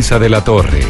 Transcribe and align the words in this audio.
De 0.00 0.30
la 0.30 0.42
Torre. 0.42 0.80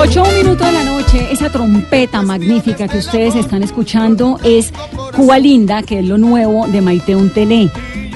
Tormento. 0.00 0.22
8 0.22 0.36
minutos 0.36 0.66
de 0.66 0.72
la 0.72 0.84
noche, 0.84 1.28
esa 1.30 1.50
trompeta 1.50 2.22
magnífica 2.22 2.88
que 2.88 2.98
ustedes 2.98 3.34
están 3.34 3.62
escuchando 3.62 4.38
es 4.42 4.72
Cuba 5.14 5.38
Linda, 5.38 5.82
que 5.82 5.98
es 5.98 6.06
lo 6.06 6.18
nuevo 6.18 6.66
de 6.66 6.80
Maite 6.80 7.16
Untelé. 7.16 7.70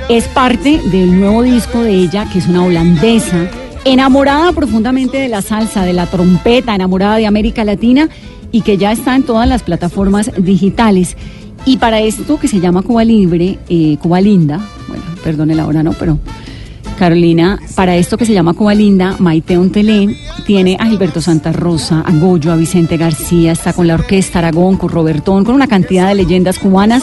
Es 0.09 0.27
parte 0.28 0.80
del 0.91 1.19
nuevo 1.19 1.42
disco 1.42 1.83
de 1.83 1.95
ella, 1.95 2.28
que 2.30 2.39
es 2.39 2.47
una 2.47 2.65
holandesa, 2.65 3.48
enamorada 3.84 4.52
profundamente 4.52 5.19
de 5.19 5.28
la 5.28 5.42
salsa, 5.42 5.84
de 5.84 5.92
la 5.92 6.06
trompeta, 6.06 6.75
enamorada 6.75 7.16
de 7.16 7.27
América 7.27 7.65
Latina 7.65 8.09
y 8.51 8.62
que 8.62 8.77
ya 8.77 8.92
está 8.92 9.14
en 9.16 9.25
todas 9.25 9.48
las 9.48 9.62
plataformas 9.62 10.30
digitales. 10.39 11.16
Y 11.66 11.78
para 11.78 12.01
esto 12.01 12.39
que 12.39 12.48
se 12.48 12.61
llama 12.61 12.83
Cuba 12.83 13.05
Libre, 13.05 13.59
eh, 13.69 13.97
Cuba 14.01 14.20
Linda, 14.20 14.61
bueno, 14.89 15.03
perdone 15.23 15.55
la 15.55 15.66
hora, 15.66 15.83
no, 15.83 15.92
pero 15.92 16.19
Carolina, 16.95 17.59
para 17.75 17.97
esto 17.97 18.16
que 18.16 18.25
se 18.25 18.33
llama 18.33 18.55
Cuba 18.55 18.75
Linda, 18.75 19.16
Maite 19.19 19.59
Ontelé 19.59 20.17
tiene 20.47 20.77
a 20.78 20.87
Gilberto 20.87 21.20
Santa 21.20 21.53
Rosa, 21.53 22.03
a 22.06 22.12
Goyo, 22.12 22.53
a 22.53 22.56
Vicente 22.56 22.97
García, 22.97 23.53
está 23.53 23.73
con 23.73 23.86
la 23.86 23.95
Orquesta 23.95 24.39
Aragón, 24.39 24.77
con 24.77 24.89
Robertón, 24.89 25.45
con 25.45 25.55
una 25.55 25.67
cantidad 25.67 26.09
de 26.09 26.14
leyendas 26.14 26.59
cubanas 26.59 27.03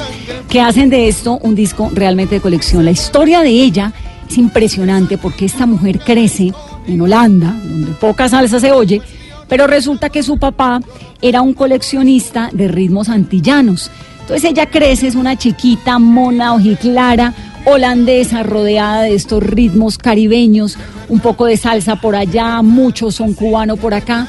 que 0.49 0.61
hacen 0.61 0.89
de 0.89 1.07
esto 1.07 1.39
un 1.43 1.55
disco 1.55 1.91
realmente 1.93 2.35
de 2.35 2.41
colección. 2.41 2.85
La 2.85 2.91
historia 2.91 3.41
de 3.41 3.49
ella 3.49 3.93
es 4.29 4.37
impresionante 4.37 5.17
porque 5.17 5.45
esta 5.45 5.65
mujer 5.65 5.99
crece 5.99 6.53
en 6.87 7.01
Holanda, 7.01 7.55
donde 7.63 7.91
poca 7.91 8.29
salsa 8.29 8.59
se 8.59 8.71
oye, 8.71 9.01
pero 9.47 9.67
resulta 9.67 10.09
que 10.09 10.23
su 10.23 10.37
papá 10.37 10.79
era 11.21 11.41
un 11.41 11.53
coleccionista 11.53 12.49
de 12.53 12.67
ritmos 12.67 13.09
antillanos. 13.09 13.91
Entonces 14.21 14.49
ella 14.49 14.67
crece, 14.67 15.07
es 15.07 15.15
una 15.15 15.37
chiquita, 15.37 15.99
mona, 15.99 16.53
ojiclara, 16.53 17.33
holandesa, 17.65 18.43
rodeada 18.43 19.03
de 19.03 19.15
estos 19.15 19.43
ritmos 19.43 19.97
caribeños, 19.97 20.77
un 21.09 21.19
poco 21.19 21.45
de 21.45 21.57
salsa 21.57 21.97
por 21.97 22.15
allá, 22.15 22.61
muchos 22.61 23.15
son 23.15 23.33
cubano 23.33 23.77
por 23.77 23.93
acá, 23.93 24.27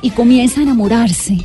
y 0.00 0.10
comienza 0.10 0.60
a 0.60 0.64
enamorarse 0.64 1.38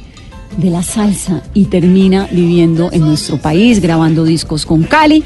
de 0.57 0.69
la 0.69 0.83
salsa 0.83 1.41
y 1.53 1.65
termina 1.65 2.27
viviendo 2.31 2.89
en 2.91 3.01
nuestro 3.01 3.37
país, 3.37 3.79
grabando 3.79 4.23
discos 4.23 4.65
con 4.65 4.83
Cali. 4.83 5.23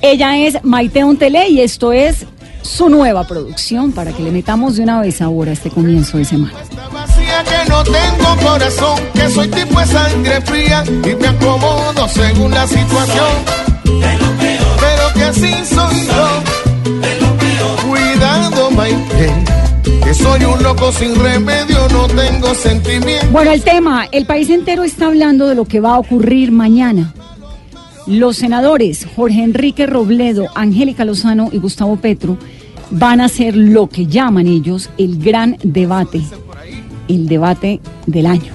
Ella 0.00 0.38
es 0.38 0.62
Maite 0.62 1.02
Ontelé 1.02 1.48
y 1.48 1.60
esto 1.60 1.92
es 1.92 2.26
su 2.62 2.88
nueva 2.88 3.26
producción 3.26 3.92
para 3.92 4.12
que 4.12 4.22
le 4.22 4.30
metamos 4.30 4.76
de 4.76 4.84
una 4.84 5.00
vez 5.00 5.20
ahora 5.20 5.52
este 5.52 5.70
comienzo 5.70 6.18
de 6.18 6.24
semana. 6.24 6.54
Está 6.62 6.88
vacía 6.88 7.44
que 7.44 7.68
no 7.68 7.82
tengo 7.82 8.48
corazón, 8.48 9.00
que 9.14 9.28
soy 9.30 9.48
tipo 9.48 9.80
de 9.80 9.86
sangre 9.86 10.40
fría 10.42 10.84
y 10.86 11.14
me 11.14 11.26
acomodo 11.26 12.08
según 12.08 12.52
la 12.52 12.66
situación. 12.66 14.37
Que 15.18 15.24
así 15.24 15.52
soy 15.64 16.06
yo. 16.06 16.42
Cuidado, 17.88 18.70
Maite, 18.70 19.32
que 20.04 20.14
soy 20.14 20.44
un 20.44 20.62
loco 20.62 20.92
sin 20.92 21.16
remedio, 21.16 21.88
no 21.90 22.06
tengo 22.06 22.54
sentimiento. 22.54 23.26
Bueno, 23.32 23.50
el 23.50 23.62
tema, 23.62 24.06
el 24.12 24.26
país 24.26 24.48
entero 24.48 24.84
está 24.84 25.08
hablando 25.08 25.48
de 25.48 25.56
lo 25.56 25.64
que 25.64 25.80
va 25.80 25.96
a 25.96 25.98
ocurrir 25.98 26.52
mañana. 26.52 27.14
Los 28.06 28.36
senadores 28.36 29.08
Jorge 29.16 29.42
Enrique 29.42 29.86
Robledo, 29.86 30.46
Angélica 30.54 31.04
Lozano 31.04 31.48
y 31.52 31.58
Gustavo 31.58 31.96
Petro 31.96 32.38
van 32.90 33.20
a 33.20 33.24
hacer 33.24 33.56
lo 33.56 33.88
que 33.88 34.06
llaman 34.06 34.46
ellos 34.46 34.88
el 34.98 35.18
gran 35.18 35.56
debate, 35.64 36.22
el 37.08 37.26
debate 37.26 37.80
del 38.06 38.26
año, 38.26 38.52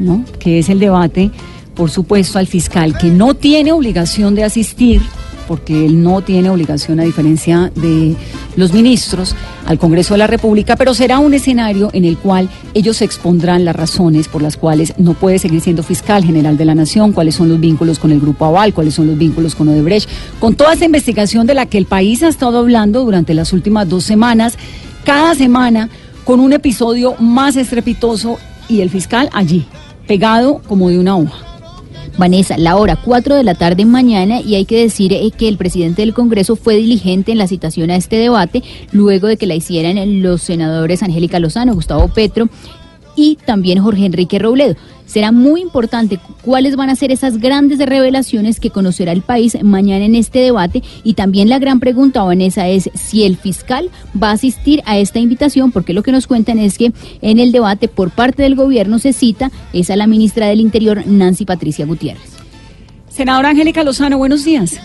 ¿no? 0.00 0.24
Que 0.40 0.58
es 0.58 0.68
el 0.70 0.80
debate, 0.80 1.30
por 1.74 1.88
supuesto, 1.88 2.40
al 2.40 2.48
fiscal 2.48 2.98
que 2.98 3.10
no 3.10 3.34
tiene 3.34 3.70
obligación 3.70 4.34
de 4.34 4.42
asistir, 4.42 5.00
porque 5.50 5.84
él 5.84 6.00
no 6.00 6.22
tiene 6.22 6.48
obligación 6.48 7.00
a 7.00 7.02
diferencia 7.02 7.72
de 7.74 8.14
los 8.54 8.72
ministros 8.72 9.34
al 9.66 9.80
Congreso 9.80 10.14
de 10.14 10.18
la 10.18 10.28
República, 10.28 10.76
pero 10.76 10.94
será 10.94 11.18
un 11.18 11.34
escenario 11.34 11.90
en 11.92 12.04
el 12.04 12.18
cual 12.18 12.48
ellos 12.72 13.02
expondrán 13.02 13.64
las 13.64 13.74
razones 13.74 14.28
por 14.28 14.42
las 14.42 14.56
cuales 14.56 14.94
no 14.96 15.14
puede 15.14 15.40
seguir 15.40 15.60
siendo 15.60 15.82
fiscal 15.82 16.24
general 16.24 16.56
de 16.56 16.66
la 16.66 16.76
Nación, 16.76 17.10
cuáles 17.10 17.34
son 17.34 17.48
los 17.48 17.58
vínculos 17.58 17.98
con 17.98 18.12
el 18.12 18.20
Grupo 18.20 18.44
Aval, 18.44 18.72
cuáles 18.72 18.94
son 18.94 19.08
los 19.08 19.18
vínculos 19.18 19.56
con 19.56 19.66
Odebrecht, 19.66 20.08
con 20.38 20.54
toda 20.54 20.74
esa 20.74 20.84
investigación 20.84 21.48
de 21.48 21.54
la 21.54 21.66
que 21.66 21.78
el 21.78 21.86
país 21.86 22.22
ha 22.22 22.28
estado 22.28 22.60
hablando 22.60 23.04
durante 23.04 23.34
las 23.34 23.52
últimas 23.52 23.88
dos 23.88 24.04
semanas, 24.04 24.56
cada 25.02 25.34
semana 25.34 25.88
con 26.22 26.38
un 26.38 26.52
episodio 26.52 27.16
más 27.18 27.56
estrepitoso 27.56 28.38
y 28.68 28.82
el 28.82 28.90
fiscal 28.90 29.28
allí, 29.32 29.66
pegado 30.06 30.62
como 30.68 30.90
de 30.90 31.00
una 31.00 31.16
hoja. 31.16 31.49
Vanessa, 32.18 32.58
la 32.58 32.76
hora 32.76 32.96
4 32.96 33.34
de 33.34 33.44
la 33.44 33.54
tarde 33.54 33.84
mañana 33.84 34.40
y 34.40 34.54
hay 34.54 34.64
que 34.64 34.80
decir 34.82 35.12
eh, 35.12 35.30
que 35.36 35.48
el 35.48 35.56
presidente 35.56 36.02
del 36.02 36.14
Congreso 36.14 36.56
fue 36.56 36.76
diligente 36.76 37.32
en 37.32 37.38
la 37.38 37.46
citación 37.46 37.90
a 37.90 37.96
este 37.96 38.16
debate 38.16 38.62
luego 38.92 39.26
de 39.26 39.36
que 39.36 39.46
la 39.46 39.54
hicieran 39.54 40.22
los 40.22 40.42
senadores 40.42 41.02
Angélica 41.02 41.38
Lozano, 41.38 41.74
Gustavo 41.74 42.08
Petro 42.08 42.48
y 43.16 43.36
también 43.44 43.82
Jorge 43.82 44.06
Enrique 44.06 44.38
Robledo. 44.38 44.76
Será 45.10 45.32
muy 45.32 45.60
importante 45.60 46.20
cuáles 46.42 46.76
van 46.76 46.88
a 46.88 46.94
ser 46.94 47.10
esas 47.10 47.38
grandes 47.38 47.80
revelaciones 47.80 48.60
que 48.60 48.70
conocerá 48.70 49.10
el 49.10 49.22
país 49.22 49.60
mañana 49.60 50.04
en 50.04 50.14
este 50.14 50.38
debate 50.38 50.84
y 51.02 51.14
también 51.14 51.48
la 51.48 51.58
gran 51.58 51.80
pregunta, 51.80 52.22
Vanessa, 52.22 52.68
es 52.68 52.90
si 52.94 53.24
el 53.24 53.36
fiscal 53.36 53.90
va 54.22 54.28
a 54.28 54.34
asistir 54.34 54.82
a 54.86 54.98
esta 54.98 55.18
invitación, 55.18 55.72
porque 55.72 55.94
lo 55.94 56.04
que 56.04 56.12
nos 56.12 56.28
cuentan 56.28 56.60
es 56.60 56.78
que 56.78 56.92
en 57.22 57.40
el 57.40 57.50
debate 57.50 57.88
por 57.88 58.12
parte 58.12 58.44
del 58.44 58.54
gobierno 58.54 59.00
se 59.00 59.12
cita 59.12 59.50
es 59.72 59.90
a 59.90 59.96
la 59.96 60.06
ministra 60.06 60.46
del 60.46 60.60
Interior, 60.60 61.04
Nancy 61.04 61.44
Patricia 61.44 61.86
Gutiérrez. 61.86 62.36
Senadora 63.08 63.48
Angélica 63.48 63.82
Lozano, 63.82 64.16
buenos 64.16 64.44
días. 64.44 64.80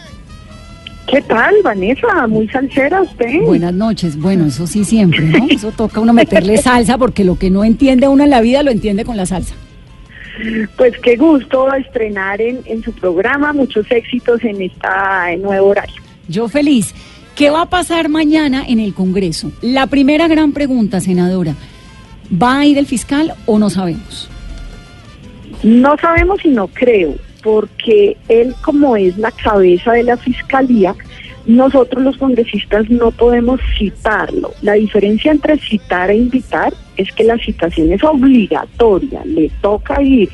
¿Qué 1.06 1.22
tal, 1.22 1.54
Vanessa? 1.64 2.26
Muy 2.26 2.48
salsera 2.48 3.04
usted. 3.04 3.44
Buenas 3.44 3.76
noches. 3.76 4.20
Bueno, 4.20 4.48
eso 4.48 4.66
sí 4.66 4.86
siempre, 4.86 5.24
¿no? 5.24 5.46
Eso 5.52 5.72
toca 5.72 6.00
uno 6.00 6.14
meterle 6.14 6.58
salsa 6.58 6.98
porque 6.98 7.24
lo 7.24 7.38
que 7.38 7.52
no 7.52 7.64
entiende 7.64 8.08
uno 8.08 8.24
en 8.24 8.32
la 8.32 8.42
vida 8.42 8.64
lo 8.64 8.72
entiende 8.72 9.06
con 9.06 9.18
la 9.18 9.28
salsa. 9.28 9.54
Pues 10.78 10.94
qué 11.02 11.16
gusto 11.16 11.74
estrenar 11.74 12.42
en, 12.42 12.60
en 12.66 12.84
su 12.84 12.92
programa, 12.94 13.54
muchos 13.54 13.90
éxitos 13.92 14.44
en 14.44 14.62
este 14.62 15.38
nuevo 15.40 15.68
horario. 15.68 16.02
Yo 16.28 16.48
feliz. 16.48 16.94
¿Qué 17.36 17.50
va 17.50 17.64
a 17.64 17.70
pasar 17.70 18.08
mañana 18.08 18.64
en 18.66 18.80
el 18.80 18.94
Congreso? 18.94 19.52
La 19.62 19.88
primera 19.88 20.30
gran 20.30 20.54
pregunta, 20.54 21.02
senadora. 21.02 21.54
¿Va 22.32 22.60
a 22.60 22.66
ir 22.66 22.78
el 22.78 22.86
fiscal 22.86 23.34
o 23.46 23.60
no 23.60 23.70
sabemos? 23.70 24.30
No 25.62 25.98
sabemos 25.98 26.44
y 26.46 26.50
no 26.50 26.68
creo, 26.68 27.16
porque 27.44 28.16
él 28.30 28.56
como 28.62 28.96
es 28.96 29.18
la 29.18 29.32
cabeza 29.32 29.92
de 29.92 30.04
la 30.04 30.16
fiscalía, 30.16 30.96
nosotros 31.46 32.04
los 32.04 32.18
congresistas 32.18 32.90
no 32.90 33.12
podemos 33.12 33.60
citarlo. 33.78 34.52
La 34.62 34.74
diferencia 34.74 35.32
entre 35.32 35.58
citar 35.60 36.10
e 36.10 36.18
invitar 36.18 36.74
es 36.98 37.12
que 37.12 37.24
la 37.24 37.38
citación 37.38 37.92
es 37.92 38.04
obligatoria, 38.04 39.22
le 39.26 39.50
toca 39.62 40.02
ir. 40.02 40.30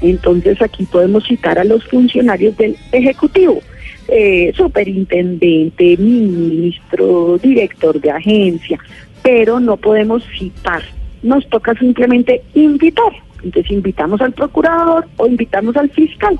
Entonces 0.00 0.60
aquí 0.62 0.84
podemos 0.84 1.24
citar 1.26 1.58
a 1.58 1.64
los 1.64 1.84
funcionarios 1.84 2.56
del 2.56 2.76
Ejecutivo, 2.92 3.60
eh, 4.08 4.52
superintendente, 4.56 5.96
ministro, 5.96 7.38
director 7.38 8.00
de 8.00 8.10
agencia, 8.10 8.78
pero 9.22 9.58
no 9.58 9.76
podemos 9.76 10.22
citar. 10.38 10.82
Nos 11.22 11.48
toca 11.48 11.74
simplemente 11.74 12.42
invitar. 12.54 13.12
Entonces 13.42 13.72
invitamos 13.72 14.20
al 14.20 14.32
procurador 14.32 15.06
o 15.16 15.26
invitamos 15.26 15.76
al 15.76 15.90
fiscal. 15.90 16.38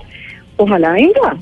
Ojalá 0.56 0.92
venga, 0.92 1.36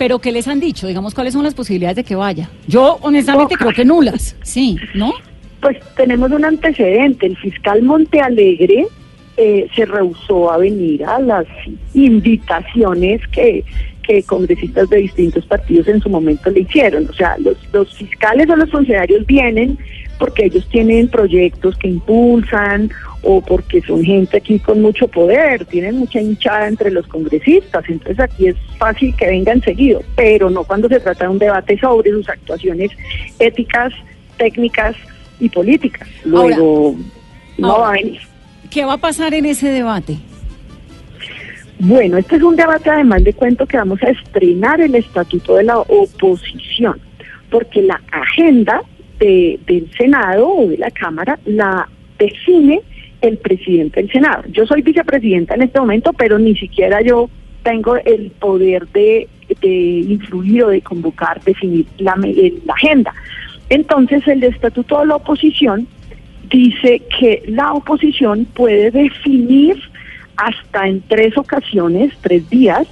Pero 0.00 0.18
¿qué 0.18 0.32
les 0.32 0.48
han 0.48 0.60
dicho? 0.60 0.86
Digamos, 0.86 1.14
¿cuáles 1.14 1.34
son 1.34 1.42
las 1.42 1.52
posibilidades 1.52 1.96
de 1.96 2.04
que 2.04 2.14
vaya? 2.14 2.48
Yo, 2.66 2.98
honestamente, 3.02 3.54
creo 3.54 3.70
que 3.70 3.84
nulas. 3.84 4.34
Sí, 4.40 4.78
¿no? 4.94 5.12
Pues 5.60 5.76
tenemos 5.94 6.30
un 6.30 6.42
antecedente. 6.42 7.26
El 7.26 7.36
fiscal 7.36 7.82
Montealegre 7.82 8.86
eh, 9.36 9.68
se 9.76 9.84
rehusó 9.84 10.50
a 10.50 10.56
venir 10.56 11.04
a 11.04 11.20
las 11.20 11.44
invitaciones 11.92 13.20
que, 13.28 13.62
que 14.02 14.22
congresistas 14.22 14.88
de 14.88 14.96
distintos 15.00 15.44
partidos 15.44 15.86
en 15.86 16.00
su 16.00 16.08
momento 16.08 16.48
le 16.48 16.60
hicieron. 16.60 17.06
O 17.06 17.12
sea, 17.12 17.36
los, 17.36 17.58
los 17.70 17.94
fiscales 17.94 18.48
o 18.48 18.56
los 18.56 18.70
funcionarios 18.70 19.26
vienen 19.26 19.76
porque 20.20 20.44
ellos 20.44 20.66
tienen 20.68 21.08
proyectos 21.08 21.76
que 21.78 21.88
impulsan 21.88 22.90
o 23.22 23.40
porque 23.40 23.80
son 23.80 24.04
gente 24.04 24.36
aquí 24.36 24.58
con 24.58 24.82
mucho 24.82 25.08
poder, 25.08 25.64
tienen 25.64 25.96
mucha 25.96 26.20
hinchada 26.20 26.68
entre 26.68 26.90
los 26.90 27.06
congresistas, 27.06 27.82
entonces 27.88 28.20
aquí 28.20 28.48
es 28.48 28.56
fácil 28.78 29.16
que 29.16 29.26
vengan 29.26 29.62
seguido, 29.62 30.02
pero 30.14 30.50
no 30.50 30.64
cuando 30.64 30.88
se 30.88 31.00
trata 31.00 31.24
de 31.24 31.30
un 31.30 31.38
debate 31.38 31.78
sobre 31.78 32.10
sus 32.10 32.28
actuaciones 32.28 32.90
éticas, 33.38 33.94
técnicas 34.36 34.94
y 35.40 35.48
políticas. 35.48 36.06
Luego 36.24 36.96
no 37.56 37.78
va 37.80 37.88
a 37.88 37.92
venir. 37.92 38.20
¿Qué 38.70 38.84
va 38.84 38.92
a 38.92 38.98
pasar 38.98 39.32
en 39.32 39.46
ese 39.46 39.70
debate? 39.70 40.18
Bueno, 41.78 42.18
este 42.18 42.36
es 42.36 42.42
un 42.42 42.56
debate 42.56 42.90
además 42.90 43.24
de 43.24 43.32
cuento 43.32 43.66
que 43.66 43.78
vamos 43.78 44.02
a 44.02 44.10
estrenar 44.10 44.82
el 44.82 44.94
estatuto 44.94 45.56
de 45.56 45.64
la 45.64 45.78
oposición, 45.78 47.00
porque 47.50 47.80
la 47.80 47.98
agenda 48.12 48.82
del 49.20 49.90
Senado 49.96 50.48
o 50.48 50.68
de 50.68 50.78
la 50.78 50.90
Cámara 50.90 51.38
la 51.44 51.88
define 52.18 52.80
el 53.20 53.36
presidente 53.38 54.00
del 54.00 54.10
Senado. 54.10 54.44
Yo 54.50 54.66
soy 54.66 54.82
vicepresidenta 54.82 55.54
en 55.54 55.62
este 55.62 55.78
momento, 55.78 56.12
pero 56.12 56.38
ni 56.38 56.56
siquiera 56.56 57.02
yo 57.02 57.28
tengo 57.62 57.96
el 57.96 58.30
poder 58.30 58.86
de, 58.88 59.28
influir 59.62 60.64
o 60.64 60.68
de 60.68 60.80
convocar, 60.80 61.42
definir 61.42 61.86
la, 61.98 62.16
la 62.16 62.72
agenda. 62.72 63.12
Entonces, 63.68 64.26
el 64.26 64.42
estatuto 64.42 65.00
de 65.00 65.06
la 65.06 65.16
oposición 65.16 65.86
dice 66.50 67.02
que 67.18 67.42
la 67.46 67.72
oposición 67.74 68.46
puede 68.46 68.90
definir 68.90 69.76
hasta 70.36 70.88
en 70.88 71.02
tres 71.02 71.36
ocasiones, 71.36 72.12
tres 72.22 72.48
días, 72.48 72.88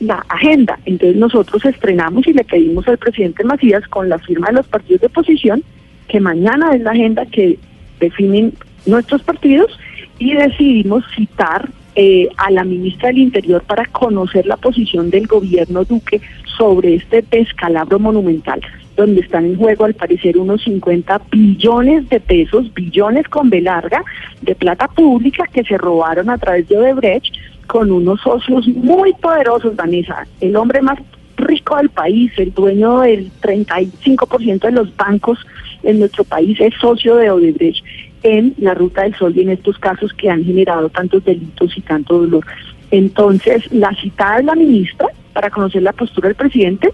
la 0.00 0.24
agenda. 0.28 0.78
Entonces 0.86 1.16
nosotros 1.16 1.64
estrenamos 1.64 2.26
y 2.26 2.32
le 2.32 2.44
pedimos 2.44 2.88
al 2.88 2.98
presidente 2.98 3.44
Macías 3.44 3.86
con 3.88 4.08
la 4.08 4.18
firma 4.18 4.48
de 4.48 4.54
los 4.54 4.66
partidos 4.66 5.02
de 5.02 5.06
oposición 5.06 5.62
que 6.08 6.20
mañana 6.20 6.74
es 6.74 6.80
la 6.80 6.90
agenda 6.90 7.24
que 7.26 7.58
definen 8.00 8.52
nuestros 8.86 9.22
partidos 9.22 9.78
y 10.18 10.34
decidimos 10.34 11.04
citar 11.14 11.68
eh, 11.94 12.28
a 12.36 12.50
la 12.50 12.64
ministra 12.64 13.08
del 13.08 13.18
Interior 13.18 13.62
para 13.62 13.84
conocer 13.86 14.46
la 14.46 14.56
posición 14.56 15.10
del 15.10 15.26
gobierno 15.26 15.84
Duque 15.84 16.20
sobre 16.58 16.96
este 16.96 17.22
descalabro 17.30 17.98
monumental 17.98 18.60
donde 18.96 19.22
están 19.22 19.46
en 19.46 19.56
juego 19.56 19.86
al 19.86 19.94
parecer 19.94 20.36
unos 20.36 20.62
50 20.62 21.22
billones 21.30 22.08
de 22.10 22.20
pesos, 22.20 22.72
billones 22.74 23.26
con 23.28 23.48
B 23.48 23.62
larga, 23.62 24.04
de 24.42 24.54
plata 24.54 24.88
pública 24.88 25.44
que 25.50 25.64
se 25.64 25.78
robaron 25.78 26.28
a 26.28 26.36
través 26.36 26.68
de 26.68 26.76
Odebrecht 26.76 27.34
con 27.70 27.92
unos 27.92 28.20
socios 28.20 28.66
muy 28.66 29.12
poderosos, 29.14 29.76
Vanessa, 29.76 30.26
el 30.40 30.56
hombre 30.56 30.82
más 30.82 30.98
rico 31.36 31.76
del 31.76 31.88
país, 31.88 32.32
el 32.36 32.52
dueño 32.52 33.00
del 33.00 33.30
35% 33.40 34.60
de 34.60 34.72
los 34.72 34.96
bancos 34.96 35.38
en 35.84 36.00
nuestro 36.00 36.24
país 36.24 36.58
es 36.60 36.74
socio 36.80 37.14
de 37.14 37.30
Odebrecht 37.30 37.84
en 38.24 38.54
la 38.58 38.74
Ruta 38.74 39.02
del 39.02 39.14
Sol 39.14 39.36
y 39.36 39.42
en 39.42 39.50
estos 39.50 39.78
casos 39.78 40.12
que 40.14 40.28
han 40.28 40.44
generado 40.44 40.88
tantos 40.88 41.24
delitos 41.24 41.78
y 41.78 41.80
tanto 41.82 42.18
dolor. 42.18 42.44
Entonces, 42.90 43.70
la 43.70 43.94
citada 43.94 44.40
es 44.40 44.44
la 44.46 44.56
ministra 44.56 45.06
para 45.32 45.48
conocer 45.48 45.82
la 45.82 45.92
postura 45.92 46.28
del 46.28 46.36
presidente 46.36 46.90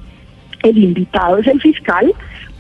el 0.63 0.79
invitado 0.79 1.39
es 1.39 1.47
el 1.47 1.61
fiscal 1.61 2.13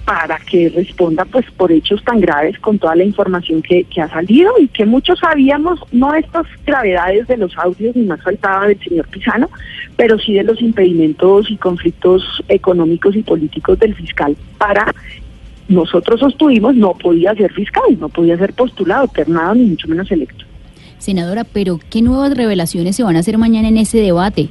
para 0.07 0.39
que 0.39 0.69
responda 0.69 1.25
pues 1.25 1.45
por 1.57 1.73
hechos 1.73 2.03
tan 2.05 2.21
graves 2.21 2.57
con 2.61 2.79
toda 2.79 2.95
la 2.95 3.03
información 3.03 3.61
que, 3.61 3.85
ha 4.01 4.09
salido 4.09 4.53
y 4.61 4.69
que 4.69 4.87
muchos 4.87 5.19
sabíamos, 5.19 5.81
no 5.91 6.15
estas 6.15 6.47
gravedades 6.65 7.27
de 7.27 7.37
los 7.37 7.59
audios 7.59 7.97
ni 7.97 8.05
más 8.05 8.23
faltaba 8.23 8.69
del 8.69 8.79
señor 8.79 9.09
Pisano, 9.09 9.51
pero 9.97 10.17
sí 10.21 10.35
de 10.35 10.45
los 10.45 10.63
impedimentos 10.63 11.51
y 11.51 11.57
conflictos 11.57 12.23
económicos 12.47 13.17
y 13.17 13.23
políticos 13.25 13.81
del 13.81 13.97
fiscal 13.97 14.37
para 14.59 14.95
nosotros 15.69 16.21
sostuvimos 16.21 16.77
no 16.77 16.93
podía 16.95 17.35
ser 17.35 17.53
fiscal, 17.53 17.99
no 17.99 18.09
podía 18.09 18.39
ser 18.39 18.53
postulado, 18.53 19.09
ternado 19.09 19.57
ni 19.57 19.65
mucho 19.65 19.89
menos 19.89 20.09
electo. 20.13 20.45
Senadora, 20.99 21.43
pero 21.43 21.81
¿qué 21.91 22.01
nuevas 22.01 22.37
revelaciones 22.37 22.95
se 22.95 23.03
van 23.03 23.17
a 23.17 23.19
hacer 23.19 23.39
mañana 23.39 23.67
en 23.67 23.79
ese 23.79 23.99
debate? 23.99 24.51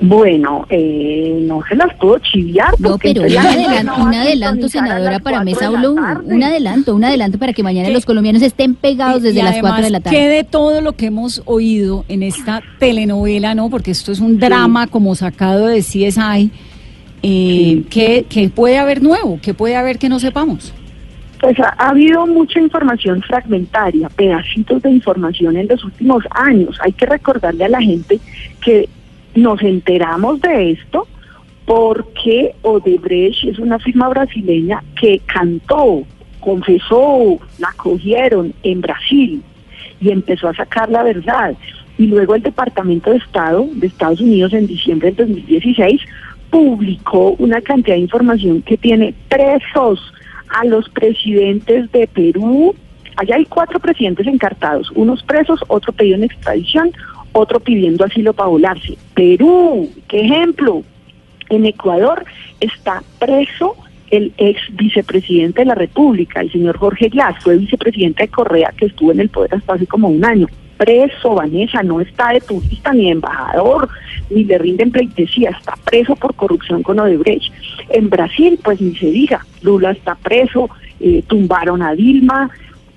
Bueno, 0.00 0.66
eh, 0.70 1.38
no 1.42 1.62
se 1.68 1.76
las 1.76 1.94
puedo 1.96 2.18
chiviar. 2.18 2.74
No, 2.78 2.96
pero 2.96 3.22
un 3.22 4.14
adelanto, 4.14 4.68
senadora, 4.68 5.18
para 5.18 5.44
Mesa 5.44 5.68
Blue. 5.68 5.96
Un 6.24 6.42
adelanto, 6.42 6.94
un 6.94 7.04
adelanto 7.04 7.38
para 7.38 7.52
que 7.52 7.62
mañana 7.62 7.90
los 7.90 8.06
colombianos 8.06 8.42
estén 8.42 8.74
pegados 8.74 9.22
desde 9.22 9.42
las 9.42 9.58
4 9.58 9.84
de 9.84 9.90
la 9.90 10.00
tarde. 10.00 10.16
¿Qué 10.16 10.28
de 10.28 10.44
todo 10.44 10.80
lo 10.80 10.92
que 10.92 11.06
hemos 11.06 11.42
oído 11.44 12.04
en 12.08 12.22
esta 12.22 12.62
telenovela, 12.78 13.54
no? 13.54 13.68
Porque 13.68 13.90
esto 13.90 14.10
es 14.12 14.20
un 14.20 14.38
drama 14.38 14.86
como 14.86 15.14
sacado 15.14 15.66
de 15.66 15.80
CSI. 15.80 16.50
Eh, 17.22 17.82
¿qué, 17.90 18.50
puede 18.54 18.78
haber 18.78 19.02
nuevo? 19.02 19.38
¿Qué 19.42 19.52
puede 19.52 19.76
haber 19.76 19.98
que 19.98 20.08
no 20.08 20.18
sepamos? 20.18 20.72
Pues 21.40 21.58
ha, 21.60 21.88
habido 21.88 22.26
mucha 22.26 22.58
información 22.58 23.22
fragmentaria, 23.22 24.08
pedacitos 24.08 24.82
de 24.82 24.90
información 24.90 25.56
en 25.56 25.68
los 25.68 25.84
últimos 25.84 26.24
años. 26.30 26.78
Hay 26.82 26.92
que 26.92 27.06
recordarle 27.06 27.64
a 27.64 27.68
la 27.68 27.82
gente 27.82 28.18
que 28.62 28.88
nos 29.34 29.62
enteramos 29.62 30.40
de 30.40 30.72
esto 30.72 31.06
porque 31.64 32.54
Odebrecht 32.62 33.44
es 33.44 33.58
una 33.58 33.78
firma 33.78 34.08
brasileña 34.08 34.82
que 35.00 35.20
cantó, 35.26 36.02
confesó, 36.40 37.38
la 37.58 37.72
cogieron 37.76 38.52
en 38.62 38.80
Brasil 38.80 39.42
y 40.00 40.10
empezó 40.10 40.48
a 40.48 40.54
sacar 40.54 40.90
la 40.90 41.02
verdad. 41.02 41.54
Y 41.98 42.06
luego 42.06 42.34
el 42.34 42.42
Departamento 42.42 43.10
de 43.10 43.18
Estado 43.18 43.68
de 43.74 43.86
Estados 43.86 44.20
Unidos 44.20 44.52
en 44.52 44.66
diciembre 44.66 45.12
del 45.12 45.28
2016 45.28 46.00
publicó 46.50 47.36
una 47.38 47.60
cantidad 47.60 47.94
de 47.94 48.02
información 48.02 48.62
que 48.62 48.76
tiene 48.76 49.14
presos 49.28 50.00
a 50.48 50.64
los 50.64 50.88
presidentes 50.88 51.90
de 51.92 52.06
Perú. 52.08 52.74
Allá 53.16 53.36
hay 53.36 53.44
cuatro 53.44 53.78
presidentes 53.78 54.26
encartados, 54.26 54.90
unos 54.92 55.22
presos, 55.22 55.60
otro 55.68 55.92
pedido 55.92 56.16
en 56.16 56.24
extradición, 56.24 56.90
otro 57.32 57.60
pidiendo 57.60 58.04
asilo 58.04 58.32
para 58.32 58.48
volarse. 58.48 58.96
Perú, 59.14 59.90
qué 60.08 60.20
ejemplo. 60.20 60.82
En 61.48 61.66
Ecuador 61.66 62.24
está 62.60 63.02
preso 63.18 63.76
el 64.10 64.32
ex 64.38 64.60
vicepresidente 64.72 65.60
de 65.62 65.66
la 65.66 65.74
República, 65.74 66.40
el 66.40 66.50
señor 66.50 66.76
Jorge 66.78 67.08
Glass, 67.08 67.36
fue 67.42 67.56
vicepresidente 67.56 68.24
de 68.24 68.28
Correa 68.28 68.72
que 68.76 68.86
estuvo 68.86 69.12
en 69.12 69.20
el 69.20 69.28
poder 69.28 69.54
hasta 69.54 69.74
hace 69.74 69.86
como 69.86 70.08
un 70.08 70.24
año. 70.24 70.46
Preso, 70.76 71.34
Vanessa, 71.34 71.82
no 71.82 72.00
está 72.00 72.32
de 72.32 72.40
turista 72.40 72.92
ni 72.92 73.10
embajador, 73.10 73.88
ni 74.30 74.44
le 74.44 74.58
rinden 74.58 74.90
pleitesía, 74.90 75.50
está 75.50 75.74
preso 75.84 76.16
por 76.16 76.34
corrupción 76.34 76.82
con 76.82 76.98
Odebrecht. 76.98 77.52
En 77.90 78.08
Brasil, 78.08 78.58
pues 78.62 78.80
ni 78.80 78.96
se 78.96 79.10
diga, 79.10 79.44
Lula 79.62 79.90
está 79.90 80.14
preso, 80.14 80.70
eh, 80.98 81.22
tumbaron 81.26 81.82
a 81.82 81.94
Dilma, 81.94 82.50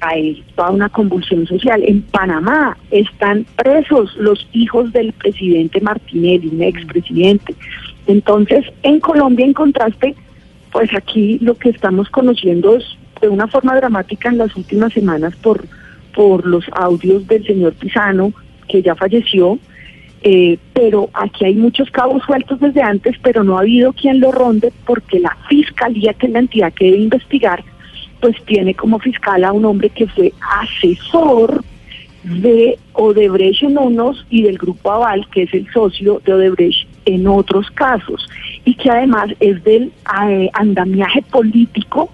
hay 0.03 0.43
toda 0.55 0.71
una 0.71 0.89
convulsión 0.89 1.47
social. 1.47 1.83
En 1.85 2.01
Panamá 2.01 2.77
están 2.91 3.45
presos 3.55 4.15
los 4.17 4.47
hijos 4.53 4.91
del 4.91 5.13
presidente 5.13 5.79
Martinelli, 5.81 6.49
un 6.49 6.61
expresidente. 6.61 7.55
Entonces, 8.07 8.65
en 8.83 8.99
Colombia, 8.99 9.45
en 9.45 9.53
contraste, 9.53 10.15
pues 10.71 10.93
aquí 10.93 11.39
lo 11.41 11.55
que 11.55 11.69
estamos 11.69 12.09
conociendo 12.09 12.75
es 12.75 12.83
de 13.21 13.29
una 13.29 13.47
forma 13.47 13.75
dramática 13.75 14.29
en 14.29 14.39
las 14.39 14.55
últimas 14.55 14.91
semanas 14.91 15.35
por, 15.37 15.65
por 16.13 16.45
los 16.45 16.65
audios 16.73 17.25
del 17.27 17.45
señor 17.45 17.73
Pisano, 17.73 18.33
que 18.67 18.81
ya 18.81 18.95
falleció, 18.95 19.59
eh, 20.23 20.57
pero 20.73 21.09
aquí 21.13 21.45
hay 21.45 21.55
muchos 21.55 21.91
cabos 21.91 22.23
sueltos 22.23 22.59
desde 22.59 22.81
antes, 22.81 23.15
pero 23.21 23.43
no 23.43 23.57
ha 23.57 23.61
habido 23.61 23.93
quien 23.93 24.19
lo 24.19 24.31
ronde 24.31 24.71
porque 24.85 25.19
la 25.19 25.37
fiscalía, 25.49 26.13
que 26.13 26.27
es 26.27 26.33
la 26.33 26.39
entidad 26.39 26.73
que 26.73 26.85
debe 26.85 26.97
investigar, 26.97 27.63
pues 28.23 28.37
tiene 28.45 28.73
como 28.73 28.99
fiscal 28.99 29.43
a 29.43 29.51
un 29.51 29.65
hombre 29.65 29.89
que 29.89 30.07
fue 30.07 30.31
asesor 30.61 31.61
de 32.23 32.79
Odebrecht 32.93 33.63
en 33.63 33.77
unos 33.77 34.25
y 34.29 34.43
del 34.43 34.57
grupo 34.57 34.93
Aval, 34.93 35.27
que 35.29 35.43
es 35.43 35.53
el 35.53 35.69
socio 35.73 36.21
de 36.23 36.31
Odebrecht 36.31 36.87
en 37.03 37.27
otros 37.27 37.69
casos, 37.71 38.25
y 38.63 38.75
que 38.75 38.89
además 38.89 39.31
es 39.41 39.61
del 39.65 39.91
eh, 40.25 40.49
andamiaje 40.53 41.21
político 41.23 42.11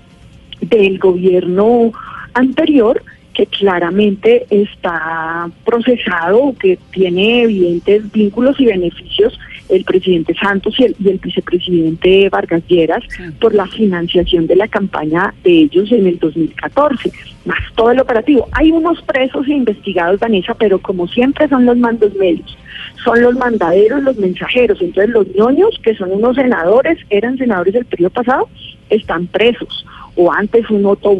del 0.62 0.98
gobierno 0.98 1.92
anterior 2.34 3.04
que 3.36 3.46
claramente 3.46 4.48
está 4.50 5.48
procesado, 5.64 6.56
que 6.60 6.80
tiene 6.90 7.44
evidentes 7.44 8.12
vínculos 8.12 8.60
y 8.60 8.66
beneficios 8.66 9.40
el 9.70 9.84
presidente 9.84 10.34
Santos 10.36 10.76
y 10.80 10.86
el, 10.86 11.20
vicepresidente 11.22 12.30
Vargas 12.30 12.64
Lleras 12.68 13.04
por 13.40 13.54
la 13.54 13.68
financiación 13.68 14.48
de 14.48 14.56
la 14.56 14.68
campaña 14.68 15.34
de 15.44 15.52
ellos 15.52 15.92
en 15.92 16.08
el 16.08 16.20
2014, 16.20 17.12
más 17.46 17.60
todo 17.76 17.92
el 17.92 18.00
operativo. 18.00 18.48
Hay 18.54 18.72
unos 18.72 19.02
presos 19.04 19.48
e 19.48 19.54
investigados, 19.54 20.20
Vanessa, 20.20 20.54
pero 20.56 20.80
como 20.80 21.08
siempre 21.08 21.48
son 21.48 21.66
los 21.66 21.78
mandos 21.78 22.14
medios, 22.16 22.58
son 23.04 23.22
los 23.22 23.36
mandaderos, 23.36 24.04
los 24.04 24.18
mensajeros. 24.18 24.82
Entonces 24.82 25.14
los 25.14 25.28
ñoños, 25.36 25.80
que 25.84 25.96
son 25.96 26.12
unos 26.12 26.36
senadores, 26.36 26.98
eran 27.10 27.38
senadores 27.38 27.74
del 27.74 27.86
periodo 27.86 28.12
pasado, 28.12 28.50
están 28.90 29.28
presos. 29.28 29.86
O 30.16 30.32
antes 30.34 30.70
un 30.70 30.86
Otto 30.86 31.16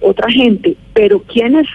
otra 0.00 0.30
gente. 0.30 0.76
Pero 0.94 1.20
quienes 1.20 1.66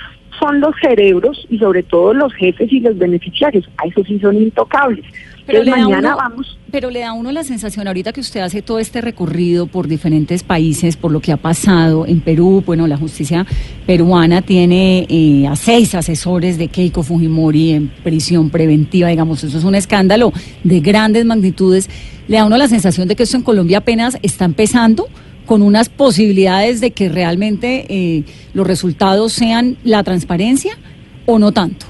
son 0.41 0.59
los 0.59 0.73
cerebros 0.81 1.45
y 1.49 1.59
sobre 1.59 1.83
todo 1.83 2.13
los 2.13 2.33
jefes 2.33 2.71
y 2.71 2.79
los 2.79 2.97
beneficiarios. 2.97 3.69
A 3.77 3.87
esos 3.87 4.07
sí 4.07 4.19
son 4.19 4.37
intocables. 4.37 5.05
Pero 5.45 5.65
mañana 5.65 6.15
vamos. 6.15 6.57
pero 6.71 6.89
le 6.89 6.99
da 6.99 7.09
a 7.09 7.13
uno 7.13 7.31
la 7.31 7.43
sensación 7.43 7.87
ahorita 7.87 8.13
que 8.13 8.21
usted 8.21 8.41
hace 8.41 8.61
todo 8.61 8.79
este 8.79 9.01
recorrido 9.01 9.65
por 9.65 9.87
diferentes 9.87 10.43
países, 10.43 10.95
por 10.97 11.11
lo 11.11 11.19
que 11.19 11.31
ha 11.31 11.37
pasado 11.37 12.05
en 12.05 12.21
Perú. 12.21 12.63
Bueno, 12.65 12.87
la 12.87 12.97
justicia 12.97 13.45
peruana 13.85 14.41
tiene 14.41 15.07
eh, 15.09 15.47
a 15.47 15.55
seis 15.55 15.95
asesores 15.95 16.57
de 16.57 16.67
Keiko 16.67 17.03
Fujimori 17.03 17.71
en 17.71 17.87
prisión 18.03 18.49
preventiva, 18.49 19.09
digamos, 19.09 19.43
eso 19.43 19.57
es 19.57 19.63
un 19.63 19.75
escándalo 19.75 20.31
de 20.63 20.79
grandes 20.79 21.25
magnitudes. 21.25 21.89
Le 22.27 22.37
da 22.37 22.43
a 22.43 22.45
uno 22.45 22.57
la 22.57 22.67
sensación 22.67 23.07
de 23.07 23.15
que 23.15 23.23
esto 23.23 23.37
en 23.37 23.43
Colombia 23.43 23.79
apenas 23.79 24.17
está 24.21 24.45
empezando 24.45 25.07
con 25.45 25.61
unas 25.61 25.89
posibilidades 25.89 26.81
de 26.81 26.91
que 26.91 27.09
realmente 27.09 27.85
eh, 27.89 28.23
los 28.53 28.67
resultados 28.67 29.33
sean 29.33 29.77
la 29.83 30.03
transparencia 30.03 30.77
o 31.25 31.39
no 31.39 31.51
tanto. 31.51 31.87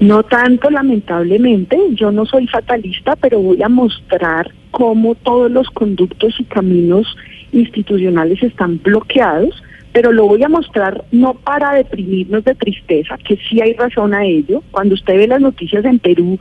No 0.00 0.22
tanto, 0.24 0.70
lamentablemente. 0.70 1.78
Yo 1.92 2.10
no 2.10 2.26
soy 2.26 2.46
fatalista, 2.48 3.16
pero 3.16 3.40
voy 3.40 3.62
a 3.62 3.68
mostrar 3.68 4.50
cómo 4.70 5.14
todos 5.14 5.50
los 5.50 5.70
conductos 5.70 6.34
y 6.38 6.44
caminos 6.44 7.06
institucionales 7.52 8.42
están 8.42 8.80
bloqueados 8.82 9.62
pero 9.94 10.10
lo 10.10 10.26
voy 10.26 10.42
a 10.42 10.48
mostrar 10.48 11.04
no 11.12 11.34
para 11.34 11.72
deprimirnos 11.72 12.42
de 12.42 12.56
tristeza, 12.56 13.16
que 13.16 13.36
sí 13.48 13.60
hay 13.60 13.74
razón 13.74 14.12
a 14.12 14.24
ello. 14.24 14.60
Cuando 14.72 14.96
usted 14.96 15.16
ve 15.16 15.28
las 15.28 15.40
noticias 15.40 15.84
en 15.84 16.00
Perú, 16.00 16.36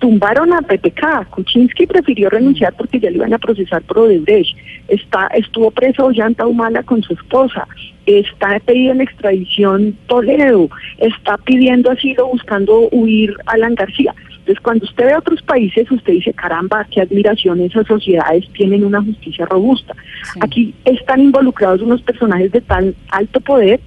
tumbaron 0.00 0.52
a 0.52 0.60
PPK. 0.60 1.30
Kuczynski 1.30 1.86
prefirió 1.86 2.28
renunciar 2.28 2.74
porque 2.76 2.98
ya 2.98 3.08
le 3.08 3.18
iban 3.18 3.32
a 3.32 3.38
procesar 3.38 3.80
por 3.82 4.00
Odebrecht. 4.00 4.58
Está, 4.88 5.28
estuvo 5.28 5.70
preso 5.70 6.06
Ollanta 6.06 6.48
Humala 6.48 6.82
con 6.82 7.00
su 7.00 7.12
esposa. 7.12 7.68
Está 8.06 8.58
pedido 8.60 8.92
en 8.92 9.00
extradición 9.00 9.96
Toledo. 10.06 10.68
Está 10.98 11.36
pidiendo 11.38 11.90
asilo 11.90 12.28
buscando 12.28 12.88
huir 12.92 13.34
Alan 13.46 13.74
García. 13.74 14.14
Entonces, 14.38 14.62
cuando 14.62 14.84
usted 14.84 15.06
ve 15.06 15.12
a 15.12 15.18
otros 15.18 15.42
países, 15.42 15.90
usted 15.90 16.12
dice, 16.12 16.32
caramba, 16.32 16.86
qué 16.92 17.00
admiración, 17.00 17.60
esas 17.60 17.84
sociedades 17.88 18.48
tienen 18.52 18.84
una 18.84 19.02
justicia 19.02 19.44
robusta. 19.44 19.92
Aquí 20.40 20.72
están 20.84 21.20
involucrados 21.20 21.82
unos 21.82 22.00
personajes 22.02 22.52
de 22.52 22.60
tan 22.60 22.94
alto 23.10 23.40
poder 23.40 23.80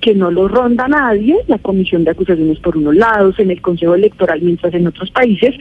que 0.00 0.14
no 0.14 0.30
los 0.30 0.52
ronda 0.52 0.86
nadie, 0.86 1.36
la 1.48 1.58
comisión 1.58 2.04
de 2.04 2.10
acusaciones 2.10 2.60
por 2.60 2.76
unos 2.76 2.94
lados, 2.94 3.38
en 3.40 3.50
el 3.50 3.60
Consejo 3.60 3.94
Electoral, 3.94 4.40
mientras 4.42 4.72
en 4.74 4.86
otros 4.86 5.10
países, 5.10 5.56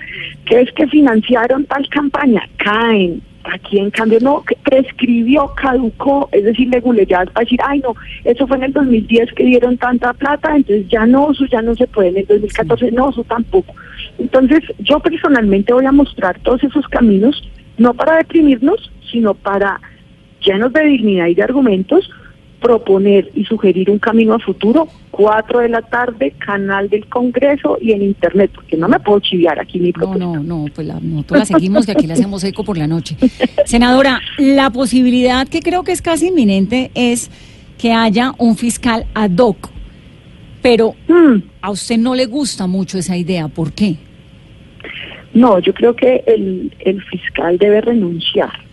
que 0.45 0.61
es 0.61 0.71
que 0.73 0.85
financiaron 0.87 1.65
tal 1.65 1.87
campaña, 1.89 2.47
caen, 2.57 3.21
Aquí 3.43 3.77
en 3.77 3.91
cambio 3.91 4.19
no, 4.21 4.43
prescribió, 4.63 5.53
caducó, 5.55 6.29
es 6.31 6.45
decir, 6.45 6.69
le 6.69 6.81
para 6.81 7.25
decir, 7.39 7.59
ay 7.65 7.79
no, 7.79 7.93
eso 8.23 8.47
fue 8.47 8.57
en 8.57 8.63
el 8.63 8.73
2010 8.73 9.33
que 9.33 9.43
dieron 9.43 9.77
tanta 9.77 10.13
plata, 10.13 10.55
entonces 10.55 10.87
ya 10.87 11.05
no, 11.05 11.31
eso 11.31 11.45
ya 11.47 11.61
no 11.61 11.75
se 11.75 11.87
puede, 11.87 12.09
en 12.09 12.17
el 12.17 12.27
2014 12.27 12.91
no, 12.91 13.09
eso 13.09 13.23
tampoco. 13.25 13.73
Entonces 14.17 14.63
yo 14.79 14.99
personalmente 14.99 15.73
voy 15.73 15.85
a 15.85 15.91
mostrar 15.91 16.39
todos 16.39 16.63
esos 16.63 16.87
caminos, 16.87 17.49
no 17.77 17.93
para 17.93 18.17
deprimirnos, 18.17 18.91
sino 19.11 19.33
para, 19.33 19.79
llenos 20.43 20.71
de 20.73 20.83
dignidad 20.83 21.27
y 21.27 21.35
de 21.35 21.43
argumentos, 21.43 22.09
proponer 22.63 23.29
y 23.35 23.43
sugerir 23.43 23.89
un 23.89 23.99
camino 23.99 24.33
a 24.33 24.39
futuro, 24.39 24.87
4 25.11 25.59
de 25.59 25.69
la 25.69 25.81
tarde, 25.81 26.33
canal 26.39 26.89
del 26.89 27.05
Congreso 27.07 27.77
y 27.79 27.91
en 27.91 28.01
Internet, 28.01 28.51
porque 28.55 28.77
no 28.77 28.87
me 28.87 29.01
puedo 29.01 29.19
chiviar 29.19 29.59
aquí 29.59 29.79
mi 29.79 29.91
propuesta. 29.91 30.23
No, 30.23 30.35
no, 30.35 30.43
no, 30.43 30.65
pues 30.73 30.87
la, 30.87 30.97
nosotros 31.01 31.39
la 31.39 31.45
seguimos, 31.45 31.85
que 31.85 31.91
aquí 31.91 32.07
le 32.07 32.13
hacemos 32.13 32.41
eco 32.45 32.63
por 32.63 32.77
la 32.77 32.87
noche. 32.87 33.17
Senadora, 33.65 34.21
la 34.37 34.69
posibilidad 34.69 35.45
que 35.45 35.59
creo 35.59 35.83
que 35.83 35.91
es 35.91 36.01
casi 36.01 36.27
inminente 36.27 36.89
es 36.95 37.29
que 37.77 37.91
haya 37.91 38.33
un 38.37 38.55
fiscal 38.55 39.05
ad 39.13 39.37
hoc, 39.37 39.69
pero 40.61 40.95
hmm. 41.09 41.43
a 41.61 41.69
usted 41.69 41.97
no 41.97 42.15
le 42.15 42.27
gusta 42.27 42.65
mucho 42.65 42.97
esa 42.97 43.17
idea, 43.17 43.49
¿por 43.49 43.73
qué? 43.73 43.97
No, 45.33 45.59
yo 45.59 45.73
creo 45.73 45.95
que 45.97 46.23
el, 46.25 46.73
el 46.79 47.03
fiscal 47.03 47.57
debe 47.57 47.81
renunciar 47.81 48.63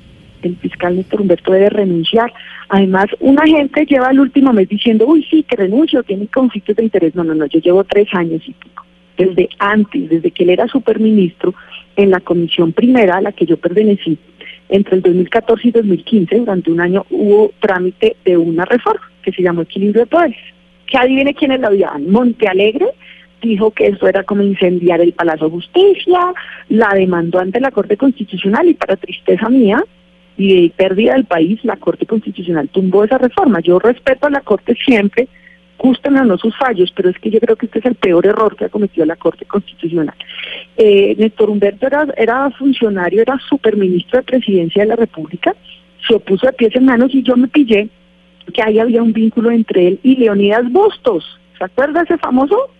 el 0.49 0.57
fiscal 0.57 0.97
Néstor 0.97 1.21
Humberto 1.21 1.53
debe 1.53 1.71
renunciar. 1.71 2.33
Además, 2.69 3.07
una 3.21 3.47
gente 3.47 3.85
lleva 3.87 4.11
el 4.11 4.21
último 4.21 4.53
mes 4.53 4.69
diciendo, 4.69 5.07
uy, 5.07 5.27
sí, 5.31 5.43
que 5.43 5.57
renuncio, 5.57 6.03
tiene 6.03 6.27
conflictos 6.29 6.77
de 6.77 6.85
interés. 6.85 7.15
No, 7.15 7.25
no, 7.25 7.35
no, 7.35 7.47
yo 7.47 7.61
llevo 7.61 7.85
tres 7.85 8.09
años 8.13 8.43
y 8.47 8.53
pico. 8.53 8.85
Desde 9.17 9.49
antes, 9.59 10.09
desde 10.09 10.31
que 10.31 10.45
él 10.45 10.51
era 10.51 10.67
superministro, 10.67 11.55
en 11.97 12.11
la 12.11 12.21
comisión 12.21 12.73
primera 12.73 13.17
a 13.17 13.21
la 13.21 13.33
que 13.33 13.45
yo 13.45 13.57
pertenecí, 13.57 14.19
entre 14.69 14.97
el 14.97 15.03
2014 15.03 15.69
y 15.69 15.71
2015, 15.73 16.37
durante 16.39 16.71
un 16.71 16.81
año, 16.81 17.05
hubo 17.11 17.53
trámite 17.61 18.17
de 18.25 18.37
una 18.37 18.65
reforma 18.65 19.11
que 19.23 19.33
se 19.33 19.43
llamó 19.43 19.63
Equilibrio 19.63 20.03
de 20.03 20.07
Poderes. 20.07 20.39
Que 20.87 20.97
adivine 20.97 21.35
quiénes 21.35 21.61
la 21.61 21.69
odiaban. 21.69 22.11
Monte 22.11 22.49
Alegre 22.49 22.87
dijo 23.43 23.71
que 23.71 23.89
eso 23.89 24.07
era 24.07 24.25
como 24.25 24.43
incendiar 24.43 25.01
el 25.01 25.13
Palacio 25.13 25.47
de 25.47 25.53
Justicia, 25.53 26.33
la 26.69 26.91
demandó 26.95 27.39
ante 27.39 27.61
la 27.61 27.71
Corte 27.71 27.97
Constitucional 27.97 28.69
y 28.69 28.75
para 28.75 28.97
tristeza 28.97 29.49
mía, 29.49 29.83
y 30.37 30.63
de 30.63 30.71
pérdida 30.71 31.15
del 31.15 31.25
país, 31.25 31.59
la 31.65 31.77
Corte 31.77 32.07
Constitucional 32.07 32.69
tumbó 32.69 33.05
esa 33.05 33.19
reforma. 33.19 33.61
Yo 33.61 33.79
respeto 33.79 34.27
a 34.27 34.31
la 34.31 34.41
Corte 34.41 34.75
siempre, 34.85 35.29
gusten 35.79 36.17
o 36.17 36.25
no 36.25 36.39
sus 36.39 36.57
fallos, 36.57 36.93
pero 36.95 37.11
es 37.11 37.19
que 37.19 37.31
yo 37.31 37.41
creo 37.41 37.57
que 37.57 37.67
este 37.67 37.79
es 37.81 37.87
el 37.87 37.95
peor 37.95 38.27
error 38.27 38.57
que 38.57 38.67
ha 38.67 38.69
cometido 38.69 39.07
la 39.07 39.17
Corte 39.17 39.45
Constitucional. 39.45 40.15
Eh, 40.77 41.15
Néstor 41.19 41.51
Humberto 41.51 41.87
era, 41.87 42.07
era 42.17 42.51
funcionario, 42.51 43.23
era 43.23 43.39
superministro 43.49 44.19
de 44.19 44.25
Presidencia 44.25 44.83
de 44.83 44.89
la 44.89 44.97
República, 44.97 45.55
se 46.07 46.15
opuso 46.15 46.47
de 46.47 46.53
pies 46.53 46.75
en 46.75 46.87
manos 46.87 47.15
y 47.15 47.23
yo 47.23 47.37
me 47.37 47.49
pillé 47.49 47.89
que 48.53 48.63
ahí 48.63 48.79
había 48.79 49.03
un 49.03 49.13
vínculo 49.13 49.51
entre 49.51 49.89
él 49.89 50.01
y 50.03 50.17
Leonidas 50.17 50.71
Bustos. 50.71 51.25
¿Se 51.59 51.65
acuerda 51.65 52.03
ese 52.03 52.19
famoso? 52.19 52.71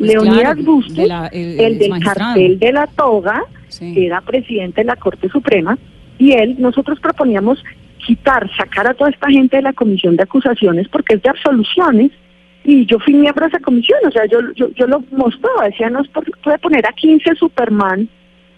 Pues 0.00 0.14
Leonidas 0.14 0.56
Bustos, 0.64 1.10
el, 1.30 1.78
del 1.78 2.02
cartel 2.02 2.58
de 2.58 2.72
la 2.72 2.86
toga, 2.86 3.44
que 3.78 4.06
era 4.06 4.22
presidente 4.22 4.80
de 4.80 4.86
la 4.86 4.96
Corte 4.96 5.28
Suprema, 5.28 5.76
y 6.16 6.32
él, 6.32 6.56
nosotros 6.58 6.98
proponíamos 7.00 7.62
quitar, 7.98 8.50
sacar 8.56 8.86
a 8.86 8.94
toda 8.94 9.10
esta 9.10 9.28
gente 9.28 9.58
de 9.58 9.62
la 9.62 9.74
comisión 9.74 10.16
de 10.16 10.22
acusaciones 10.22 10.88
porque 10.88 11.16
es 11.16 11.22
de 11.22 11.28
absoluciones, 11.28 12.12
y 12.64 12.86
yo 12.86 12.98
fui 12.98 13.12
miembro 13.12 13.44
de 13.44 13.50
esa 13.50 13.60
comisión, 13.60 13.98
o 14.06 14.10
sea, 14.10 14.24
yo, 14.24 14.38
yo, 14.54 14.86
lo 14.86 15.04
mostraba, 15.10 15.66
decía, 15.66 15.90
no 15.90 16.02
puede 16.42 16.58
poner 16.60 16.86
a 16.86 16.92
15 16.92 17.34
Superman 17.34 18.08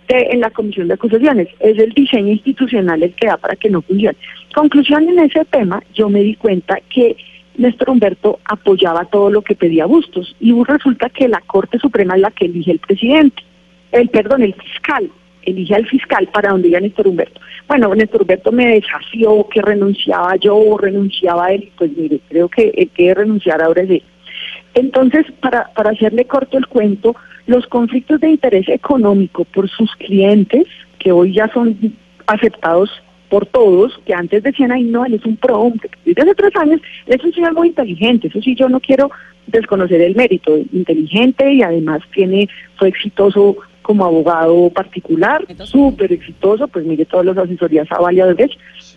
de, 0.06 0.28
en 0.30 0.40
la 0.42 0.50
comisión 0.50 0.86
de 0.86 0.94
acusaciones, 0.94 1.48
es 1.58 1.76
el 1.76 1.90
diseño 1.92 2.34
institucional 2.34 3.02
el 3.02 3.14
que 3.14 3.26
da 3.26 3.36
para 3.36 3.56
que 3.56 3.68
no 3.68 3.82
funcione. 3.82 4.16
Conclusión 4.54 5.08
en 5.08 5.18
ese 5.18 5.44
tema, 5.46 5.82
yo 5.92 6.08
me 6.08 6.20
di 6.20 6.36
cuenta 6.36 6.78
que 6.88 7.16
Néstor 7.56 7.90
Humberto 7.90 8.38
apoyaba 8.44 9.04
todo 9.06 9.30
lo 9.30 9.42
que 9.42 9.54
pedía 9.54 9.86
Bustos 9.86 10.34
y 10.40 10.52
resulta 10.64 11.10
que 11.10 11.28
la 11.28 11.40
Corte 11.40 11.78
Suprema 11.78 12.14
es 12.14 12.20
la 12.20 12.30
que 12.30 12.46
elige 12.46 12.72
el 12.72 12.78
presidente, 12.78 13.42
el 13.92 14.08
perdón, 14.08 14.42
el 14.42 14.54
fiscal, 14.54 15.10
elige 15.42 15.74
al 15.74 15.86
fiscal 15.86 16.28
para 16.32 16.50
donde 16.50 16.68
iba 16.68 16.80
Néstor 16.80 17.08
Humberto. 17.08 17.40
Bueno, 17.68 17.94
Néstor 17.94 18.22
Humberto 18.22 18.52
me 18.52 18.74
desafió 18.74 19.46
que 19.48 19.60
renunciaba 19.60 20.36
yo 20.36 20.56
o 20.56 20.78
renunciaba 20.78 21.52
él, 21.52 21.70
pues 21.76 21.90
mire, 21.96 22.20
creo 22.28 22.48
que 22.48 22.72
el 22.76 22.88
que 22.90 23.14
renunciar 23.14 23.62
ahora 23.62 23.82
es 23.82 23.90
él. 23.90 24.02
Entonces, 24.74 25.26
para, 25.40 25.70
para 25.74 25.90
hacerle 25.90 26.24
corto 26.24 26.56
el 26.56 26.66
cuento, 26.66 27.14
los 27.46 27.66
conflictos 27.66 28.20
de 28.20 28.30
interés 28.30 28.68
económico 28.68 29.44
por 29.44 29.68
sus 29.68 29.94
clientes, 29.96 30.66
que 30.98 31.12
hoy 31.12 31.34
ya 31.34 31.48
son 31.52 31.76
aceptados 32.26 32.90
por 33.32 33.46
todos, 33.46 33.98
que 34.04 34.12
antes 34.12 34.42
decían, 34.42 34.72
ay 34.72 34.84
no, 34.84 35.06
él 35.06 35.14
es 35.14 35.24
un 35.24 35.38
pro, 35.38 35.72
desde 36.04 36.20
hace 36.20 36.34
tres 36.34 36.54
años, 36.54 36.82
él 37.06 37.16
es 37.18 37.24
un 37.24 37.32
señor 37.32 37.54
muy 37.54 37.68
inteligente, 37.68 38.28
eso 38.28 38.42
sí, 38.42 38.54
yo 38.54 38.68
no 38.68 38.78
quiero 38.78 39.10
desconocer 39.46 40.02
el 40.02 40.14
mérito, 40.14 40.54
inteligente 40.70 41.50
y 41.50 41.62
además 41.62 42.02
tiene, 42.12 42.46
fue 42.76 42.88
exitoso 42.88 43.56
como 43.80 44.04
abogado 44.04 44.68
particular, 44.68 45.46
súper 45.64 46.12
exitoso, 46.12 46.68
pues 46.68 46.84
mire 46.84 47.06
todas 47.06 47.24
las 47.24 47.38
asesorías 47.38 47.90
a 47.90 48.02
Valia 48.02 48.26
de 48.26 48.50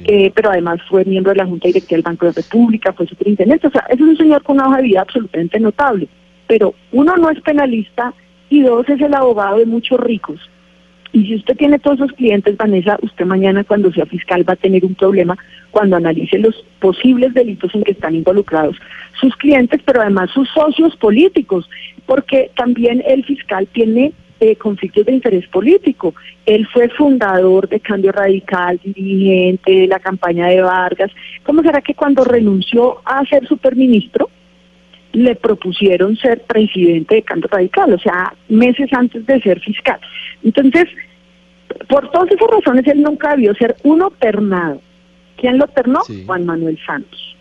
eh, 0.03 0.29
pero 0.35 0.49
además 0.49 0.81
fue 0.89 1.05
miembro 1.05 1.31
de 1.31 1.37
la 1.37 1.45
Junta 1.45 1.69
Directiva 1.69 1.95
del 1.95 2.03
Banco 2.03 2.25
de 2.25 2.33
la 2.33 2.41
República, 2.41 2.91
fue 2.91 3.07
superintendente, 3.07 3.67
o 3.67 3.71
sea, 3.71 3.85
es 3.87 4.01
un 4.01 4.17
señor 4.17 4.43
con 4.43 4.57
una 4.57 4.67
hoja 4.67 4.77
de 4.77 4.83
vida 4.83 4.99
absolutamente 4.99 5.61
notable, 5.61 6.09
pero 6.45 6.75
uno 6.91 7.15
no 7.15 7.29
es 7.29 7.39
penalista 7.39 8.13
y 8.49 8.63
dos 8.63 8.89
es 8.89 8.99
el 8.99 9.13
abogado 9.13 9.59
de 9.59 9.65
muchos 9.65 9.97
ricos, 9.97 10.41
y 11.15 11.25
si 11.25 11.35
usted 11.35 11.55
tiene 11.55 11.79
todos 11.79 11.97
esos 11.99 12.11
clientes, 12.11 12.57
Vanessa, 12.57 12.99
usted 13.01 13.25
mañana 13.25 13.63
cuando 13.63 13.89
sea 13.93 14.05
fiscal 14.05 14.47
va 14.47 14.51
a 14.51 14.57
tener 14.57 14.83
un 14.83 14.95
problema 14.95 15.37
cuando 15.71 15.95
analice 15.95 16.37
los 16.37 16.53
posibles 16.81 17.33
delitos 17.33 17.73
en 17.73 17.83
que 17.83 17.93
están 17.93 18.15
involucrados 18.15 18.75
sus 19.21 19.33
clientes, 19.37 19.79
pero 19.85 20.01
además 20.01 20.29
sus 20.31 20.49
socios 20.49 20.93
políticos, 20.97 21.69
porque 22.05 22.51
también 22.57 23.01
el 23.07 23.23
fiscal 23.23 23.65
tiene 23.71 24.11
eh, 24.41 24.57
conflictos 24.57 25.05
de 25.05 25.13
interés 25.13 25.47
político. 25.47 26.13
Él 26.45 26.67
fue 26.73 26.89
fundador 26.89 27.69
de 27.69 27.79
Cambio 27.79 28.11
Radical, 28.11 28.77
dirigente 28.83 29.71
de 29.71 29.87
la 29.87 29.99
campaña 29.99 30.47
de 30.47 30.59
Vargas. 30.59 31.11
¿Cómo 31.43 31.61
será 31.61 31.79
que 31.79 31.93
cuando 31.93 32.25
renunció 32.25 32.97
a 33.05 33.23
ser 33.23 33.47
superministro, 33.47 34.29
le 35.15 35.35
propusieron 35.35 36.15
ser 36.17 36.41
presidente 36.43 37.15
de 37.15 37.21
Cambio 37.23 37.49
Radical, 37.51 37.93
o 37.93 37.99
sea, 37.99 38.33
meses 38.49 38.91
antes 38.93 39.25
de 39.25 39.41
ser 39.41 39.59
fiscal? 39.59 39.99
Entonces, 40.43 40.85
por 41.87 42.09
todas 42.11 42.31
esas 42.31 42.47
razones, 42.49 42.87
él 42.87 43.01
nunca 43.01 43.31
debió 43.31 43.53
ser 43.55 43.75
uno 43.83 44.11
ternado. 44.19 44.81
¿Quién 45.37 45.57
lo 45.57 45.67
ternó? 45.67 46.01
Juan 46.25 46.45
Manuel 46.45 46.79
Santos. 46.85 47.35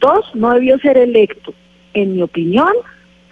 Dos, 0.00 0.24
no 0.34 0.52
debió 0.54 0.78
ser 0.78 0.98
electo, 0.98 1.54
en 1.94 2.16
mi 2.16 2.22
opinión, 2.22 2.72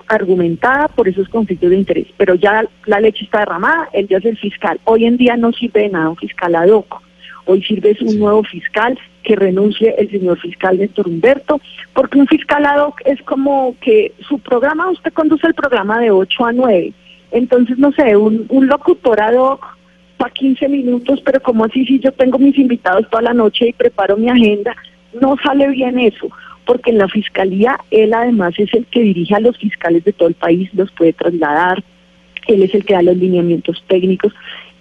argumentada 0.09 0.89
por 0.89 1.09
esos 1.09 1.29
conflictos 1.29 1.71
de 1.71 1.77
interés. 1.77 2.07
Pero 2.17 2.35
ya 2.35 2.65
la 2.87 3.01
leche 3.01 3.25
está 3.25 3.41
derramada, 3.41 3.89
él 3.93 4.09
ya 4.09 4.19
es 4.19 4.25
el 4.25 4.39
fiscal. 4.39 4.81
Hoy 4.85 5.05
en 5.05 5.17
día 5.17 5.37
no 5.37 5.53
sirve 5.53 5.83
de 5.83 5.89
nada 5.91 6.11
un 6.11 6.17
fiscal 6.17 6.55
ad 6.55 6.69
hoc. 6.69 7.03
Hoy 7.47 7.63
sirve 7.63 7.97
un 8.01 8.19
nuevo 8.19 8.43
fiscal 8.45 8.99
que 9.23 9.37
renuncie 9.37 9.95
el 9.99 10.11
señor 10.11 10.39
fiscal 10.41 10.79
Néstor 10.79 11.09
Humberto, 11.09 11.61
porque 11.93 12.19
un 12.19 12.27
fiscal 12.27 12.65
ad 12.65 12.87
hoc 12.87 13.01
es 13.05 13.21
como 13.23 13.75
que 13.81 14.13
su 14.29 14.39
programa, 14.39 14.91
usted 14.91 15.13
conduce 15.13 15.47
el 15.47 15.55
programa 15.55 16.01
de 16.01 16.11
8 16.11 16.45
a 16.47 16.53
9. 16.53 16.93
Entonces, 17.33 17.79
no 17.79 17.93
sé, 17.93 18.17
un, 18.17 18.47
un 18.49 18.67
locutor 18.67 19.21
ad 19.21 19.35
hoc 19.35 19.65
para 20.17 20.33
15 20.33 20.69
minutos, 20.69 21.21
pero 21.25 21.41
como 21.41 21.65
así 21.65 21.85
si 21.87 21.99
yo 21.99 22.13
tengo 22.13 22.39
mis 22.39 22.59
invitados 22.59 23.09
toda 23.11 23.23
la 23.23 23.35
noche 23.35 23.69
y 23.69 23.73
preparo 23.73 24.17
mi 24.17 24.29
agenda, 24.29 24.75
no 25.21 25.37
sale 25.43 25.69
bien 25.69 25.99
eso 25.99 26.31
porque 26.65 26.91
en 26.91 26.99
la 26.99 27.09
fiscalía 27.09 27.79
él 27.91 28.15
además 28.15 28.55
es 28.59 28.73
el 28.75 28.87
que 28.87 29.01
dirige 29.01 29.35
a 29.35 29.41
los 29.41 29.57
fiscales 29.59 30.05
de 30.05 30.13
todo 30.13 30.29
el 30.29 30.35
país, 30.35 30.71
los 30.75 30.91
puede 30.93 31.13
trasladar, 31.13 31.83
él 32.47 32.63
es 32.63 32.75
el 32.75 32.85
que 32.85 32.95
da 32.95 33.03
los 33.03 33.17
lineamientos 33.17 33.83
técnicos. 33.87 34.33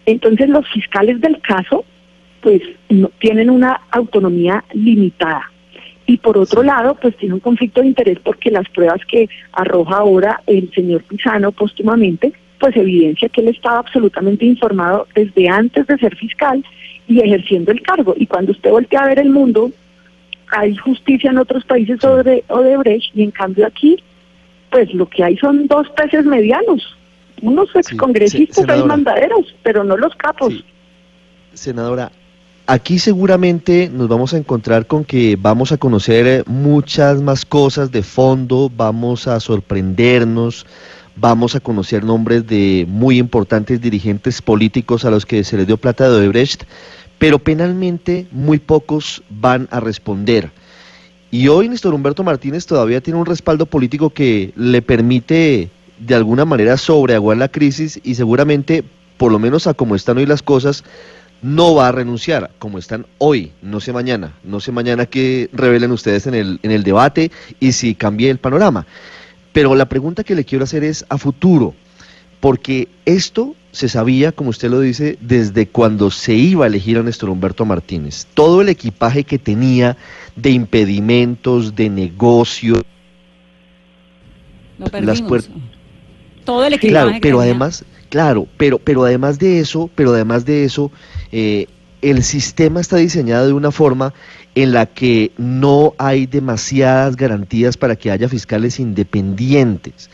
Entonces 0.05 0.50
los 0.50 0.67
fiscales 0.70 1.20
del 1.22 1.39
caso 1.41 1.86
pues 2.43 2.62
no, 2.89 3.09
tienen 3.19 3.50
una 3.50 3.81
autonomía 3.89 4.63
limitada. 4.73 5.50
Y 6.05 6.17
por 6.17 6.38
otro 6.38 6.62
lado, 6.62 6.95
pues 7.01 7.15
tiene 7.15 7.35
un 7.35 7.39
conflicto 7.39 7.81
de 7.81 7.88
interés 7.88 8.19
porque 8.21 8.51
las 8.51 8.67
pruebas 8.69 9.00
que 9.07 9.29
arroja 9.53 9.97
ahora 9.97 10.41
el 10.45 10.69
señor 10.73 11.03
Pisano 11.03 11.53
póstumamente, 11.53 12.33
pues 12.59 12.75
evidencia 12.75 13.29
que 13.29 13.41
él 13.41 13.47
estaba 13.47 13.79
absolutamente 13.79 14.45
informado 14.45 15.07
desde 15.15 15.47
antes 15.47 15.88
de 15.88 15.97
ser 15.97 16.15
fiscal 16.17 16.63
y 17.07 17.21
ejerciendo 17.21 17.71
el 17.71 17.81
cargo. 17.81 18.13
Y 18.17 18.27
cuando 18.27 18.51
usted 18.51 18.69
voltea 18.69 19.00
a 19.00 19.07
ver 19.07 19.19
el 19.19 19.29
mundo, 19.29 19.71
hay 20.51 20.75
justicia 20.75 21.31
en 21.31 21.38
otros 21.38 21.63
países 21.63 22.01
sobre 22.01 22.43
Odebrecht 22.50 23.15
y 23.15 23.23
en 23.23 23.31
cambio 23.31 23.65
aquí, 23.65 23.97
pues 24.69 24.93
lo 24.93 25.07
que 25.07 25.23
hay 25.23 25.38
son 25.38 25.67
dos 25.67 25.89
peces 25.91 26.25
medianos, 26.25 26.97
unos 27.41 27.73
excongresistas 27.75 28.67
hay 28.67 28.83
mandaderos, 28.83 29.55
pero 29.63 29.83
no 29.85 29.95
los 29.97 30.13
capos. 30.15 30.63
Senadora, 31.53 32.12
aquí 32.67 33.00
seguramente 33.00 33.89
nos 33.93 34.08
vamos 34.08 34.34
a 34.34 34.38
encontrar 34.38 34.88
con 34.88 35.03
que 35.05 35.38
vamos 35.39 35.72
a 35.72 35.77
conocer 35.77 36.27
eh, 36.27 36.43
muchas 36.46 37.22
más 37.22 37.46
cosas 37.46 37.91
de 37.91 38.03
fondo, 38.03 38.72
vamos 38.75 39.27
a 39.27 39.39
sorprendernos, 39.39 40.65
vamos 41.15 41.55
a 41.55 41.60
conocer 41.60 42.03
nombres 42.03 42.48
de 42.48 42.86
muy 42.88 43.17
importantes 43.17 43.82
dirigentes 43.82 44.41
políticos 44.41 45.05
a 45.05 45.12
los 45.12 45.25
que 45.25 45.43
se 45.43 45.58
les 45.58 45.67
dio 45.67 45.77
plata 45.77 46.10
de 46.10 46.17
Odebrecht 46.17 46.63
pero 47.24 47.39
penalmente 47.39 48.27
muy 48.32 48.60
pocos 48.60 49.24
van 49.29 49.70
a 49.72 49.79
responder. 49.79 50.51
Y 51.32 51.48
hoy 51.48 51.70
Néstor 51.70 51.93
Humberto 51.93 52.22
Martínez 52.22 52.65
todavía 52.65 53.00
tiene 53.00 53.17
un 53.17 53.25
respaldo 53.25 53.65
político 53.65 54.10
que 54.10 54.51
le 54.58 54.82
permite 54.82 55.70
de 56.00 56.15
alguna 56.15 56.43
manera 56.43 56.75
sobreaguar 56.75 57.38
la 57.38 57.48
crisis 57.48 57.98
y 58.03 58.15
seguramente, 58.15 58.84
por 59.15 59.32
lo 59.32 59.39
menos 59.39 59.67
a 59.67 59.74
como 59.74 59.96
están 59.96 60.17
hoy 60.17 60.25
las 60.25 60.43
cosas, 60.43 60.84
no 61.43 61.75
va 61.75 61.89
a 61.89 61.91
renunciar, 61.91 62.51
como 62.57 62.79
están 62.79 63.05
hoy, 63.19 63.51
no 63.62 63.79
sé 63.79 63.93
mañana, 63.93 64.33
no 64.43 64.59
sé 64.59 64.71
mañana 64.71 65.05
qué 65.05 65.50
revelen 65.53 65.91
ustedes 65.91 66.25
en 66.25 66.33
el, 66.33 66.59
en 66.63 66.71
el 66.71 66.83
debate 66.83 67.31
y 67.59 67.73
si 67.73 67.93
cambie 67.93 68.31
el 68.31 68.39
panorama. 68.39 68.88
Pero 69.51 69.75
la 69.75 69.85
pregunta 69.88 70.23
que 70.23 70.35
le 70.35 70.45
quiero 70.45 70.63
hacer 70.63 70.83
es 70.83 71.05
a 71.09 71.17
futuro, 71.17 71.75
porque 72.39 72.88
esto 73.05 73.55
se 73.71 73.89
sabía, 73.89 74.31
como 74.31 74.51
usted 74.51 74.69
lo 74.69 74.79
dice, 74.79 75.17
desde 75.19 75.67
cuando 75.67 76.12
se 76.12 76.33
iba 76.33 76.63
a 76.63 76.67
elegir 76.67 76.97
a 76.97 77.03
Néstor 77.03 77.29
Humberto 77.29 77.65
Martínez. 77.65 78.25
Todo 78.33 78.62
el 78.62 78.69
equipaje 78.69 79.23
que 79.23 79.38
tenía 79.38 79.97
de 80.35 80.51
impedimentos, 80.51 81.75
de 81.75 81.89
negocio. 81.89 82.83
las 85.01 85.21
puertas. 85.21 85.51
Todo 86.45 86.65
el 86.65 86.73
equipaje. 86.73 86.91
Claro, 86.91 87.19
pero 87.21 87.39
además, 87.39 87.85
claro, 88.09 88.47
pero, 88.57 88.79
pero 88.79 89.03
además 89.03 89.39
de 89.39 89.59
eso, 89.59 89.89
pero 89.95 90.13
además 90.13 90.45
de 90.45 90.63
eso, 90.65 90.91
eh, 91.31 91.67
el 92.01 92.23
sistema 92.23 92.81
está 92.81 92.97
diseñado 92.97 93.47
de 93.47 93.53
una 93.53 93.71
forma 93.71 94.13
en 94.55 94.73
la 94.73 94.85
que 94.85 95.31
no 95.38 95.93
hay 95.97 96.25
demasiadas 96.25 97.15
garantías 97.15 97.77
para 97.77 97.95
que 97.95 98.12
haya 98.12 98.29
fiscales 98.29 98.79
independientes 98.79 100.09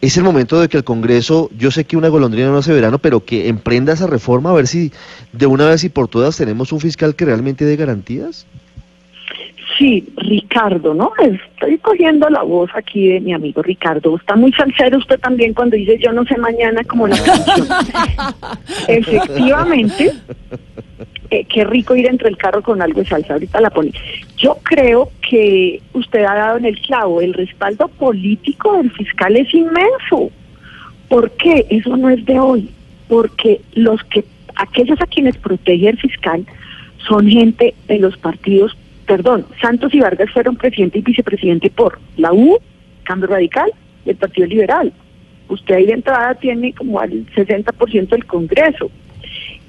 es 0.00 0.16
el 0.16 0.24
momento 0.24 0.60
de 0.60 0.68
que 0.68 0.78
el 0.78 0.84
Congreso, 0.84 1.50
yo 1.56 1.70
sé 1.70 1.84
que 1.84 1.96
una 1.96 2.08
golondrina 2.08 2.48
no 2.48 2.58
hace 2.58 2.72
verano, 2.72 2.98
pero 2.98 3.24
que 3.24 3.48
emprenda 3.48 3.92
esa 3.92 4.06
reforma 4.06 4.50
a 4.50 4.54
ver 4.54 4.66
si 4.66 4.92
de 5.32 5.46
una 5.46 5.66
vez 5.66 5.84
y 5.84 5.90
por 5.90 6.08
todas 6.08 6.36
tenemos 6.36 6.72
un 6.72 6.80
fiscal 6.80 7.14
que 7.14 7.26
realmente 7.26 7.64
dé 7.64 7.76
garantías. 7.76 8.46
Sí, 9.80 10.06
Ricardo, 10.18 10.92
¿no? 10.92 11.10
Estoy 11.18 11.78
cogiendo 11.78 12.28
la 12.28 12.42
voz 12.42 12.68
aquí 12.74 13.08
de 13.08 13.20
mi 13.20 13.32
amigo 13.32 13.62
Ricardo. 13.62 14.14
Está 14.14 14.36
muy 14.36 14.52
salsero 14.52 14.98
usted 14.98 15.18
también 15.18 15.54
cuando 15.54 15.74
dice 15.74 15.98
yo 15.98 16.12
no 16.12 16.22
sé 16.26 16.36
mañana 16.36 16.84
como 16.84 17.08
la 17.08 17.16
canción. 17.16 17.66
Efectivamente, 18.88 20.12
eh, 21.30 21.46
qué 21.46 21.64
rico 21.64 21.96
ir 21.96 22.08
entre 22.08 22.28
el 22.28 22.36
carro 22.36 22.62
con 22.62 22.82
algo 22.82 23.00
de 23.00 23.06
salsa, 23.06 23.32
ahorita 23.32 23.58
la 23.62 23.70
pone. 23.70 23.92
Yo 24.36 24.58
creo 24.64 25.10
que 25.26 25.80
usted 25.94 26.24
ha 26.24 26.34
dado 26.34 26.58
en 26.58 26.66
el 26.66 26.78
clavo, 26.82 27.22
el 27.22 27.32
respaldo 27.32 27.88
político 27.88 28.76
del 28.76 28.90
fiscal 28.90 29.34
es 29.34 29.54
inmenso. 29.54 30.30
¿Por 31.08 31.30
qué? 31.38 31.66
Eso 31.70 31.96
no 31.96 32.10
es 32.10 32.22
de 32.26 32.38
hoy, 32.38 32.68
porque 33.08 33.62
los 33.72 34.04
que, 34.04 34.26
aquellos 34.56 35.00
a 35.00 35.06
quienes 35.06 35.38
protege 35.38 35.88
el 35.88 35.98
fiscal 35.98 36.44
son 37.08 37.26
gente 37.30 37.74
de 37.88 37.98
los 37.98 38.18
partidos, 38.18 38.76
perdón, 39.10 39.44
Santos 39.60 39.92
y 39.92 39.98
Vargas 39.98 40.30
fueron 40.30 40.54
presidente 40.54 41.00
y 41.00 41.02
vicepresidente 41.02 41.68
por 41.68 41.98
la 42.16 42.32
U, 42.32 42.60
Cambio 43.02 43.26
Radical 43.26 43.68
y 44.06 44.10
el 44.10 44.16
Partido 44.16 44.46
Liberal. 44.46 44.92
Usted 45.48 45.74
ahí 45.74 45.86
de 45.86 45.94
entrada 45.94 46.32
tiene 46.36 46.72
como 46.72 47.00
al 47.00 47.26
60% 47.34 48.08
del 48.08 48.24
Congreso. 48.26 48.88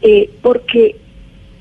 Eh, 0.03 0.29
porque 0.43 0.95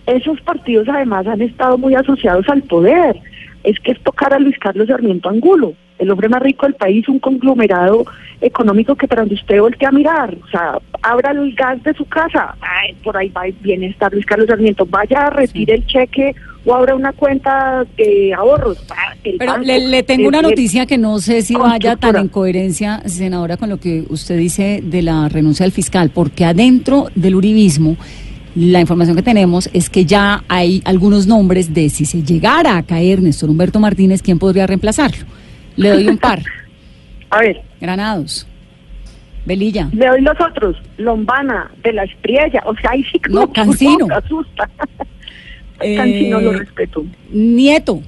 esos 0.04 0.38
partidos 0.42 0.90
además 0.90 1.26
han 1.26 1.40
estado 1.40 1.78
muy 1.78 1.94
asociados 1.94 2.46
al 2.50 2.64
poder. 2.64 3.16
Es 3.64 3.80
que 3.80 3.92
es 3.92 4.00
tocar 4.02 4.34
a 4.34 4.38
Luis 4.38 4.58
Carlos 4.58 4.88
Sarmiento 4.88 5.30
Angulo, 5.30 5.72
el 5.98 6.10
hombre 6.10 6.28
más 6.28 6.42
rico 6.42 6.66
del 6.66 6.74
país, 6.74 7.08
un 7.08 7.18
conglomerado 7.18 8.04
económico 8.42 8.94
que 8.94 9.08
para 9.08 9.22
donde 9.22 9.36
usted 9.36 9.58
voltea 9.58 9.88
a 9.88 9.92
mirar, 9.92 10.36
o 10.42 10.48
sea, 10.48 10.78
abra 11.00 11.30
el 11.30 11.54
gas 11.54 11.82
de 11.82 11.94
su 11.94 12.04
casa, 12.06 12.54
por 13.02 13.16
ahí 13.16 13.28
va, 13.30 13.44
viene 13.60 13.86
estar 13.86 14.12
Luis 14.12 14.26
Carlos 14.26 14.48
Sarmiento, 14.48 14.84
vaya 14.84 15.26
a 15.26 15.30
retire 15.30 15.74
el 15.74 15.86
cheque 15.86 16.34
o 16.64 16.74
abra 16.74 16.94
una 16.94 17.12
cuenta 17.12 17.84
de 17.96 18.34
ahorros. 18.34 18.78
Pero 19.38 19.58
le, 19.58 20.02
tengo 20.02 20.28
una 20.28 20.42
noticia 20.42 20.86
que 20.86 20.98
no 20.98 21.18
sé 21.18 21.42
si 21.42 21.54
vaya 21.54 21.96
tan 21.96 22.16
en 22.16 22.28
coherencia, 22.28 23.02
senadora, 23.06 23.56
con 23.56 23.68
lo 23.70 23.78
que 23.78 24.04
usted 24.08 24.36
dice 24.36 24.80
de 24.82 25.02
la 25.02 25.28
renuncia 25.28 25.64
del 25.64 25.72
fiscal, 25.72 26.10
porque 26.10 26.44
adentro 26.44 27.08
del 27.14 27.34
uribismo 27.34 27.96
la 28.54 28.80
información 28.80 29.16
que 29.16 29.22
tenemos 29.22 29.70
es 29.72 29.88
que 29.88 30.04
ya 30.04 30.42
hay 30.48 30.82
algunos 30.84 31.26
nombres 31.26 31.72
de 31.72 31.88
si 31.88 32.04
se 32.04 32.22
llegara 32.22 32.76
a 32.76 32.82
caer 32.82 33.22
Néstor 33.22 33.48
Humberto 33.48 33.78
Martínez, 33.78 34.22
¿quién 34.22 34.38
podría 34.38 34.66
reemplazarlo? 34.66 35.24
Le 35.76 35.90
doy 35.90 36.08
un 36.08 36.18
par. 36.18 36.42
a 37.30 37.38
ver. 37.38 37.62
Granados. 37.80 38.46
Velilla. 39.46 39.88
Le 39.92 40.06
doy 40.06 40.20
los 40.20 40.38
otros. 40.40 40.76
Lombana, 40.98 41.70
de 41.82 41.92
la 41.92 42.04
Espriella. 42.04 42.62
O 42.66 42.74
sea, 42.76 42.90
ahí 42.90 43.04
sí 43.04 43.18
que 43.18 43.30
no, 43.30 43.50
Cancino. 43.52 44.06
asusta. 44.14 44.68
Cancino 45.80 46.40
lo 46.40 46.52
eh, 46.52 46.58
respeto. 46.58 47.04
Nieto. 47.32 48.02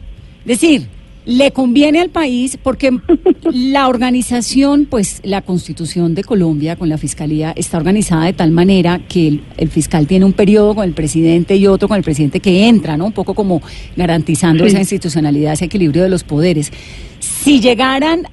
Decir, 0.44 0.88
le 1.24 1.52
conviene 1.52 2.00
al 2.00 2.10
país 2.10 2.58
porque 2.60 2.90
la 3.52 3.88
organización, 3.88 4.86
pues 4.86 5.20
la 5.24 5.42
constitución 5.42 6.14
de 6.14 6.24
Colombia 6.24 6.76
con 6.76 6.88
la 6.88 6.98
fiscalía 6.98 7.52
está 7.56 7.78
organizada 7.78 8.26
de 8.26 8.32
tal 8.32 8.50
manera 8.50 9.00
que 9.08 9.40
el, 9.56 9.68
fiscal 9.70 10.06
tiene 10.06 10.24
un 10.24 10.32
periodo 10.32 10.74
con 10.74 10.84
el 10.84 10.94
presidente 10.94 11.56
y 11.56 11.66
otro 11.66 11.88
con 11.88 11.96
el 11.96 12.02
presidente 12.02 12.40
que 12.40 12.66
entra, 12.66 12.96
¿no? 12.96 13.06
Un 13.06 13.12
poco 13.12 13.34
como 13.34 13.62
garantizando 13.96 14.64
esa 14.64 14.78
institucionalidad, 14.78 15.52
ese 15.52 15.66
equilibrio 15.66 16.02
de 16.02 16.08
los 16.08 16.24
poderes. 16.24 16.72
Si 17.20 17.60
llegaran 17.60 18.26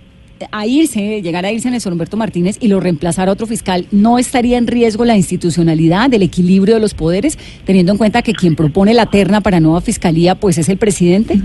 a 0.52 0.66
irse, 0.66 1.22
llegara 1.22 1.50
a 1.50 1.52
irse 1.52 1.70
Néstor 1.72 1.94
Humberto 1.94 2.18
Martínez 2.18 2.58
y 2.60 2.68
lo 2.68 2.80
reemplazara 2.80 3.32
otro 3.32 3.48
fiscal, 3.48 3.86
¿no 3.92 4.20
estaría 4.20 4.58
en 4.58 4.68
riesgo 4.68 5.06
la 5.06 5.16
institucionalidad, 5.16 6.14
el 6.14 6.24
equilibrio 6.24 6.76
de 6.76 6.82
los 6.82 6.94
poderes, 6.94 7.38
teniendo 7.66 7.92
en 7.92 7.98
cuenta 7.98 8.22
que 8.22 8.34
quien 8.34 8.56
propone 8.56 8.94
la 8.94 9.08
terna 9.08 9.42
para 9.42 9.60
nueva 9.60 9.82
fiscalía, 9.82 10.36
pues 10.36 10.58
es 10.58 10.70
el 10.70 10.78
presidente? 10.78 11.36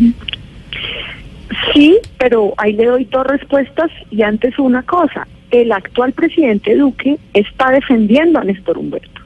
Sí, 1.73 1.99
pero 2.19 2.55
ahí 2.57 2.73
le 2.73 2.87
doy 2.87 3.05
dos 3.05 3.27
respuestas 3.27 3.91
y 4.11 4.23
antes 4.23 4.59
una 4.59 4.83
cosa. 4.83 5.27
El 5.51 5.73
actual 5.73 6.13
presidente 6.13 6.77
Duque 6.77 7.19
está 7.33 7.71
defendiendo 7.71 8.39
a 8.39 8.45
Néstor 8.45 8.79
Humberto. 8.79 9.21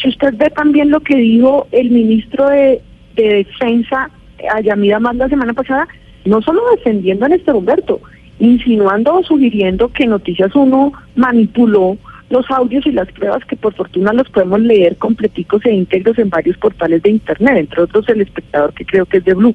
Si 0.00 0.08
usted 0.08 0.34
ve 0.36 0.50
también 0.50 0.90
lo 0.90 1.00
que 1.00 1.16
dijo 1.16 1.66
el 1.72 1.90
ministro 1.90 2.48
de, 2.48 2.80
Defensa, 3.14 4.10
Ayamida 4.54 5.00
Más, 5.00 5.16
la 5.16 5.28
semana 5.28 5.52
pasada, 5.52 5.88
no 6.24 6.40
solo 6.40 6.62
defendiendo 6.76 7.26
a 7.26 7.28
Néstor 7.28 7.56
Humberto, 7.56 8.00
insinuando 8.38 9.14
o 9.14 9.24
sugiriendo 9.24 9.88
que 9.88 10.06
Noticias 10.06 10.54
1 10.54 10.92
manipuló 11.16 11.96
los 12.30 12.50
audios 12.50 12.86
y 12.86 12.92
las 12.92 13.10
pruebas 13.12 13.44
que 13.46 13.56
por 13.56 13.74
fortuna 13.74 14.12
los 14.12 14.28
podemos 14.28 14.60
leer 14.60 14.96
completicos 14.96 15.64
e 15.64 15.72
íntegros 15.72 16.18
en 16.18 16.28
varios 16.28 16.56
portales 16.58 17.02
de 17.02 17.10
Internet, 17.10 17.56
entre 17.56 17.82
otros 17.82 18.08
el 18.08 18.20
espectador 18.20 18.74
que 18.74 18.84
creo 18.84 19.06
que 19.06 19.18
es 19.18 19.24
de 19.24 19.34
Blue 19.34 19.54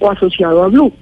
o 0.00 0.10
asociado 0.10 0.64
a 0.64 0.68
Blue. 0.68 0.92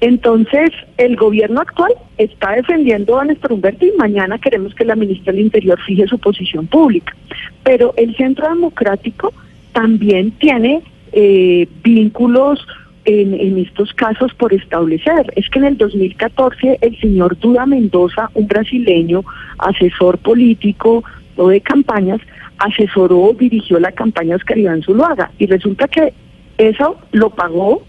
Entonces, 0.00 0.70
el 0.98 1.16
gobierno 1.16 1.60
actual 1.60 1.92
está 2.18 2.52
defendiendo 2.52 3.18
a 3.18 3.24
Néstor 3.24 3.52
Humberto 3.52 3.86
y 3.86 3.92
mañana 3.92 4.38
queremos 4.38 4.74
que 4.74 4.84
la 4.84 4.94
ministra 4.94 5.32
del 5.32 5.42
Interior 5.42 5.80
fije 5.80 6.06
su 6.06 6.18
posición 6.18 6.66
pública. 6.66 7.16
Pero 7.62 7.94
el 7.96 8.14
Centro 8.16 8.46
Democrático 8.48 9.32
también 9.72 10.32
tiene 10.32 10.82
eh, 11.12 11.66
vínculos 11.82 12.66
en, 13.06 13.34
en, 13.34 13.58
estos 13.58 13.92
casos 13.94 14.34
por 14.34 14.52
establecer. 14.52 15.32
Es 15.36 15.48
que 15.48 15.58
en 15.58 15.64
el 15.64 15.78
2014 15.78 16.78
el 16.80 17.00
señor 17.00 17.38
Duda 17.38 17.64
Mendoza, 17.64 18.30
un 18.34 18.46
brasileño, 18.46 19.24
asesor 19.58 20.18
político 20.18 21.02
o 21.36 21.48
de 21.48 21.60
campañas, 21.60 22.20
asesoró, 22.58 23.34
dirigió 23.38 23.78
la 23.78 23.92
campaña 23.92 24.36
Oscar 24.36 24.58
Iván 24.58 24.82
Zuluaga 24.82 25.30
y 25.38 25.46
resulta 25.46 25.88
que 25.88 26.12
eso 26.58 26.96
lo 27.12 27.30
pagó 27.30 27.82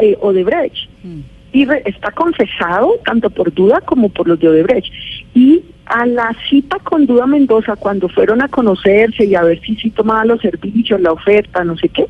eh, 0.00 0.16
Odebrecht. 0.20 0.88
Mm. 1.02 1.20
Y 1.52 1.66
está 1.84 2.12
confesado 2.12 3.00
tanto 3.04 3.28
por 3.28 3.52
Duda 3.52 3.80
como 3.80 4.08
por 4.08 4.28
los 4.28 4.38
de 4.38 4.48
Odebrecht. 4.48 4.92
Y 5.34 5.62
a 5.86 6.06
la 6.06 6.32
cita 6.48 6.78
con 6.78 7.06
Duda 7.06 7.26
Mendoza, 7.26 7.74
cuando 7.74 8.08
fueron 8.08 8.40
a 8.40 8.48
conocerse 8.48 9.24
y 9.24 9.34
a 9.34 9.42
ver 9.42 9.60
si 9.60 9.74
sí 9.76 9.90
tomaba 9.90 10.24
los 10.24 10.40
servicios, 10.40 11.00
la 11.00 11.12
oferta, 11.12 11.64
no 11.64 11.76
sé 11.76 11.88
qué, 11.88 12.06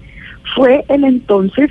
fue 0.55 0.85
el 0.89 1.05
entonces 1.05 1.71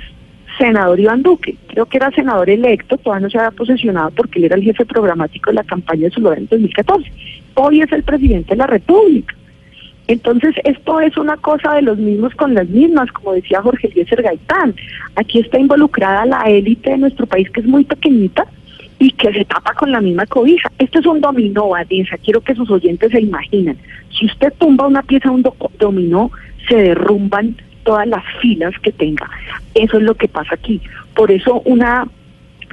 senador 0.58 1.00
Iván 1.00 1.22
Duque. 1.22 1.56
Creo 1.68 1.86
que 1.86 1.96
era 1.96 2.10
senador 2.10 2.50
electo, 2.50 2.98
todavía 2.98 3.26
no 3.26 3.30
se 3.30 3.38
había 3.38 3.50
posesionado 3.50 4.10
porque 4.10 4.38
él 4.38 4.46
era 4.46 4.56
el 4.56 4.62
jefe 4.62 4.84
programático 4.84 5.50
de 5.50 5.54
la 5.54 5.64
campaña 5.64 6.02
de 6.02 6.10
Zuluaga 6.10 6.38
en 6.38 6.48
2014. 6.48 7.10
Hoy 7.54 7.80
es 7.80 7.92
el 7.92 8.02
presidente 8.02 8.50
de 8.50 8.56
la 8.56 8.66
República. 8.66 9.34
Entonces, 10.06 10.56
esto 10.64 11.00
es 11.00 11.16
una 11.16 11.36
cosa 11.36 11.74
de 11.74 11.82
los 11.82 11.96
mismos 11.96 12.34
con 12.34 12.52
las 12.52 12.68
mismas, 12.68 13.12
como 13.12 13.32
decía 13.32 13.62
Jorge 13.62 13.86
Eliezer 13.88 14.22
Gaitán. 14.22 14.74
Aquí 15.14 15.38
está 15.38 15.58
involucrada 15.58 16.26
la 16.26 16.42
élite 16.42 16.90
de 16.90 16.98
nuestro 16.98 17.26
país, 17.26 17.48
que 17.50 17.60
es 17.60 17.66
muy 17.66 17.84
pequeñita 17.84 18.44
y 18.98 19.12
que 19.12 19.32
se 19.32 19.44
tapa 19.44 19.72
con 19.74 19.92
la 19.92 20.00
misma 20.00 20.26
cobija. 20.26 20.70
Esto 20.78 20.98
es 20.98 21.06
un 21.06 21.20
dominó, 21.20 21.68
Vanessa. 21.68 22.18
Quiero 22.18 22.40
que 22.40 22.56
sus 22.56 22.68
oyentes 22.70 23.12
se 23.12 23.20
imaginen. 23.20 23.78
Si 24.10 24.26
usted 24.26 24.52
tumba 24.58 24.88
una 24.88 25.02
pieza 25.02 25.28
de 25.28 25.36
un 25.36 25.44
dominó, 25.78 26.32
se 26.68 26.74
derrumban 26.74 27.56
todas 27.90 28.06
las 28.06 28.22
filas 28.40 28.72
que 28.82 28.92
tenga. 28.92 29.28
Eso 29.74 29.96
es 29.96 30.04
lo 30.04 30.14
que 30.14 30.28
pasa 30.28 30.54
aquí. 30.54 30.80
Por 31.12 31.32
eso 31.32 31.60
una 31.64 32.06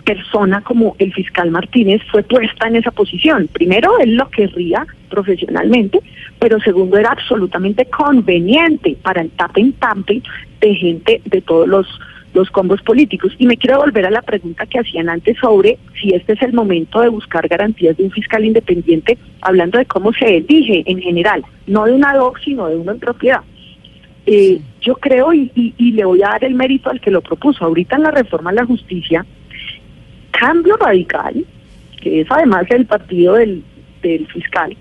persona 0.06 0.62
como 0.62 0.95
el 0.99 1.12
fiscal 1.12 1.49
Martínez 1.49 2.03
fue 2.12 2.21
puesta 2.21 2.67
en 2.67 2.75
esa 2.75 2.91
posición. 2.91 3.49
Primero, 3.51 3.97
él 3.97 4.13
lo 4.13 4.30
querría 4.30 4.86
profesionalmente, 5.10 6.01
pero 6.38 6.60
segundo, 6.60 6.99
era 6.99 7.13
absolutamente 7.13 7.86
conveniente 7.86 8.95
para 9.01 9.21
el 9.21 9.32
tape 9.32 9.62
en 9.62 9.73
tape 9.73 10.21
de 10.62 10.75
gente 10.75 11.19
de 11.25 11.41
todos 11.41 11.67
los, 11.67 11.88
los 12.36 12.51
combos 12.51 12.84
políticos. 12.84 13.34
Y 13.39 13.47
me 13.47 13.58
quiero 13.58 13.80
volver 13.80 14.06
a 14.06 14.12
la 14.12 14.21
pregunta 14.21 14.67
que 14.67 14.77
hacían 14.77 15.10
antes 15.10 15.36
sobre 15.39 15.80
si 15.99 16.13
este 16.13 16.34
es 16.34 16.43
el 16.43 16.53
momento 16.53 17.01
de 17.01 17.10
buscar 17.10 17.47
garantías 17.47 17.97
de 17.97 18.03
un 18.03 18.12
fiscal 18.12 18.45
independiente, 18.45 19.17
hablando 19.41 19.80
de 19.80 19.86
cómo 19.88 20.13
se 20.13 20.38
elige 20.38 20.84
en 20.86 21.01
general, 21.01 21.43
no 21.65 21.86
de 21.86 21.93
una 21.93 22.13
DOC, 22.13 22.38
sino 22.45 22.67
de 22.67 22.75
uno 22.75 22.91
en 22.91 22.99
propiedad. 22.99 23.41
Eh, 24.29 24.59
yo 24.81 24.95
creo, 24.95 25.33
y, 25.33 25.51
y 25.55 25.91
le 25.93 26.03
voy 26.03 26.21
a 26.21 26.27
dar 26.27 26.43
el 26.43 26.53
mérito 26.53 26.89
al 26.89 26.99
que 26.99 27.11
lo 27.11 27.21
propuso, 27.21 27.63
ahorita 27.63 27.95
en 27.95 28.03
la 28.03 28.11
reforma 28.11 28.49
a 28.49 28.53
la 28.53 28.65
justicia, 28.65 29.25
Cambio 30.31 30.77
Radical, 30.77 31.45
que 32.01 32.21
es 32.21 32.27
además 32.29 32.65
el 32.69 32.85
partido 32.85 33.35
del, 33.35 33.63
fiscal, 34.31 34.75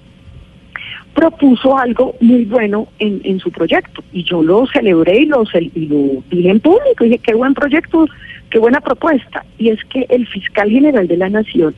propuso 1.15 1.77
algo 1.77 2.15
muy 2.21 2.45
bueno 2.45 2.89
en, 2.99 3.21
en, 3.25 3.41
su 3.41 3.51
proyecto. 3.51 4.05
Y 4.13 4.23
yo 4.23 4.43
lo 4.43 4.67
celebré 4.67 5.23
y 5.23 5.27
lo, 5.27 5.45
y 5.55 5.87
lo 5.87 6.23
dije 6.31 6.51
en 6.51 6.61
público, 6.61 7.05
dije 7.05 7.19
qué 7.19 7.35
buen 7.35 7.55
proyecto, 7.55 8.07
qué 8.51 8.59
buena 8.59 8.81
propuesta, 8.81 9.45
y 9.59 9.71
es 9.71 9.83
que 9.87 10.07
el 10.11 10.27
fiscal 10.27 10.71
general 10.71 11.09
de 11.09 11.17
la 11.17 11.31
Nación 11.31 11.75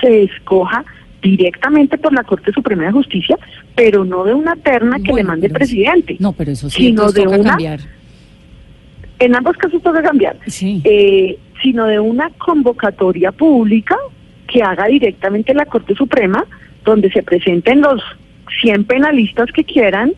se 0.00 0.22
escoja 0.22 0.84
directamente 1.22 1.96
por 1.98 2.12
la 2.12 2.24
Corte 2.24 2.52
Suprema 2.52 2.84
de 2.84 2.92
Justicia, 2.92 3.38
pero 3.74 4.04
no 4.04 4.24
de 4.24 4.34
una 4.34 4.56
terna 4.56 4.98
que 4.98 5.12
le 5.12 5.22
mande 5.22 5.46
el 5.46 5.52
presidente, 5.52 6.16
no, 6.18 6.32
pero 6.32 6.50
eso 6.50 6.68
sí, 6.68 6.86
sino 6.86 7.10
de 7.12 7.26
una... 7.26 7.50
Cambiar. 7.50 7.80
En 9.18 9.36
ambos 9.36 9.56
casos 9.56 9.80
toca 9.82 10.02
cambiar. 10.02 10.36
Sí. 10.48 10.82
Eh, 10.82 11.38
sino 11.62 11.86
de 11.86 12.00
una 12.00 12.30
convocatoria 12.30 13.30
pública 13.30 13.96
que 14.48 14.62
haga 14.62 14.86
directamente 14.86 15.54
la 15.54 15.64
Corte 15.64 15.94
Suprema, 15.94 16.44
donde 16.84 17.08
se 17.10 17.22
presenten 17.22 17.80
los 17.80 18.02
100 18.60 18.84
penalistas 18.84 19.50
que 19.52 19.62
quieran, 19.62 20.12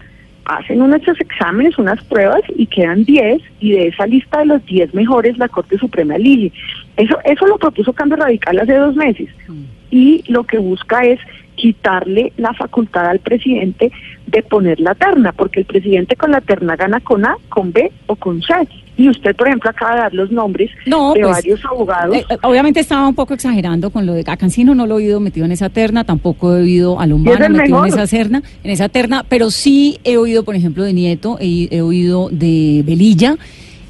hacen 0.47 0.81
unos 0.81 1.03
exámenes, 1.21 1.79
unas 1.79 2.03
pruebas 2.05 2.41
y 2.57 2.67
quedan 2.67 3.05
10 3.05 3.43
y 3.61 3.73
de 3.73 3.89
esa 3.89 4.07
lista 4.07 4.39
de 4.39 4.47
los 4.47 4.65
10 4.65 4.95
mejores 4.95 5.39
la 5.39 5.49
Corte 5.49 5.79
Suprema 5.79 6.17
elige. 6.17 6.53
Eso, 6.97 7.19
eso 7.25 7.47
lo 7.47 7.59
propuso 7.59 7.93
Cambio 7.93 8.17
Radical 8.17 8.59
hace 8.59 8.75
dos 8.75 8.97
meses 8.97 9.29
mm. 9.49 9.63
Y 9.95 10.25
lo 10.27 10.43
que 10.43 10.59
busca 10.59 11.05
es 11.05 11.21
quitarle 11.55 12.33
la 12.37 12.53
facultad 12.53 13.07
al 13.07 13.21
presidente 13.21 13.93
de 14.27 14.43
poner 14.43 14.81
la 14.81 14.97
terna, 14.97 15.31
porque 15.31 15.61
el 15.61 15.67
presidente 15.67 16.17
con 16.17 16.33
la 16.33 16.41
terna 16.41 16.75
gana 16.75 16.99
con 16.99 17.25
A, 17.25 17.37
con 17.49 17.73
B 17.73 17.93
o 18.07 18.17
con 18.17 18.43
C. 18.43 18.53
Y 18.97 19.09
usted, 19.09 19.37
por 19.37 19.47
ejemplo, 19.47 19.71
acaba 19.71 19.95
de 19.95 20.01
dar 20.01 20.15
los 20.15 20.33
nombres 20.33 20.69
de 20.85 20.91
pues, 20.91 21.23
varios 21.23 21.65
abogados. 21.65 22.17
Eh, 22.17 22.25
eh, 22.29 22.37
obviamente 22.43 22.81
estaba 22.81 23.07
un 23.07 23.15
poco 23.15 23.35
exagerando 23.35 23.91
con 23.91 24.05
lo 24.05 24.15
de 24.15 24.25
a 24.27 24.37
Cancino, 24.37 24.75
no 24.75 24.85
lo 24.89 24.95
he 24.95 25.05
oído 25.05 25.21
metido 25.21 25.47
en 25.47 25.53
esa 25.53 25.69
terna, 25.69 26.03
tampoco 26.03 26.57
he 26.57 26.63
oído 26.63 26.99
a 26.99 27.07
Lombana 27.07 27.49
metido 27.49 27.87
en 27.87 27.93
esa, 27.93 28.09
terna, 28.09 28.43
en 28.65 28.71
esa 28.73 28.89
terna, 28.89 29.25
pero 29.29 29.53
sí 29.53 30.01
he 30.03 30.17
oído, 30.17 30.43
por 30.43 30.57
ejemplo, 30.57 30.83
de 30.83 30.93
Nieto, 30.93 31.39
he 31.41 31.81
oído 31.81 32.31
de 32.33 32.83
Velilla 32.85 33.37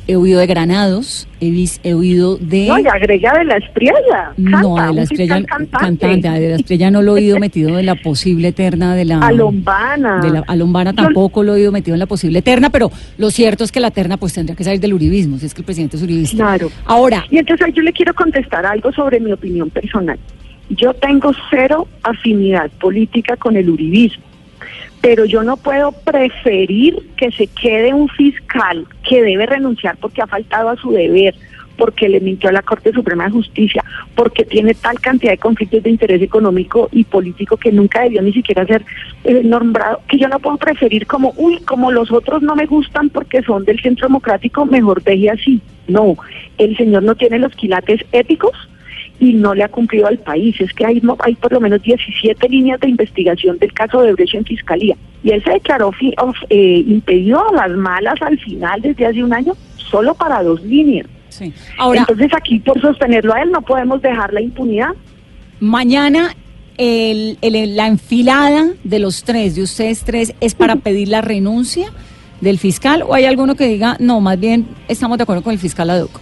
he 0.07 0.17
oído 0.17 0.41
de 0.41 0.47
Granados, 0.47 1.27
he, 1.41 1.67
he 1.83 1.95
oído 1.95 2.37
de... 2.37 2.67
No, 2.69 2.79
y 2.79 2.87
agrega 2.87 3.33
de 3.39 3.45
la 3.45 3.57
estrella. 3.57 4.33
no, 4.37 4.77
de 4.77 4.93
la 4.93 5.03
estrella 5.03 5.43
cantante. 5.45 6.07
de 6.07 6.49
la 6.51 6.57
estrella 6.57 6.91
no 6.91 7.03
lo 7.03 7.17
he 7.17 7.21
oído 7.21 7.39
metido 7.39 7.79
en 7.79 7.87
la 7.87 7.95
posible 7.95 8.49
eterna 8.49 8.95
de 8.95 9.07
la... 9.07 9.21
Alombana. 9.21 10.21
De 10.21 10.31
la 10.31 10.45
Alombana 10.47 10.93
tampoco 10.93 11.43
lo 11.43 11.55
he 11.55 11.61
oído 11.61 11.73
metido 11.73 11.95
en 11.95 12.01
la 12.01 12.07
posible 12.07 12.41
eterna, 12.41 12.71
pero 12.71 12.91
lo 13.17 13.31
cierto 13.31 13.65
es 13.65 13.73
que 13.73 13.81
la 13.81 13.91
terna 13.91 14.17
pues 14.17 14.35
tendría 14.35 14.57
que 14.57 14.65
salir 14.65 14.81
del 14.81 14.95
uribismo, 14.95 15.39
si 15.39 15.47
es 15.47 15.55
que 15.55 15.63
el 15.63 15.67
presidente 15.67 15.97
es 15.97 16.03
uribista. 16.03 16.37
Claro. 16.37 16.71
Ahora... 16.85 17.25
Y 17.31 17.39
entonces 17.39 17.73
yo 17.75 17.83
le 17.83 17.93
quiero 17.93 18.15
contestar 18.15 18.67
algo 18.67 18.93
sobre 18.93 19.21
mi 19.21 19.33
opinión 19.33 19.71
personal. 19.71 20.19
Yo 20.71 20.93
tengo 20.95 21.33
cero 21.51 21.89
afinidad 22.03 22.71
política 22.81 23.37
con 23.37 23.57
el 23.57 23.71
uribismo 23.71 24.34
pero 25.05 25.27
yo 25.27 25.43
no 25.43 25.59
puedo 25.59 25.93
preferir 25.93 27.11
que 27.19 27.31
se 27.31 27.47
quede 27.47 27.93
un 27.93 28.09
fiscal 28.09 28.87
que 29.07 29.23
debe 29.23 29.45
renunciar 29.45 29.99
porque 29.99 30.23
ha 30.23 30.27
faltado 30.27 30.71
a 30.71 30.77
su 30.77 30.93
deber, 30.93 31.35
porque 31.77 32.09
le 32.09 32.21
mintió 32.21 32.49
a 32.49 32.53
la 32.53 32.63
Corte 32.63 32.91
Suprema 32.91 33.25
de 33.25 33.33
Justicia, 33.33 33.85
porque 34.15 34.47
tiene 34.47 34.73
tal 34.73 34.99
cantidad 35.01 35.33
de 35.33 35.37
conflictos 35.37 35.83
de 35.83 35.91
interés 35.91 36.23
económico 36.23 36.89
y 36.91 37.05
político 37.05 37.59
que 37.59 37.71
nunca 37.71 38.01
debió 38.01 38.23
ni 38.23 38.33
siquiera 38.33 38.65
ser 38.65 38.83
eh, 39.25 39.43
nombrado, 39.45 40.01
que 40.09 40.17
yo 40.17 40.27
no 40.27 40.39
puedo 40.39 40.57
preferir 40.57 41.07
como, 41.07 41.35
uy, 41.37 41.59
como 41.59 41.93
los 41.93 42.11
otros 42.11 42.41
no 42.41 42.57
me 42.57 42.65
gustan 42.65 43.11
porque 43.11 43.43
son 43.43 43.67
del 43.67 43.83
centro 43.83 44.09
democrático, 44.09 44.65
mejor 44.65 45.03
deje 45.03 45.29
así. 45.29 45.61
No, 45.87 46.17
el 46.57 46.79
señor 46.79 47.03
no 47.03 47.15
tiene 47.15 47.41
los 47.41 47.55
quilates 47.55 48.01
éticos 48.13 48.57
y 49.19 49.33
no 49.35 49.55
le 49.55 49.65
ha 49.65 49.69
cumplido 49.69 50.07
al 50.07 50.19
país. 50.19 50.61
Es 50.61 50.73
que 50.73 50.87
hay, 50.87 51.03
hay 51.21 51.35
por 51.35 51.53
lo 51.53 51.61
menos 51.61 51.83
17 51.83 52.49
líneas 52.49 52.81
de 52.81 52.89
investigación 52.89 53.59
del 53.59 53.73
caso 53.73 54.03
de 54.03 54.13
Brecht 54.13 54.35
en 54.35 54.45
Fiscalía. 54.45 54.97
Y 55.23 55.31
él 55.31 55.43
se 55.43 55.53
declaró 55.53 55.91
eh, 56.51 56.85
impedido 56.87 57.43
a 57.51 57.67
las 57.67 57.77
malas 57.77 58.21
al 58.21 58.39
final 58.39 58.81
desde 58.83 59.07
hace 59.07 59.23
un 59.23 59.33
año 59.33 59.55
solo 59.77 60.15
para 60.15 60.43
dos 60.43 60.63
líneas. 60.63 61.07
Sí. 61.29 61.53
Ahora, 61.79 62.01
Entonces 62.01 62.31
aquí 62.37 62.59
por 62.61 62.81
sostenerlo 62.81 63.35
a 63.35 63.43
él 63.43 63.51
no 63.51 63.63
podemos 63.63 64.01
dejar 64.03 64.33
la 64.33 64.41
impunidad. 64.41 64.91
Mañana 65.61 66.35
el, 66.77 67.39
la 67.41 67.87
enfilada 67.87 68.69
de 68.83 68.99
los 68.99 69.25
tres, 69.25 69.55
de 69.55 69.63
ustedes 69.63 70.03
tres, 70.05 70.35
es 70.41 70.55
para 70.55 70.77
pedir 70.77 71.09
la 71.09 71.21
renuncia 71.21 71.89
del 72.41 72.59
fiscal 72.59 73.03
o 73.03 73.15
hay 73.15 73.25
alguno 73.25 73.55
que 73.55 73.67
diga, 73.67 73.97
no, 74.01 74.21
más 74.21 74.39
bien 74.39 74.67
estamos 74.89 75.17
de 75.19 75.23
acuerdo 75.23 75.43
con 75.43 75.53
el 75.53 75.59
fiscal 75.59 75.89
Aduco? 75.91 76.21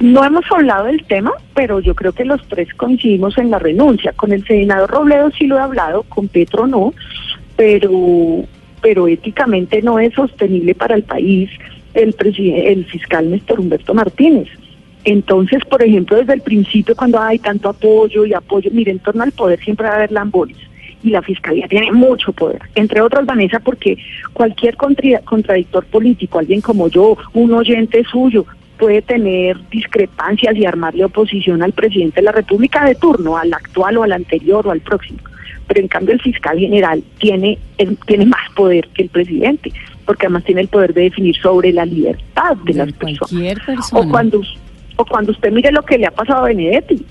No 0.00 0.24
hemos 0.24 0.44
hablado 0.50 0.84
del 0.86 1.04
tema, 1.04 1.32
pero 1.54 1.80
yo 1.80 1.94
creo 1.94 2.12
que 2.12 2.24
los 2.24 2.46
tres 2.48 2.72
coincidimos 2.74 3.38
en 3.38 3.50
la 3.50 3.58
renuncia. 3.58 4.12
Con 4.12 4.32
el 4.32 4.44
senador 4.46 4.90
Robledo 4.90 5.30
sí 5.30 5.46
lo 5.46 5.56
he 5.56 5.60
hablado, 5.60 6.02
con 6.04 6.28
Petro 6.28 6.66
no, 6.66 6.92
pero, 7.56 8.44
pero 8.80 9.08
éticamente 9.08 9.82
no 9.82 9.98
es 9.98 10.12
sostenible 10.14 10.74
para 10.74 10.94
el 10.94 11.04
país 11.04 11.50
el, 11.94 12.14
el 12.18 12.84
fiscal 12.86 13.30
Néstor 13.30 13.60
Humberto 13.60 13.94
Martínez. 13.94 14.48
Entonces, 15.04 15.64
por 15.64 15.82
ejemplo, 15.82 16.16
desde 16.16 16.34
el 16.34 16.42
principio, 16.42 16.94
cuando 16.94 17.20
hay 17.20 17.38
tanto 17.38 17.68
apoyo 17.68 18.24
y 18.24 18.34
apoyo, 18.34 18.70
mire, 18.72 18.92
en 18.92 19.00
torno 19.00 19.24
al 19.24 19.32
poder 19.32 19.58
siempre 19.60 19.86
va 19.86 19.94
a 19.94 19.96
haber 19.96 20.12
lambones 20.12 20.56
y 21.02 21.10
la 21.10 21.22
fiscalía 21.22 21.66
tiene 21.68 21.90
mucho 21.92 22.32
poder. 22.32 22.62
Entre 22.74 23.00
otros, 23.00 23.26
Vanessa, 23.26 23.58
porque 23.60 23.98
cualquier 24.32 24.76
contradictor 24.76 25.84
político, 25.86 26.38
alguien 26.38 26.60
como 26.60 26.88
yo, 26.88 27.16
un 27.34 27.52
oyente 27.52 28.04
suyo, 28.04 28.46
puede 28.82 29.00
tener 29.00 29.56
discrepancias 29.70 30.56
y 30.56 30.66
armarle 30.66 31.04
oposición 31.04 31.62
al 31.62 31.72
presidente 31.72 32.16
de 32.16 32.24
la 32.24 32.32
República 32.32 32.84
de 32.84 32.96
turno, 32.96 33.36
al 33.36 33.54
actual 33.54 33.96
o 33.96 34.02
al 34.02 34.10
anterior 34.10 34.66
o 34.66 34.72
al 34.72 34.80
próximo. 34.80 35.20
Pero 35.68 35.78
en 35.78 35.86
cambio 35.86 36.14
el 36.14 36.20
fiscal 36.20 36.58
general 36.58 37.00
tiene, 37.20 37.60
tiene 38.08 38.26
más 38.26 38.50
poder 38.56 38.88
que 38.88 39.02
el 39.04 39.08
presidente, 39.08 39.70
porque 40.04 40.26
además 40.26 40.42
tiene 40.42 40.62
el 40.62 40.68
poder 40.68 40.94
de 40.94 41.02
definir 41.02 41.36
sobre 41.36 41.72
la 41.72 41.86
libertad 41.86 42.56
de 42.64 42.74
las 42.74 42.92
personas. 42.94 43.54
persona. 43.64 44.00
O 44.00 44.10
cuando 44.10 44.42
O 44.96 45.04
cuando 45.04 45.30
usted 45.30 45.52
mire 45.52 45.70
lo 45.70 45.82
que 45.82 45.98
le 45.98 46.06
ha 46.06 46.10
pasado 46.10 46.40
a 46.40 46.48
Benedetti. 46.48 47.06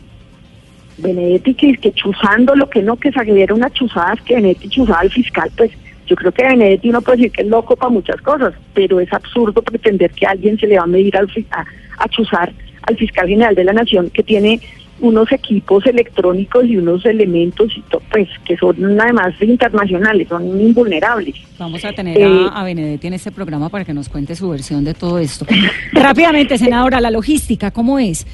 Benedetti 0.98 1.54
que, 1.54 1.78
que 1.78 1.94
chuzando 1.94 2.54
lo 2.54 2.70
que 2.70 2.82
no, 2.82 2.98
que 2.98 3.14
se 3.14 3.54
una 3.54 3.70
chuzadas 3.70 4.22
que 4.24 4.36
Benedetti 4.36 4.68
chuzaba 4.68 5.00
al 5.00 5.10
fiscal, 5.10 5.50
pues 5.56 5.72
yo 6.08 6.16
creo 6.16 6.32
que 6.32 6.44
Benedetti 6.44 6.90
uno 6.90 7.02
puede 7.02 7.18
decir 7.18 7.32
que 7.32 7.42
es 7.42 7.48
loco 7.48 7.76
para 7.76 7.90
muchas 7.90 8.22
cosas, 8.22 8.54
pero 8.74 9.00
es 9.00 9.12
absurdo 9.14 9.62
pretender 9.62 10.12
que 10.12 10.26
alguien 10.26 10.58
se 10.60 10.68
le 10.68 10.78
va 10.78 10.84
a 10.84 10.88
medir 10.88 11.16
al, 11.18 11.28
a, 11.52 11.66
a 11.98 12.08
chuzar 12.10 12.52
al 12.84 12.98
fiscal 12.98 13.28
general 13.28 13.56
de 13.56 13.64
la 13.64 13.74
nación 13.74 14.10
que 14.10 14.24
tiene 14.24 14.60
unos 15.02 15.32
equipos 15.32 15.86
electrónicos 15.86 16.66
y 16.66 16.78
unos 16.78 17.06
elementos 17.06 17.72
y 17.76 17.84
pues 18.12 18.30
que 18.46 18.56
son 18.56 19.00
además 19.00 19.34
internacionales, 19.42 20.28
son 20.30 20.62
invulnerables. 20.62 21.36
Vamos 21.58 21.84
a 21.84 21.92
tener 21.92 22.22
a, 22.22 22.28
eh, 22.28 22.50
a, 22.54 22.64
Benedetti 22.64 23.08
en 23.08 23.14
este 23.16 23.32
programa 23.32 23.70
para 23.70 23.84
que 23.84 23.94
nos 23.94 24.10
cuente 24.10 24.36
su 24.36 24.50
versión 24.50 24.84
de 24.84 24.94
todo 24.94 25.18
esto. 25.18 25.46
Rápidamente, 25.92 26.58
senadora, 26.58 27.02
la 27.02 27.12
logística, 27.12 27.72
¿cómo 27.72 28.00
es? 28.00 28.28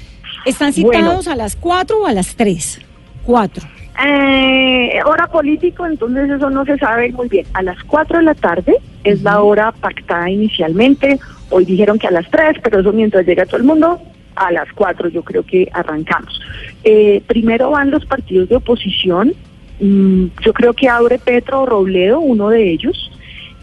¿Están 0.46 0.74
citados 0.74 1.28
a 1.28 1.36
las 1.36 1.56
4 1.56 2.02
o 2.02 2.06
a 2.06 2.14
las 2.14 2.36
3? 2.36 2.82
4. 3.24 3.77
Eh, 4.06 5.00
hora 5.06 5.28
político, 5.28 5.86
entonces 5.86 6.30
eso 6.30 6.50
no 6.50 6.66
se 6.66 6.78
sabe 6.78 7.12
muy 7.12 7.28
bien. 7.30 7.46
A 7.54 7.64
las 7.64 7.84
4 7.84 8.20
de 8.20 8.24
la 8.24 8.36
tarde 8.36 8.78
es 9.04 9.24
la 9.24 9.42
hora 9.42 9.72
pactada 9.72 10.30
inicialmente. 10.30 11.20
Hoy 11.50 11.66
dijeron 11.66 11.98
que 11.98 12.08
a 12.08 12.12
las 12.12 12.30
3, 12.30 12.58
pero 12.62 12.80
eso 12.82 12.94
mientras 12.94 13.26
llega 13.26 13.46
todo 13.46 13.58
el 13.58 13.64
mundo, 13.64 14.00
a 14.36 14.52
las 14.52 14.72
4 14.74 15.10
yo 15.10 15.24
creo 15.24 15.44
que 15.44 15.68
arrancamos. 15.74 16.40
Eh, 16.84 17.24
primero 17.26 17.72
van 17.72 17.90
los 17.90 18.06
partidos 18.06 18.50
de 18.50 18.58
oposición. 18.58 19.34
Mm, 19.80 20.28
yo 20.44 20.54
creo 20.54 20.74
que 20.74 20.90
abre 20.90 21.18
Petro 21.18 21.66
Robledo, 21.66 22.20
uno 22.20 22.50
de 22.50 22.72
ellos. 22.72 23.12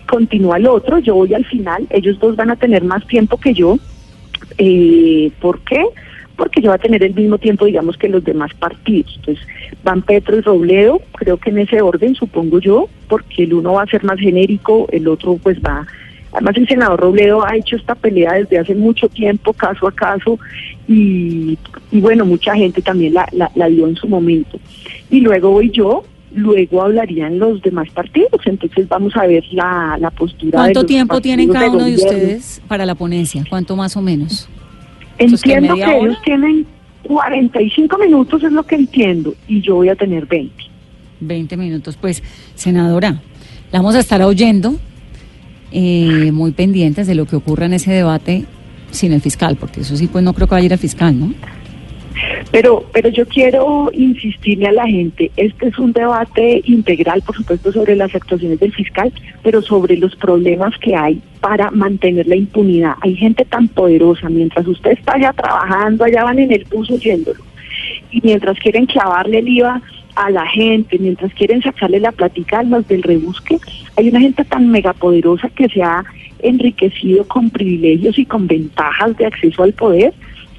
Continúa 0.08 0.56
el 0.56 0.66
otro, 0.66 0.98
yo 0.98 1.14
voy 1.14 1.32
al 1.32 1.44
final. 1.44 1.86
Ellos 1.90 2.18
dos 2.18 2.34
van 2.34 2.50
a 2.50 2.56
tener 2.56 2.82
más 2.82 3.06
tiempo 3.06 3.38
que 3.38 3.54
yo. 3.54 3.78
Eh, 4.58 5.30
¿Por 5.40 5.60
qué? 5.60 5.80
Porque 5.80 5.94
yo 6.60 6.70
va 6.70 6.76
a 6.76 6.78
tener 6.78 7.02
el 7.02 7.14
mismo 7.14 7.38
tiempo, 7.38 7.64
digamos, 7.64 7.96
que 7.96 8.08
los 8.08 8.24
demás 8.24 8.52
partidos. 8.54 9.12
Entonces, 9.16 9.46
van 9.82 10.02
Petro 10.02 10.36
y 10.36 10.40
Robledo, 10.40 11.00
creo 11.16 11.36
que 11.36 11.50
en 11.50 11.58
ese 11.58 11.82
orden, 11.82 12.14
supongo 12.14 12.58
yo, 12.58 12.88
porque 13.08 13.44
el 13.44 13.54
uno 13.54 13.74
va 13.74 13.82
a 13.82 13.86
ser 13.86 14.04
más 14.04 14.18
genérico, 14.18 14.86
el 14.90 15.08
otro 15.08 15.38
pues 15.42 15.58
va 15.60 15.86
Además, 16.34 16.56
el 16.56 16.66
senador 16.66 17.00
Robledo 17.00 17.46
ha 17.46 17.56
hecho 17.56 17.76
esta 17.76 17.94
pelea 17.94 18.32
desde 18.32 18.58
hace 18.58 18.74
mucho 18.74 19.08
tiempo, 19.08 19.52
caso 19.52 19.86
a 19.86 19.92
caso, 19.92 20.38
y, 20.88 21.56
bueno, 21.92 22.26
mucha 22.26 22.56
gente 22.56 22.82
también 22.82 23.14
la, 23.14 23.28
la, 23.54 23.68
dio 23.68 23.86
en 23.86 23.94
su 23.94 24.08
momento. 24.08 24.58
Y 25.10 25.20
luego 25.20 25.52
voy 25.52 25.70
yo, 25.70 26.02
luego 26.34 26.82
hablarían 26.82 27.38
los 27.38 27.62
demás 27.62 27.88
partidos, 27.90 28.40
entonces 28.46 28.88
vamos 28.88 29.16
a 29.16 29.28
ver 29.28 29.44
la, 29.52 29.96
la 30.00 30.10
postura. 30.10 30.58
¿Cuánto 30.58 30.84
tiempo 30.84 31.20
tienen 31.20 31.50
cada 31.50 31.70
uno 31.70 31.84
de 31.84 31.94
ustedes 31.94 32.60
para 32.66 32.84
la 32.84 32.96
ponencia? 32.96 33.44
¿Cuánto 33.48 33.76
más 33.76 33.96
o 33.96 34.02
menos? 34.02 34.48
Entiendo 35.18 35.74
que, 35.74 35.98
ellos 35.98 36.16
tienen 36.24 36.66
45 37.04 37.98
minutos, 37.98 38.42
es 38.42 38.52
lo 38.52 38.62
que 38.64 38.74
entiendo, 38.74 39.34
y 39.46 39.60
yo 39.60 39.76
voy 39.76 39.88
a 39.88 39.96
tener 39.96 40.26
20. 40.26 40.54
20 41.20 41.56
minutos. 41.56 41.96
Pues, 41.96 42.22
senadora, 42.54 43.20
la 43.72 43.78
vamos 43.78 43.94
a 43.94 44.00
estar 44.00 44.22
oyendo 44.22 44.76
eh, 45.72 46.30
muy 46.32 46.52
pendientes 46.52 47.06
de 47.06 47.14
lo 47.14 47.26
que 47.26 47.36
ocurra 47.36 47.66
en 47.66 47.74
ese 47.74 47.92
debate 47.92 48.44
sin 48.90 49.12
el 49.12 49.20
fiscal, 49.20 49.56
porque 49.56 49.80
eso 49.80 49.96
sí, 49.96 50.06
pues 50.06 50.24
no 50.24 50.32
creo 50.34 50.46
que 50.46 50.54
vaya 50.54 50.62
a 50.62 50.66
ir 50.66 50.72
al 50.72 50.78
fiscal, 50.78 51.18
¿no? 51.18 51.34
Pero, 52.50 52.84
pero 52.92 53.08
yo 53.08 53.26
quiero 53.26 53.90
insistirle 53.92 54.68
a 54.68 54.72
la 54.72 54.86
gente, 54.86 55.30
este 55.36 55.68
es 55.68 55.78
un 55.78 55.92
debate 55.92 56.62
integral, 56.64 57.22
por 57.22 57.36
supuesto, 57.36 57.72
sobre 57.72 57.96
las 57.96 58.14
actuaciones 58.14 58.60
del 58.60 58.72
fiscal, 58.72 59.12
pero 59.42 59.62
sobre 59.62 59.96
los 59.96 60.14
problemas 60.16 60.76
que 60.78 60.94
hay 60.94 61.20
para 61.40 61.70
mantener 61.70 62.26
la 62.26 62.36
impunidad. 62.36 62.94
Hay 63.00 63.16
gente 63.16 63.44
tan 63.44 63.68
poderosa, 63.68 64.28
mientras 64.28 64.66
usted 64.66 64.92
está 64.92 65.14
allá 65.14 65.32
trabajando, 65.32 66.04
allá 66.04 66.24
van 66.24 66.38
en 66.38 66.52
el 66.52 66.64
bus 66.64 66.90
oyéndolo, 66.90 67.42
y 68.10 68.20
mientras 68.22 68.58
quieren 68.58 68.86
clavarle 68.86 69.38
el 69.38 69.48
IVA 69.48 69.82
a 70.14 70.30
la 70.30 70.46
gente, 70.46 70.98
mientras 70.98 71.32
quieren 71.34 71.60
sacarle 71.62 71.98
la 71.98 72.12
platica 72.12 72.60
a 72.60 72.62
los 72.62 72.86
del 72.86 73.02
rebusque, 73.02 73.58
hay 73.96 74.08
una 74.08 74.20
gente 74.20 74.44
tan 74.44 74.70
megapoderosa 74.70 75.48
que 75.50 75.68
se 75.68 75.82
ha 75.82 76.04
enriquecido 76.40 77.26
con 77.26 77.50
privilegios 77.50 78.18
y 78.18 78.26
con 78.26 78.46
ventajas 78.46 79.16
de 79.16 79.26
acceso 79.26 79.62
al 79.62 79.72
poder, 79.72 80.12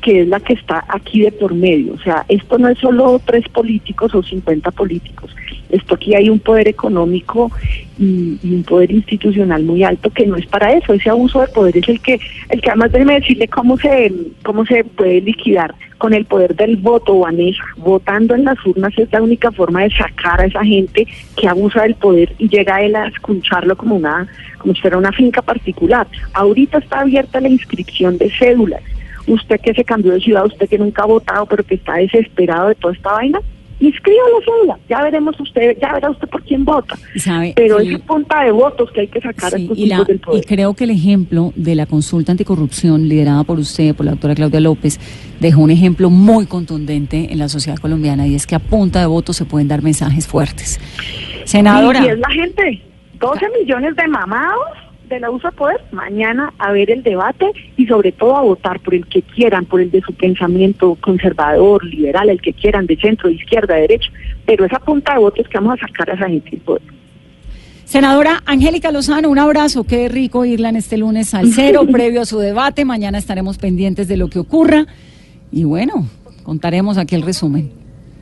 que 0.05 0.21
es 0.21 0.27
la 0.27 0.39
que 0.39 0.53
está 0.53 0.85
aquí 0.87 1.21
de 1.21 1.31
por 1.31 1.55
medio. 1.55 1.93
O 1.93 1.97
sea, 1.97 2.25
esto 2.27 2.59
no 2.59 2.69
es 2.69 2.77
solo 2.77 3.19
tres 3.25 3.49
políticos 3.49 4.13
o 4.13 4.21
cincuenta 4.21 4.69
políticos, 4.69 5.35
esto 5.69 5.95
aquí 5.95 6.13
hay 6.13 6.29
un 6.29 6.37
poder 6.37 6.67
económico 6.67 7.51
y, 7.97 8.37
un 8.43 8.63
poder 8.63 8.91
institucional 8.91 9.63
muy 9.63 9.83
alto 9.83 10.11
que 10.11 10.27
no 10.27 10.35
es 10.35 10.45
para 10.45 10.73
eso. 10.73 10.93
Ese 10.93 11.09
abuso 11.09 11.41
de 11.41 11.47
poder 11.47 11.77
es 11.77 11.89
el 11.89 11.99
que, 12.01 12.19
el 12.49 12.61
que 12.61 12.69
además 12.69 12.91
déjeme 12.91 13.19
decirle 13.19 13.47
cómo 13.47 13.79
se, 13.79 14.13
cómo 14.43 14.63
se 14.67 14.83
puede 14.83 15.21
liquidar 15.21 15.73
con 15.97 16.13
el 16.13 16.25
poder 16.25 16.55
del 16.55 16.75
voto, 16.75 17.17
Vanessa. 17.17 17.63
Votando 17.77 18.35
en 18.35 18.45
las 18.45 18.63
urnas 18.63 18.93
es 18.97 19.11
la 19.11 19.23
única 19.23 19.51
forma 19.51 19.81
de 19.81 19.89
sacar 19.89 20.39
a 20.39 20.45
esa 20.45 20.63
gente 20.63 21.07
que 21.35 21.47
abusa 21.47 21.81
del 21.81 21.95
poder 21.95 22.31
y 22.37 22.47
llega 22.47 22.75
a 22.75 22.81
él 22.83 22.95
a 22.95 23.07
escucharlo 23.07 23.75
como 23.75 23.95
una, 23.95 24.27
como 24.59 24.75
si 24.75 24.81
fuera 24.81 24.99
una 24.99 25.11
finca 25.11 25.41
particular. 25.41 26.05
Ahorita 26.33 26.77
está 26.77 26.99
abierta 26.99 27.41
la 27.41 27.49
inscripción 27.49 28.19
de 28.19 28.29
cédulas. 28.37 28.83
Usted 29.27 29.59
que 29.59 29.73
se 29.73 29.83
cambió 29.83 30.13
de 30.13 30.21
ciudad, 30.21 30.45
usted 30.45 30.69
que 30.69 30.77
nunca 30.77 31.03
ha 31.03 31.07
votado, 31.07 31.45
pero 31.45 31.63
que 31.63 31.75
está 31.75 31.95
desesperado 31.95 32.69
de 32.69 32.75
toda 32.75 32.93
esta 32.93 33.11
vaina, 33.13 33.39
inscriba 33.79 34.23
la 34.33 34.45
cédula, 34.45 34.79
ya 34.89 35.01
veremos 35.03 35.39
usted, 35.39 35.77
ya 35.81 35.93
verá 35.93 36.09
usted 36.09 36.27
por 36.29 36.43
quién 36.43 36.63
vota. 36.63 36.97
Pero 37.55 37.79
es 37.79 37.99
punta 38.01 38.43
de 38.43 38.51
votos 38.51 38.89
que 38.91 39.01
hay 39.01 39.07
que 39.07 39.19
sacar 39.19 39.53
a 39.53 39.57
estos 39.57 39.77
y, 39.77 39.89
del 39.89 40.19
poder. 40.19 40.43
y 40.43 40.47
creo 40.47 40.73
que 40.73 40.85
el 40.85 40.91
ejemplo 40.91 41.51
de 41.55 41.75
la 41.75 41.85
consulta 41.85 42.31
anticorrupción 42.31 43.07
liderada 43.07 43.43
por 43.43 43.59
usted, 43.59 43.95
por 43.95 44.05
la 44.05 44.13
doctora 44.13 44.35
Claudia 44.35 44.59
López, 44.59 44.99
dejó 45.39 45.61
un 45.61 45.71
ejemplo 45.71 46.09
muy 46.09 46.45
contundente 46.45 47.31
en 47.31 47.39
la 47.39 47.49
sociedad 47.49 47.77
colombiana 47.77 48.27
y 48.27 48.35
es 48.35 48.47
que 48.47 48.55
a 48.55 48.59
punta 48.59 48.99
de 48.99 49.07
votos 49.07 49.35
se 49.35 49.45
pueden 49.45 49.67
dar 49.67 49.81
mensajes 49.81 50.25
fuertes. 50.25 50.79
Senadora. 51.43 52.03
y 52.03 52.07
es 52.09 52.19
la 52.19 52.29
gente, 52.29 52.81
12 53.19 53.45
millones 53.59 53.95
de 53.95 54.07
mamados 54.07 54.84
de 55.07 55.19
la 55.19 55.31
uso 55.31 55.49
de 55.49 55.55
poder, 55.55 55.81
mañana 55.91 56.53
a 56.57 56.71
ver 56.71 56.91
el 56.91 57.03
debate 57.03 57.51
y 57.77 57.85
sobre 57.85 58.11
todo 58.11 58.35
a 58.35 58.41
votar 58.41 58.79
por 58.79 58.93
el 58.93 59.05
que 59.07 59.21
quieran, 59.21 59.65
por 59.65 59.81
el 59.81 59.91
de 59.91 60.01
su 60.01 60.13
pensamiento 60.13 60.97
conservador, 61.01 61.83
liberal, 61.83 62.29
el 62.29 62.41
que 62.41 62.53
quieran, 62.53 62.85
de 62.85 62.97
centro, 62.97 63.29
de 63.29 63.35
izquierda, 63.35 63.75
de 63.75 63.81
derecha, 63.81 64.11
pero 64.45 64.65
esa 64.65 64.79
punta 64.79 65.13
de 65.13 65.19
votos 65.19 65.47
que 65.47 65.57
vamos 65.57 65.77
a 65.81 65.87
sacar 65.87 66.09
a 66.09 66.13
esa 66.13 66.27
gente 66.27 66.57
poder. 66.57 66.81
Senadora 67.85 68.41
Angélica 68.45 68.91
Lozano, 68.91 69.29
un 69.29 69.37
abrazo, 69.37 69.83
qué 69.83 70.09
rico 70.09 70.43
irla 70.43 70.69
en 70.69 70.75
este 70.75 70.97
lunes 70.97 71.33
al 71.33 71.47
cero, 71.53 71.85
previo 71.91 72.21
a 72.21 72.25
su 72.25 72.39
debate, 72.39 72.83
mañana 72.83 73.17
estaremos 73.17 73.57
pendientes 73.57 74.07
de 74.07 74.17
lo 74.17 74.27
que 74.27 74.39
ocurra 74.39 74.85
y 75.51 75.63
bueno, 75.63 76.07
contaremos 76.43 76.97
aquí 76.97 77.15
el 77.15 77.21
resumen. 77.21 77.71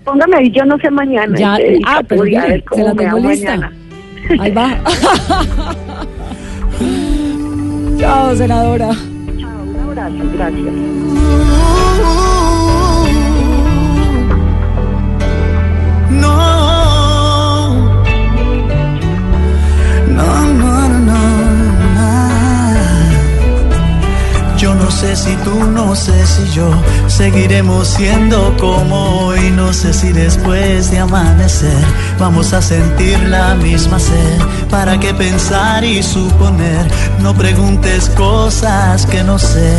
Póngame 0.04 0.38
ahí, 0.38 0.52
yo 0.52 0.66
no 0.66 0.78
sé 0.80 0.92
mañana. 0.92 1.38
Ya, 1.38 1.58
ah, 1.86 2.02
pero 2.08 2.24
se 2.26 2.84
la 2.84 2.94
tengo 2.94 3.20
lista. 3.20 3.72
Ahí 4.40 4.52
va. 4.52 4.82
Chao, 8.00 8.36
senadora. 8.36 8.90
Chao, 9.38 9.64
un 9.64 9.80
abrazo, 9.80 10.24
gracias. 10.34 12.33
No 24.84 24.92
sé 24.92 25.16
si 25.16 25.34
tú, 25.38 25.64
no 25.64 25.96
sé 25.96 26.26
si 26.26 26.52
yo 26.54 26.70
seguiremos 27.08 27.88
siendo 27.88 28.54
como 28.58 29.28
hoy. 29.28 29.50
No 29.52 29.72
sé 29.72 29.94
si 29.94 30.12
después 30.12 30.92
de 30.92 31.00
amanecer 31.00 31.86
vamos 32.20 32.52
a 32.52 32.62
sentir 32.62 33.18
la 33.30 33.56
misma 33.56 33.98
sed. 33.98 34.42
¿Para 34.70 35.00
qué 35.00 35.14
pensar 35.14 35.86
y 35.86 36.04
suponer? 36.04 36.86
No 37.22 37.34
preguntes 37.34 38.10
cosas 38.10 39.06
que 39.06 39.24
no 39.24 39.40
sé. 39.40 39.74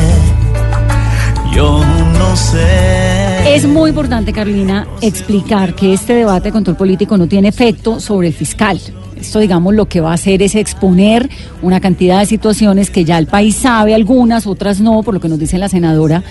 Yo 1.53 1.85
no 2.19 2.35
sé. 2.35 3.55
Es 3.55 3.67
muy 3.67 3.91
importante, 3.91 4.33
Carolina, 4.33 4.89
explicar 5.03 5.75
que 5.75 5.93
este 5.93 6.15
debate 6.15 6.49
de 6.49 6.53
control 6.53 6.77
político 6.77 7.19
no 7.19 7.27
tiene 7.27 7.49
efecto 7.49 8.01
sobre 8.01 8.29
el 8.29 8.35
fiscal. 8.35 8.81
Esto, 9.25 9.39
digamos, 9.39 9.75
lo 9.75 9.87
que 9.87 10.03
va 10.03 10.11
a 10.11 10.15
hacer 10.15 10.43
es 10.43 10.55
exponer 10.55 11.31
una 11.63 11.81
cantidad 11.81 12.21
de 12.21 12.27
situaciones 12.27 12.91
que 12.91 13.07
ya 13.07 13.17
el 13.17 13.27
país 13.27 13.57
sabe, 13.57 13.95
algunas, 13.95 14.47
otras 14.47 14.83
no, 14.83 15.03
por 15.03 15.15
lo 15.15 15.21
que 15.21 15.31
nos 15.31 15.39
dice 15.39 15.57
la 15.57 15.71
senadora 15.71 16.23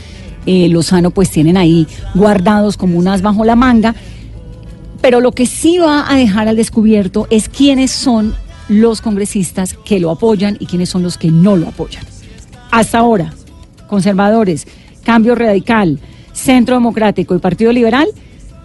eh, 0.45 0.69
Lozano, 0.69 1.09
pues 1.09 1.31
tienen 1.31 1.57
ahí 1.57 1.87
guardados 2.13 2.77
como 2.77 2.99
unas 2.99 3.23
bajo 3.23 3.45
la 3.45 3.55
manga. 3.55 3.95
Pero 5.01 5.21
lo 5.21 5.31
que 5.31 5.47
sí 5.47 5.79
va 5.79 6.05
a 6.07 6.15
dejar 6.15 6.47
al 6.47 6.55
descubierto 6.55 7.25
es 7.31 7.49
quiénes 7.49 7.89
son 7.89 8.35
los 8.69 9.01
congresistas 9.01 9.73
que 9.73 9.99
lo 9.99 10.11
apoyan 10.11 10.55
y 10.59 10.67
quiénes 10.67 10.89
son 10.89 11.01
los 11.01 11.17
que 11.17 11.31
no 11.31 11.57
lo 11.57 11.69
apoyan. 11.69 12.05
Hasta 12.69 12.99
ahora, 12.99 13.33
conservadores, 13.87 14.67
Cambio 15.03 15.33
Radical, 15.33 15.97
Centro 16.31 16.75
Democrático 16.75 17.33
y 17.33 17.39
Partido 17.39 17.71
Liberal 17.71 18.07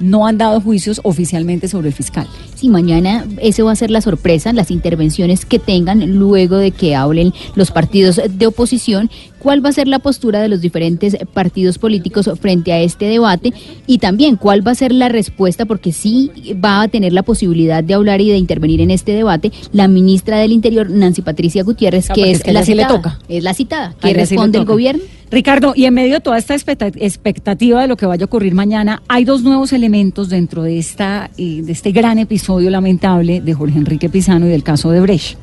no 0.00 0.26
han 0.26 0.38
dado 0.38 0.60
juicios 0.60 1.00
oficialmente 1.04 1.68
sobre 1.68 1.88
el 1.88 1.94
fiscal. 1.94 2.26
si 2.54 2.68
mañana 2.68 3.24
ese 3.40 3.62
va 3.62 3.70
a 3.72 3.76
ser 3.76 3.90
la 3.90 4.00
sorpresa, 4.00 4.52
las 4.52 4.72
intervenciones 4.72 5.46
que 5.46 5.60
tengan 5.60 6.16
luego 6.16 6.56
de 6.56 6.72
que 6.72 6.96
hablen 6.96 7.32
los 7.54 7.70
partidos 7.70 8.20
de 8.28 8.46
oposición, 8.46 9.10
cuál 9.38 9.64
va 9.64 9.68
a 9.70 9.72
ser 9.72 9.88
la 9.88 9.98
postura 9.98 10.40
de 10.40 10.48
los 10.48 10.60
diferentes 10.60 11.16
partidos 11.32 11.78
políticos 11.78 12.30
frente 12.40 12.72
a 12.72 12.80
este 12.80 13.06
debate 13.06 13.52
y 13.86 13.98
también 13.98 14.36
cuál 14.36 14.66
va 14.66 14.72
a 14.72 14.74
ser 14.74 14.92
la 14.92 15.08
respuesta, 15.08 15.64
porque 15.66 15.92
sí 15.92 16.30
va 16.64 16.82
a 16.82 16.88
tener 16.88 17.12
la 17.12 17.22
posibilidad 17.22 17.82
de 17.84 17.94
hablar 17.94 18.20
y 18.20 18.30
de 18.30 18.36
intervenir 18.36 18.80
en 18.80 18.90
este 18.90 19.12
debate 19.12 19.52
la 19.72 19.88
ministra 19.88 20.38
del 20.38 20.52
Interior, 20.52 20.90
Nancy 20.90 21.22
Patricia 21.22 21.62
Gutiérrez, 21.62 22.10
Ah, 22.10 22.14
que 22.14 22.20
porque 22.22 22.32
es, 22.32 22.42
que 22.42 22.52
la 22.52 22.60
le 22.60 22.66
citada. 22.66 22.88
toca. 22.88 23.18
Es 23.28 23.42
la 23.44 23.54
citada. 23.54 23.94
¿Qué 24.00 24.12
responde 24.14 24.58
el 24.58 24.64
gobierno? 24.64 25.02
Ricardo, 25.30 25.74
y 25.76 25.84
en 25.84 25.92
medio 25.92 26.14
de 26.14 26.20
toda 26.20 26.38
esta 26.38 26.54
expecta- 26.54 26.86
expectativa 26.86 27.82
de 27.82 27.86
lo 27.88 27.96
que 27.98 28.06
vaya 28.06 28.24
a 28.24 28.26
ocurrir 28.26 28.54
mañana, 28.54 29.02
hay 29.08 29.24
dos 29.26 29.42
nuevos 29.42 29.74
elementos 29.74 30.30
dentro 30.30 30.62
de, 30.62 30.78
esta, 30.78 31.30
eh, 31.36 31.60
de 31.62 31.72
este 31.72 31.92
gran 31.92 32.18
episodio 32.18 32.70
lamentable 32.70 33.42
de 33.42 33.52
Jorge 33.54 33.78
Enrique 33.78 34.08
Pizano 34.08 34.46
y 34.46 34.48
del 34.48 34.62
caso 34.62 34.90
de 34.90 35.00
Brecht. 35.00 35.36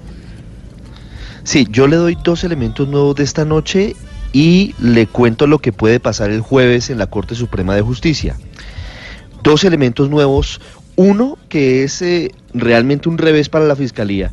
Sí, 1.45 1.67
yo 1.69 1.85
le 1.85 1.95
doy 1.95 2.17
dos 2.23 2.43
elementos 2.43 2.87
nuevos 2.87 3.15
de 3.15 3.23
esta 3.23 3.45
noche 3.45 3.95
y 4.33 4.73
le 4.79 5.05
cuento 5.05 5.45
lo 5.45 5.59
que 5.59 5.71
puede 5.71 5.99
pasar 5.99 6.31
el 6.31 6.41
jueves 6.41 6.89
en 6.89 6.97
la 6.97 7.05
Corte 7.05 7.35
Suprema 7.35 7.75
de 7.75 7.83
Justicia. 7.83 8.35
Dos 9.43 9.63
elementos 9.63 10.09
nuevos. 10.09 10.59
Uno 10.95 11.37
que 11.47 11.83
es 11.83 12.01
eh, 12.01 12.31
realmente 12.55 13.09
un 13.09 13.19
revés 13.19 13.47
para 13.47 13.65
la 13.65 13.75
Fiscalía. 13.75 14.31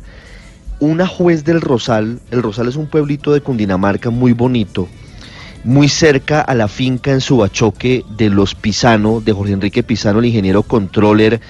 Una 0.79 1.05
juez 1.05 1.45
del 1.45 1.61
Rosal, 1.61 2.19
el 2.31 2.41
Rosal 2.41 2.67
es 2.67 2.77
un 2.77 2.87
pueblito 2.87 3.31
de 3.31 3.41
Cundinamarca 3.41 4.09
muy 4.09 4.33
bonito, 4.33 4.87
muy 5.63 5.89
cerca 5.89 6.41
a 6.41 6.55
la 6.55 6.67
finca 6.67 7.11
en 7.11 7.21
Subachoque 7.21 8.03
de 8.17 8.31
los 8.31 8.55
Pisano, 8.55 9.21
de 9.21 9.33
Jorge 9.33 9.53
Enrique 9.53 9.83
Pisano, 9.83 10.17
el 10.17 10.25
ingeniero 10.25 10.63
controller 10.63 11.41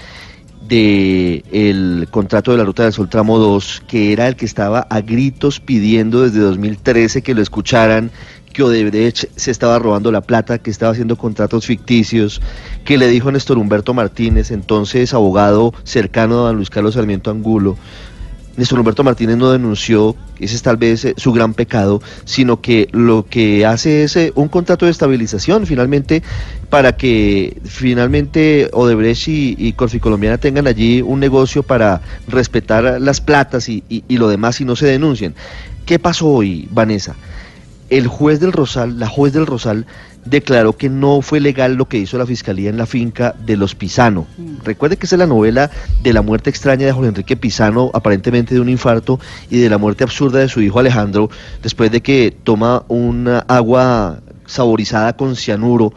de 0.73 1.43
el 1.51 2.07
contrato 2.09 2.51
de 2.51 2.57
la 2.57 2.63
Ruta 2.63 2.83
del 2.83 2.93
Sol 2.93 3.09
Tramo 3.09 3.37
2, 3.37 3.83
que 3.87 4.11
era 4.11 4.27
el 4.27 4.35
que 4.35 4.45
estaba 4.45 4.79
a 4.89 5.01
gritos 5.01 5.59
pidiendo 5.59 6.21
desde 6.21 6.39
2013 6.39 7.21
que 7.21 7.35
lo 7.35 7.41
escucharan, 7.41 8.09
que 8.53 8.63
Odebrecht 8.63 9.25
se 9.35 9.51
estaba 9.51 9.77
robando 9.77 10.11
la 10.11 10.21
plata, 10.21 10.57
que 10.57 10.71
estaba 10.71 10.91
haciendo 10.91 11.15
contratos 11.15 11.67
ficticios, 11.67 12.41
que 12.85 12.97
le 12.97 13.07
dijo 13.07 13.31
Néstor 13.31 13.59
Humberto 13.59 13.93
Martínez, 13.93 14.49
entonces 14.49 15.13
abogado 15.13 15.73
cercano 15.83 16.39
a 16.39 16.47
don 16.47 16.55
Luis 16.55 16.71
Carlos 16.71 16.95
Sarmiento 16.95 17.29
Angulo, 17.29 17.77
Néstor 18.55 18.77
Humberto 18.79 19.03
Martínez 19.03 19.35
no 19.37 19.51
denunció, 19.51 20.15
ese 20.39 20.55
es 20.55 20.61
tal 20.61 20.77
vez 20.77 21.05
eh, 21.05 21.13
su 21.17 21.33
gran 21.33 21.55
pecado, 21.55 22.01
sino 22.23 22.61
que 22.61 22.87
lo 22.91 23.25
que 23.25 23.65
hace 23.65 24.03
es 24.03 24.15
eh, 24.15 24.31
un 24.35 24.47
contrato 24.47 24.85
de 24.85 24.91
estabilización 24.91 25.65
finalmente 25.65 26.21
para 26.69 26.95
que 26.95 27.57
finalmente 27.65 28.69
Odebrecht 28.73 29.27
y, 29.27 29.55
y 29.57 29.73
Corficolombiana 29.73 30.37
tengan 30.37 30.67
allí 30.67 31.01
un 31.01 31.19
negocio 31.19 31.63
para 31.63 32.01
respetar 32.27 33.01
las 33.01 33.21
platas 33.21 33.69
y, 33.69 33.83
y- 33.89 34.03
y 34.07 34.17
lo 34.17 34.27
demás 34.29 34.61
y 34.61 34.65
no 34.65 34.75
se 34.75 34.85
denuncien. 34.85 35.33
¿Qué 35.87 35.97
pasó 35.97 36.27
hoy, 36.27 36.67
Vanessa? 36.71 37.15
El 37.89 38.07
juez 38.07 38.39
del 38.39 38.51
Rosal, 38.53 38.99
la 38.99 39.07
juez 39.07 39.33
del 39.33 39.45
Rosal, 39.45 39.85
declaró 40.25 40.73
que 40.77 40.89
no 40.89 41.21
fue 41.21 41.39
legal 41.39 41.75
lo 41.75 41.87
que 41.87 41.97
hizo 41.97 42.17
la 42.17 42.25
fiscalía 42.25 42.69
en 42.69 42.77
la 42.77 42.85
finca 42.85 43.35
de 43.45 43.57
los 43.57 43.75
Pisano. 43.75 44.25
Recuerde 44.63 44.97
que 44.97 45.05
esa 45.05 45.15
es 45.15 45.19
la 45.19 45.27
novela 45.27 45.69
de 46.01 46.13
la 46.13 46.21
muerte 46.21 46.49
extraña 46.49 46.85
de 46.85 46.91
Jorge 46.91 47.09
Enrique 47.09 47.35
Pisano, 47.35 47.91
aparentemente 47.93 48.53
de 48.53 48.61
un 48.61 48.69
infarto, 48.69 49.19
y 49.49 49.59
de 49.59 49.69
la 49.69 49.77
muerte 49.77 50.03
absurda 50.03 50.39
de 50.39 50.49
su 50.49 50.61
hijo 50.61 50.79
Alejandro, 50.79 51.29
después 51.61 51.91
de 51.91 52.01
que 52.01 52.35
toma 52.43 52.83
una 52.87 53.39
agua 53.39 54.19
saborizada 54.45 55.15
con 55.15 55.35
cianuro 55.35 55.93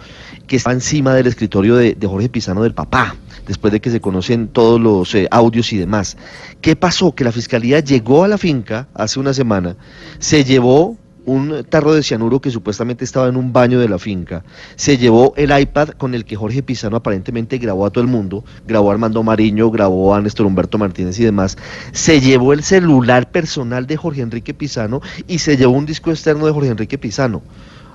que 0.46 0.56
está 0.56 0.72
encima 0.72 1.14
del 1.14 1.26
escritorio 1.26 1.76
de, 1.76 1.94
de 1.94 2.06
Jorge 2.06 2.28
Pisano 2.28 2.62
del 2.62 2.74
papá, 2.74 3.16
después 3.46 3.72
de 3.72 3.80
que 3.80 3.90
se 3.90 4.00
conocen 4.00 4.48
todos 4.48 4.80
los 4.80 5.14
eh, 5.14 5.28
audios 5.30 5.72
y 5.72 5.78
demás. 5.78 6.16
¿Qué 6.60 6.76
pasó? 6.76 7.14
Que 7.14 7.24
la 7.24 7.32
fiscalía 7.32 7.80
llegó 7.80 8.24
a 8.24 8.28
la 8.28 8.38
finca 8.38 8.88
hace 8.94 9.18
una 9.18 9.34
semana, 9.34 9.76
se 10.18 10.44
llevó 10.44 10.96
un 11.26 11.64
tarro 11.68 11.92
de 11.92 12.02
cianuro 12.02 12.40
que 12.40 12.50
supuestamente 12.50 13.04
estaba 13.04 13.28
en 13.28 13.36
un 13.36 13.52
baño 13.52 13.78
de 13.78 13.88
la 13.88 13.98
finca. 13.98 14.44
Se 14.76 14.96
llevó 14.96 15.34
el 15.36 15.56
iPad 15.56 15.90
con 15.90 16.14
el 16.14 16.24
que 16.24 16.36
Jorge 16.36 16.62
Pizano 16.62 16.96
aparentemente 16.96 17.58
grabó 17.58 17.84
a 17.84 17.90
todo 17.90 18.02
el 18.02 18.08
mundo, 18.08 18.44
grabó 18.66 18.90
a 18.90 18.94
Armando 18.94 19.22
Mariño, 19.22 19.70
grabó 19.70 20.14
a 20.14 20.20
Néstor 20.20 20.46
Humberto 20.46 20.78
Martínez 20.78 21.18
y 21.18 21.24
demás. 21.24 21.58
Se 21.92 22.20
llevó 22.20 22.52
el 22.52 22.62
celular 22.62 23.30
personal 23.30 23.86
de 23.86 23.96
Jorge 23.96 24.22
Enrique 24.22 24.54
Pizano 24.54 25.02
y 25.26 25.38
se 25.38 25.56
llevó 25.56 25.72
un 25.72 25.84
disco 25.84 26.10
externo 26.10 26.46
de 26.46 26.52
Jorge 26.52 26.70
Enrique 26.70 26.96
Pizano. 26.96 27.42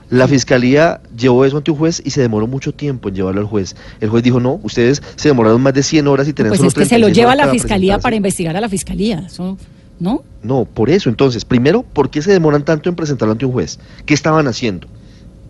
La 0.09 0.27
fiscalía 0.27 0.99
llevó 1.17 1.45
eso 1.45 1.55
ante 1.55 1.71
un 1.71 1.77
juez 1.77 2.01
y 2.03 2.09
se 2.09 2.19
demoró 2.19 2.45
mucho 2.45 2.73
tiempo 2.73 3.07
en 3.07 3.15
llevarlo 3.15 3.39
al 3.39 3.47
juez. 3.47 3.77
El 4.01 4.09
juez 4.09 4.23
dijo, 4.23 4.41
no, 4.41 4.59
ustedes 4.61 5.01
se 5.15 5.29
demoraron 5.29 5.61
más 5.61 5.73
de 5.73 5.83
100 5.83 6.05
horas 6.05 6.27
y 6.27 6.33
tenemos 6.33 6.59
Pues 6.59 6.67
es 6.67 6.73
que 6.73 6.83
se 6.85 6.99
lo 6.99 7.05
36 7.05 7.15
lleva 7.15 7.31
a 7.31 7.35
la 7.37 7.49
fiscalía 7.49 7.93
presentarse". 7.93 8.03
para 8.03 8.15
investigar 8.17 8.57
a 8.57 8.61
la 8.61 8.67
fiscalía. 8.67 9.29
¿No? 10.01 10.23
No, 10.41 10.65
por 10.65 10.89
eso. 10.89 11.09
Entonces, 11.09 11.45
primero, 11.45 11.83
¿por 11.83 12.09
qué 12.09 12.23
se 12.23 12.31
demoran 12.31 12.65
tanto 12.65 12.89
en 12.89 12.95
presentarlo 12.95 13.33
ante 13.33 13.45
un 13.45 13.51
juez? 13.51 13.77
¿Qué 14.07 14.15
estaban 14.15 14.47
haciendo? 14.47 14.87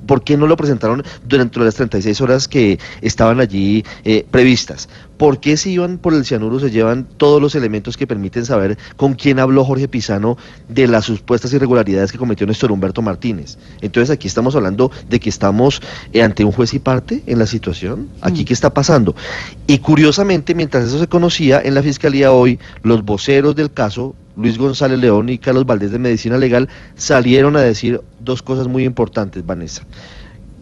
¿Por 0.05 0.23
qué 0.23 0.35
no 0.35 0.45
lo 0.45 0.57
presentaron 0.57 1.03
durante 1.25 1.59
las 1.59 1.75
36 1.75 2.19
horas 2.19 2.47
que 2.49 2.77
estaban 3.01 3.39
allí 3.39 3.85
eh, 4.03 4.25
previstas? 4.29 4.89
¿Por 5.15 5.39
qué 5.39 5.55
si 5.55 5.71
iban 5.71 5.99
por 5.99 6.13
el 6.13 6.25
cianuro 6.25 6.59
se 6.59 6.71
llevan 6.71 7.07
todos 7.15 7.39
los 7.41 7.55
elementos 7.55 7.95
que 7.95 8.07
permiten 8.07 8.43
saber 8.43 8.77
con 8.97 9.13
quién 9.13 9.39
habló 9.39 9.63
Jorge 9.63 9.87
Pisano 9.87 10.37
de 10.67 10.87
las 10.87 11.05
supuestas 11.05 11.53
irregularidades 11.53 12.11
que 12.11 12.17
cometió 12.17 12.45
Néstor 12.45 12.71
Humberto 12.73 13.01
Martínez? 13.01 13.57
Entonces 13.81 14.09
aquí 14.09 14.27
estamos 14.27 14.55
hablando 14.55 14.91
de 15.07 15.19
que 15.19 15.29
estamos 15.29 15.81
eh, 16.11 16.23
ante 16.23 16.43
un 16.43 16.51
juez 16.51 16.73
y 16.73 16.79
parte 16.79 17.23
en 17.27 17.39
la 17.39 17.45
situación. 17.45 18.09
Aquí 18.19 18.41
Mm. 18.41 18.45
qué 18.45 18.53
está 18.53 18.73
pasando. 18.73 19.15
Y 19.67 19.77
curiosamente, 19.77 20.55
mientras 20.55 20.85
eso 20.87 20.99
se 20.99 21.07
conocía 21.07 21.61
en 21.63 21.75
la 21.75 21.83
fiscalía 21.83 22.31
hoy, 22.33 22.59
los 22.81 23.05
voceros 23.05 23.55
del 23.55 23.71
caso 23.71 24.15
Luis 24.41 24.57
González 24.57 24.99
León 24.99 25.29
y 25.29 25.37
Carlos 25.37 25.65
Valdés 25.65 25.91
de 25.91 25.99
Medicina 25.99 26.37
Legal 26.37 26.67
salieron 26.95 27.55
a 27.55 27.61
decir 27.61 28.01
dos 28.19 28.41
cosas 28.41 28.67
muy 28.67 28.83
importantes, 28.83 29.45
Vanessa, 29.45 29.83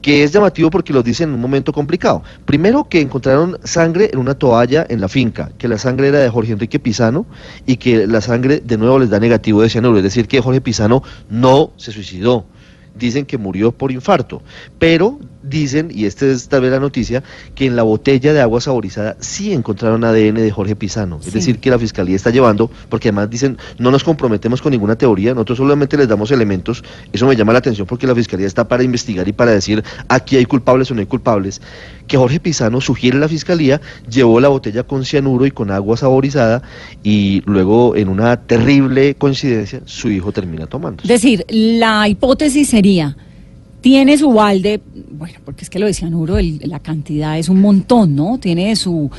que 0.01 0.23
es 0.23 0.31
llamativo 0.31 0.69
porque 0.69 0.93
los 0.93 1.03
dicen 1.03 1.29
en 1.29 1.35
un 1.35 1.41
momento 1.41 1.71
complicado. 1.71 2.21
Primero, 2.45 2.87
que 2.89 2.99
encontraron 3.01 3.57
sangre 3.63 4.09
en 4.11 4.19
una 4.19 4.35
toalla 4.35 4.85
en 4.89 5.01
la 5.01 5.07
finca, 5.07 5.51
que 5.57 5.67
la 5.67 5.77
sangre 5.77 6.09
era 6.09 6.19
de 6.19 6.29
Jorge 6.29 6.51
Enrique 6.51 6.79
Pisano 6.79 7.25
y 7.65 7.77
que 7.77 8.05
la 8.05 8.21
sangre 8.21 8.59
de 8.59 8.77
nuevo 8.77 8.99
les 8.99 9.09
da 9.09 9.19
negativo 9.19 9.61
de 9.61 9.69
cianuro, 9.69 9.97
es 9.97 10.03
decir, 10.03 10.27
que 10.27 10.41
Jorge 10.41 10.61
Pisano 10.61 11.01
no 11.29 11.71
se 11.77 11.91
suicidó. 11.91 12.45
Dicen 12.95 13.25
que 13.25 13.37
murió 13.37 13.71
por 13.71 13.91
infarto, 13.91 14.41
pero 14.77 15.19
dicen, 15.49 15.89
y 15.93 16.05
esta 16.05 16.25
es 16.25 16.47
tal 16.47 16.61
vez 16.61 16.71
la 16.71 16.79
noticia, 16.79 17.23
que 17.55 17.65
en 17.65 17.75
la 17.75 17.83
botella 17.83 18.33
de 18.33 18.41
agua 18.41 18.61
saborizada 18.61 19.17
sí 19.19 19.53
encontraron 19.53 20.03
ADN 20.03 20.35
de 20.35 20.51
Jorge 20.51 20.75
Pisano. 20.75 21.21
Sí. 21.21 21.29
Es 21.29 21.33
decir, 21.33 21.59
que 21.59 21.69
la 21.69 21.79
fiscalía 21.79 22.15
está 22.15 22.29
llevando, 22.29 22.69
porque 22.89 23.09
además 23.09 23.29
dicen, 23.29 23.57
no 23.77 23.91
nos 23.91 24.03
comprometemos 24.03 24.61
con 24.61 24.71
ninguna 24.71 24.95
teoría, 24.95 25.33
nosotros 25.33 25.57
solamente 25.59 25.97
les 25.97 26.07
damos 26.07 26.31
elementos. 26.31 26.83
Eso 27.11 27.27
me 27.27 27.35
llama 27.35 27.53
la 27.53 27.59
atención 27.59 27.87
porque 27.87 28.07
la 28.07 28.15
fiscalía 28.15 28.47
está 28.47 28.67
para 28.67 28.83
investigar 28.83 29.27
y 29.27 29.33
para 29.33 29.51
decir 29.51 29.83
aquí 30.07 30.37
hay 30.37 30.45
culpables 30.45 30.91
o 30.91 30.93
no 30.93 31.01
hay 31.01 31.07
culpables. 31.07 31.61
Que 32.07 32.17
Jorge 32.17 32.39
Pisano 32.39 32.81
sugiere 32.81 33.17
a 33.17 33.19
la 33.19 33.27
fiscalía, 33.27 33.81
llevó 34.09 34.39
la 34.39 34.47
botella 34.47 34.83
con 34.83 35.05
cianuro 35.05 35.45
y 35.45 35.51
con 35.51 35.69
agua 35.69 35.95
saborizada 35.97 36.63
y 37.03 37.43
luego, 37.45 37.95
en 37.95 38.09
una 38.09 38.37
terrible 38.37 39.15
coincidencia, 39.15 39.81
su 39.85 40.09
hijo 40.09 40.31
termina 40.31 40.67
tomando. 40.67 41.03
Es 41.03 41.09
decir, 41.09 41.45
la 41.49 42.07
hipótesis 42.07 42.69
sería, 42.69 43.15
tiene 43.81 44.17
su 44.17 44.31
balde, 44.33 44.81
bueno, 45.11 45.35
porque 45.45 45.63
es 45.63 45.69
que 45.69 45.79
lo 45.79 45.85
de 45.85 45.93
cianuro, 45.93 46.37
el- 46.37 46.59
la 46.65 46.79
cantidad 46.79 47.37
es 47.39 47.47
un 47.47 47.61
montón, 47.61 48.15
¿no? 48.15 48.37
Tiene 48.37 48.75
su 48.75 49.09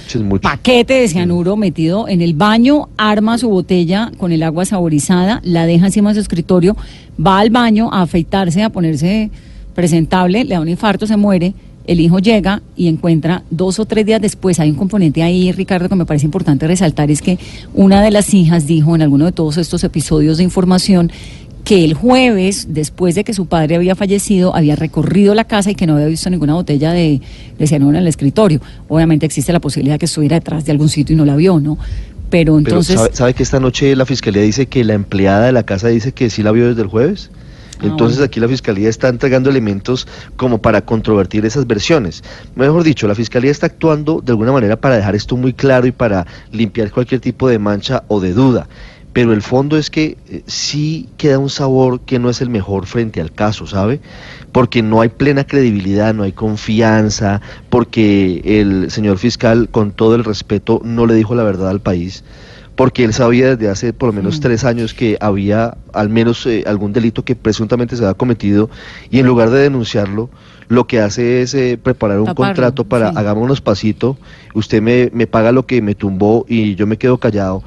paquete 0.43 0.95
de 0.95 1.09
cianuro 1.09 1.57
metido 1.57 2.09
en 2.09 2.21
el 2.21 2.35
baño, 2.35 2.89
arma 2.99 3.39
su 3.39 3.49
botella 3.49 4.13
con 4.19 4.33
el 4.33 4.43
agua 4.43 4.65
saborizada, 4.67 5.41
la 5.45 5.65
deja 5.67 5.87
encima 5.87 6.11
de 6.11 6.17
su 6.17 6.21
escritorio, 6.21 6.77
va 7.25 7.39
al 7.39 7.51
baño 7.51 7.89
a 7.93 8.03
afeitarse, 8.03 8.63
a 8.63 8.69
ponerse 8.71 9.31
presentable, 9.75 10.45
le 10.45 10.55
da 10.55 10.61
un 10.61 10.69
infarto, 10.69 11.07
se 11.07 11.17
muere. 11.17 11.55
El 11.87 11.99
hijo 11.99 12.19
llega 12.19 12.63
y 12.77 12.89
encuentra 12.89 13.43
dos 13.51 13.79
o 13.79 13.87
tres 13.87 14.05
días 14.05 14.21
después, 14.21 14.61
hay 14.61 14.71
un 14.71 14.77
componente 14.77 15.23
ahí, 15.23 15.51
Ricardo, 15.51 15.89
que 15.89 15.97
me 15.97 16.05
parece 16.05 16.27
importante 16.27 16.67
resaltar, 16.67 17.11
es 17.11 17.23
que 17.23 17.39
una 17.75 18.03
de 18.03 18.11
las 18.11 18.33
hijas 18.35 18.67
dijo 18.67 18.95
en 18.95 19.03
alguno 19.03 19.25
de 19.25 19.33
todos 19.33 19.57
estos 19.57 19.83
episodios 19.83 20.37
de 20.37 20.45
información 20.45 21.11
que 21.65 21.85
el 21.85 21.95
jueves, 21.95 22.69
después 22.71 23.15
de 23.15 23.25
que 23.25 23.33
su 23.33 23.47
padre 23.47 23.77
había 23.77 23.95
fallecido, 23.95 24.55
había 24.55 24.77
recorrido 24.77 25.35
la 25.35 25.45
casa 25.45 25.71
y 25.71 25.75
que 25.75 25.87
no 25.87 25.95
había 25.95 26.07
visto 26.07 26.31
ninguna 26.31 26.55
botella 26.55 26.93
de, 26.93 27.21
de 27.59 27.67
cianuro 27.67 27.93
en 27.93 28.03
el 28.03 28.09
escritorio. 28.09 28.61
Obviamente 28.89 29.27
existe 29.27 29.53
la 29.53 29.61
posibilidad 29.61 29.95
de 29.95 29.99
que 29.99 30.07
estuviera 30.07 30.37
detrás 30.37 30.65
de 30.65 30.73
algún 30.73 30.89
sitio 30.89 31.15
y 31.15 31.17
no 31.17 31.25
la 31.25 31.37
vio, 31.37 31.61
¿no? 31.61 31.77
Pero 32.31 32.55
Pero 32.55 32.59
entonces... 32.59 32.97
¿sabe, 32.97 33.11
sabe 33.13 33.35
que 33.35 33.43
esta 33.43 33.61
noche 33.61 33.95
la 33.97 34.07
fiscalía 34.07 34.43
dice 34.43 34.67
que 34.67 34.85
la 34.85 34.95
empleada 34.95 35.47
de 35.47 35.53
la 35.53 35.65
casa 35.65 35.89
dice 35.89 36.13
que 36.13 36.31
sí 36.31 36.43
la 36.43 36.53
vio 36.53 36.69
desde 36.69 36.83
el 36.83 36.89
jueves? 36.89 37.31
Ah, 37.81 37.87
Entonces 37.87 38.19
bueno. 38.19 38.27
aquí 38.27 38.41
la 38.41 38.49
fiscalía 38.49 38.89
está 38.89 39.09
entregando 39.09 39.51
elementos 39.51 40.07
como 40.37 40.61
para 40.61 40.83
controvertir 40.85 41.45
esas 41.47 41.67
versiones. 41.67 42.23
Mejor 42.55 42.85
dicho, 42.85 43.09
la 43.09 43.15
fiscalía 43.15 43.51
está 43.51 43.67
actuando 43.67 44.21
de 44.21 44.33
alguna 44.33 44.53
manera 44.53 44.77
para 44.77 44.97
dejar 44.97 45.15
esto 45.15 45.37
muy 45.37 45.53
claro 45.55 45.87
y 45.87 45.93
para 45.93 46.27
limpiar 46.53 46.91
cualquier 46.91 47.21
tipo 47.21 47.49
de 47.49 47.59
mancha 47.59 48.05
o 48.09 48.21
de 48.21 48.33
duda. 48.33 48.69
Pero 49.13 49.33
el 49.33 49.43
fondo 49.43 49.77
es 49.77 49.91
que 49.91 50.17
eh, 50.29 50.43
sí 50.47 51.09
queda 51.17 51.39
un 51.39 51.51
sabor 51.51 52.01
que 52.01 52.19
no 52.19 52.31
es 52.31 52.41
el 52.41 52.49
mejor 52.49 52.87
frente 52.87 53.21
al 53.21 53.33
caso, 53.33 53.67
¿sabe? 53.67 54.01
Porque 54.53 54.83
no 54.83 55.01
hay 55.01 55.09
plena 55.09 55.45
credibilidad, 55.45 56.15
no 56.15 56.23
hay 56.23 56.33
confianza, 56.33 57.41
porque 57.69 58.43
el 58.45 58.91
señor 58.91 59.19
fiscal, 59.19 59.69
con 59.71 59.93
todo 59.93 60.15
el 60.15 60.25
respeto, 60.25 60.81
no 60.85 61.07
le 61.07 61.15
dijo 61.15 61.35
la 61.35 61.43
verdad 61.43 61.71
al 61.71 61.81
país 61.81 62.25
porque 62.77 63.05
él 63.05 63.13
sabía 63.13 63.57
desde 63.57 63.71
hace 63.71 63.93
por 63.93 64.07
lo 64.07 64.15
menos 64.15 64.39
mm. 64.39 64.41
tres 64.41 64.65
años 64.65 64.95
que 64.95 65.19
había 65.21 65.77
al 65.93 66.09
menos 66.09 66.47
eh, 66.47 66.65
algún 66.67 66.95
delito 66.95 67.23
que 67.27 67.37
presuntamente 67.37 67.95
se 67.95 68.03
había 68.03 68.15
cometido 68.15 68.71
y 69.11 69.19
en 69.19 69.27
lugar 69.27 69.51
de 69.51 69.59
denunciarlo, 69.59 70.31
lo 70.69 70.87
que 70.87 70.99
hace 70.99 71.43
es 71.43 71.53
eh, 71.53 71.79
preparar 71.83 72.21
un 72.21 72.33
contrato 72.33 72.85
para 72.85 73.11
hagámonos 73.11 73.61
pasito, 73.61 74.17
usted 74.55 74.81
me, 74.81 75.11
me 75.13 75.27
paga 75.27 75.53
lo 75.53 75.67
que 75.67 75.83
me 75.83 75.95
tumbó 75.95 76.47
y 76.49 76.75
yo 76.75 76.87
me 76.87 76.97
quedo 76.97 77.19
callado. 77.19 77.63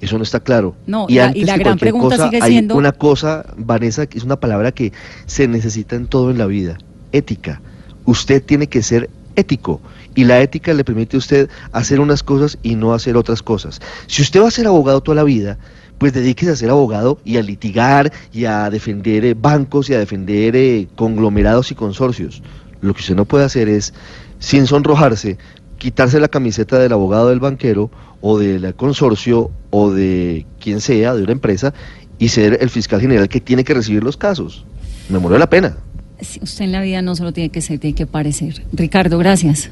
Eso 0.00 0.18
no 0.18 0.24
está 0.24 0.40
claro. 0.40 0.74
No, 0.86 1.06
y, 1.08 1.18
antes 1.18 1.46
la 1.46 1.56
gran 1.56 1.78
pregunta 1.78 2.16
cosa, 2.16 2.28
sigue 2.28 2.42
siendo... 2.42 2.74
Hay 2.74 2.78
una 2.78 2.92
cosa, 2.92 3.46
Vanessa, 3.56 4.06
que 4.06 4.18
es 4.18 4.24
una 4.24 4.36
palabra 4.36 4.72
que 4.72 4.92
se 5.26 5.48
necesita 5.48 5.96
en 5.96 6.06
todo 6.06 6.30
en 6.30 6.38
la 6.38 6.46
vida, 6.46 6.76
ética. 7.12 7.60
Usted 8.04 8.42
tiene 8.42 8.68
que 8.68 8.82
ser 8.82 9.08
ético 9.36 9.80
y 10.14 10.24
la 10.24 10.40
ética 10.40 10.72
le 10.74 10.84
permite 10.84 11.16
a 11.16 11.18
usted 11.18 11.50
hacer 11.72 12.00
unas 12.00 12.22
cosas 12.22 12.58
y 12.62 12.74
no 12.74 12.94
hacer 12.94 13.16
otras 13.16 13.42
cosas. 13.42 13.80
Si 14.06 14.22
usted 14.22 14.40
va 14.40 14.48
a 14.48 14.50
ser 14.50 14.66
abogado 14.66 15.00
toda 15.02 15.16
la 15.16 15.24
vida, 15.24 15.58
pues 15.98 16.12
dedíquese 16.12 16.52
a 16.52 16.56
ser 16.56 16.70
abogado 16.70 17.18
y 17.24 17.36
a 17.36 17.42
litigar 17.42 18.12
y 18.32 18.44
a 18.44 18.68
defender 18.70 19.24
eh, 19.24 19.34
bancos 19.34 19.88
y 19.88 19.94
a 19.94 19.98
defender 19.98 20.56
eh, 20.56 20.88
conglomerados 20.94 21.70
y 21.70 21.74
consorcios. 21.74 22.42
Lo 22.80 22.92
que 22.94 23.00
usted 23.00 23.14
no 23.14 23.24
puede 23.24 23.44
hacer 23.44 23.68
es, 23.68 23.94
sin 24.38 24.66
sonrojarse, 24.66 25.38
quitarse 25.78 26.20
la 26.20 26.28
camiseta 26.28 26.78
del 26.78 26.92
abogado 26.92 27.28
del 27.28 27.40
banquero 27.40 27.90
o 28.20 28.38
del 28.38 28.74
consorcio 28.74 29.50
o 29.70 29.90
de 29.90 30.46
quien 30.60 30.80
sea, 30.80 31.14
de 31.14 31.22
una 31.22 31.32
empresa, 31.32 31.74
y 32.18 32.28
ser 32.28 32.58
el 32.60 32.70
fiscal 32.70 33.00
general 33.00 33.28
que 33.28 33.40
tiene 33.40 33.64
que 33.64 33.74
recibir 33.74 34.02
los 34.02 34.16
casos. 34.16 34.64
Me 35.08 35.18
murió 35.18 35.38
la 35.38 35.48
pena. 35.48 35.76
usted 36.40 36.64
en 36.64 36.72
la 36.72 36.80
vida 36.80 37.02
no 37.02 37.14
solo 37.14 37.32
tiene 37.32 37.50
que 37.50 37.60
ser, 37.60 37.78
tiene 37.78 37.94
que 37.94 38.06
parecer. 38.06 38.64
Ricardo, 38.72 39.18
gracias. 39.18 39.70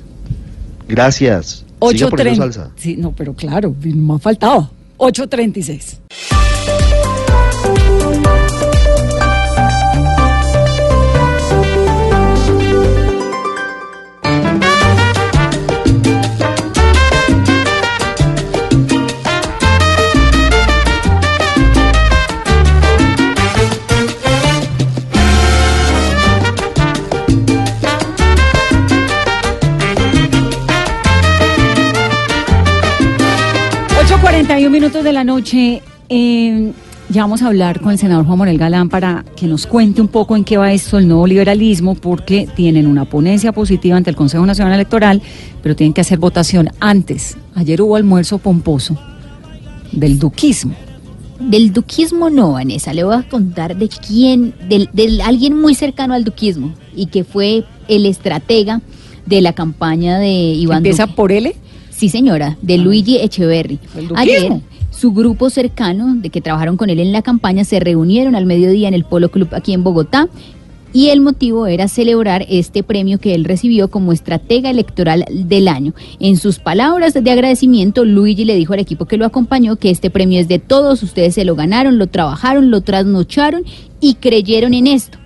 Gracias. 0.88 1.64
8.30. 1.80 2.70
Sí, 2.76 2.96
no, 2.96 3.12
pero 3.12 3.34
claro, 3.34 3.74
me 3.82 4.14
ha 4.14 4.18
faltado. 4.18 4.70
8.36. 4.98 6.43
41 34.34 34.68
minutos 34.68 35.04
de 35.04 35.12
la 35.12 35.22
noche. 35.22 35.80
Eh, 36.08 36.72
ya 37.08 37.22
vamos 37.22 37.42
a 37.42 37.46
hablar 37.46 37.80
con 37.80 37.92
el 37.92 37.98
senador 37.98 38.26
Juan 38.26 38.38
Morel 38.38 38.58
Galán 38.58 38.88
para 38.88 39.24
que 39.36 39.46
nos 39.46 39.64
cuente 39.64 40.00
un 40.00 40.08
poco 40.08 40.34
en 40.34 40.42
qué 40.42 40.56
va 40.56 40.72
esto 40.72 40.98
el 40.98 41.06
nuevo 41.06 41.24
liberalismo, 41.24 41.94
porque 41.94 42.48
tienen 42.56 42.88
una 42.88 43.04
ponencia 43.04 43.52
positiva 43.52 43.96
ante 43.96 44.10
el 44.10 44.16
Consejo 44.16 44.44
Nacional 44.44 44.74
Electoral, 44.74 45.22
pero 45.62 45.76
tienen 45.76 45.92
que 45.92 46.00
hacer 46.00 46.18
votación 46.18 46.68
antes. 46.80 47.36
Ayer 47.54 47.80
hubo 47.80 47.94
almuerzo 47.94 48.38
pomposo 48.38 48.98
del 49.92 50.18
duquismo. 50.18 50.74
Del 51.38 51.72
duquismo 51.72 52.28
no, 52.28 52.54
Vanessa. 52.54 52.92
Le 52.92 53.04
voy 53.04 53.14
a 53.14 53.22
contar 53.22 53.76
de 53.76 53.88
quién, 53.88 54.52
del, 54.68 55.20
alguien 55.20 55.56
muy 55.56 55.76
cercano 55.76 56.12
al 56.12 56.24
duquismo 56.24 56.74
y 56.96 57.06
que 57.06 57.22
fue 57.22 57.62
el 57.86 58.04
estratega 58.04 58.80
de 59.26 59.40
la 59.40 59.52
campaña 59.52 60.18
de 60.18 60.28
Iván 60.28 60.78
¿Empieza 60.78 61.06
por 61.06 61.30
L? 61.30 61.54
Sí, 62.04 62.10
señora, 62.10 62.58
de 62.60 62.74
ah. 62.74 62.76
Luigi 62.76 63.16
Echeverry. 63.16 63.78
Ayer, 64.14 64.60
su 64.90 65.12
grupo 65.12 65.48
cercano, 65.48 66.14
de 66.16 66.28
que 66.28 66.42
trabajaron 66.42 66.76
con 66.76 66.90
él 66.90 67.00
en 67.00 67.12
la 67.12 67.22
campaña, 67.22 67.64
se 67.64 67.80
reunieron 67.80 68.34
al 68.34 68.44
mediodía 68.44 68.88
en 68.88 68.92
el 68.92 69.04
Polo 69.04 69.30
Club 69.30 69.48
aquí 69.52 69.72
en 69.72 69.82
Bogotá. 69.82 70.28
Y 70.92 71.08
el 71.08 71.22
motivo 71.22 71.66
era 71.66 71.88
celebrar 71.88 72.44
este 72.50 72.82
premio 72.82 73.18
que 73.18 73.34
él 73.34 73.46
recibió 73.46 73.88
como 73.88 74.12
estratega 74.12 74.68
electoral 74.68 75.24
del 75.30 75.66
año. 75.66 75.94
En 76.20 76.36
sus 76.36 76.58
palabras 76.58 77.14
de 77.14 77.30
agradecimiento, 77.30 78.04
Luigi 78.04 78.44
le 78.44 78.54
dijo 78.54 78.74
al 78.74 78.80
equipo 78.80 79.06
que 79.06 79.16
lo 79.16 79.24
acompañó 79.24 79.76
que 79.76 79.88
este 79.88 80.10
premio 80.10 80.38
es 80.38 80.46
de 80.46 80.58
todos, 80.58 81.02
ustedes 81.02 81.34
se 81.34 81.46
lo 81.46 81.56
ganaron, 81.56 81.96
lo 81.96 82.08
trabajaron, 82.08 82.70
lo 82.70 82.82
trasnocharon 82.82 83.62
y 84.02 84.16
creyeron 84.16 84.74
en 84.74 84.88
esto 84.88 85.16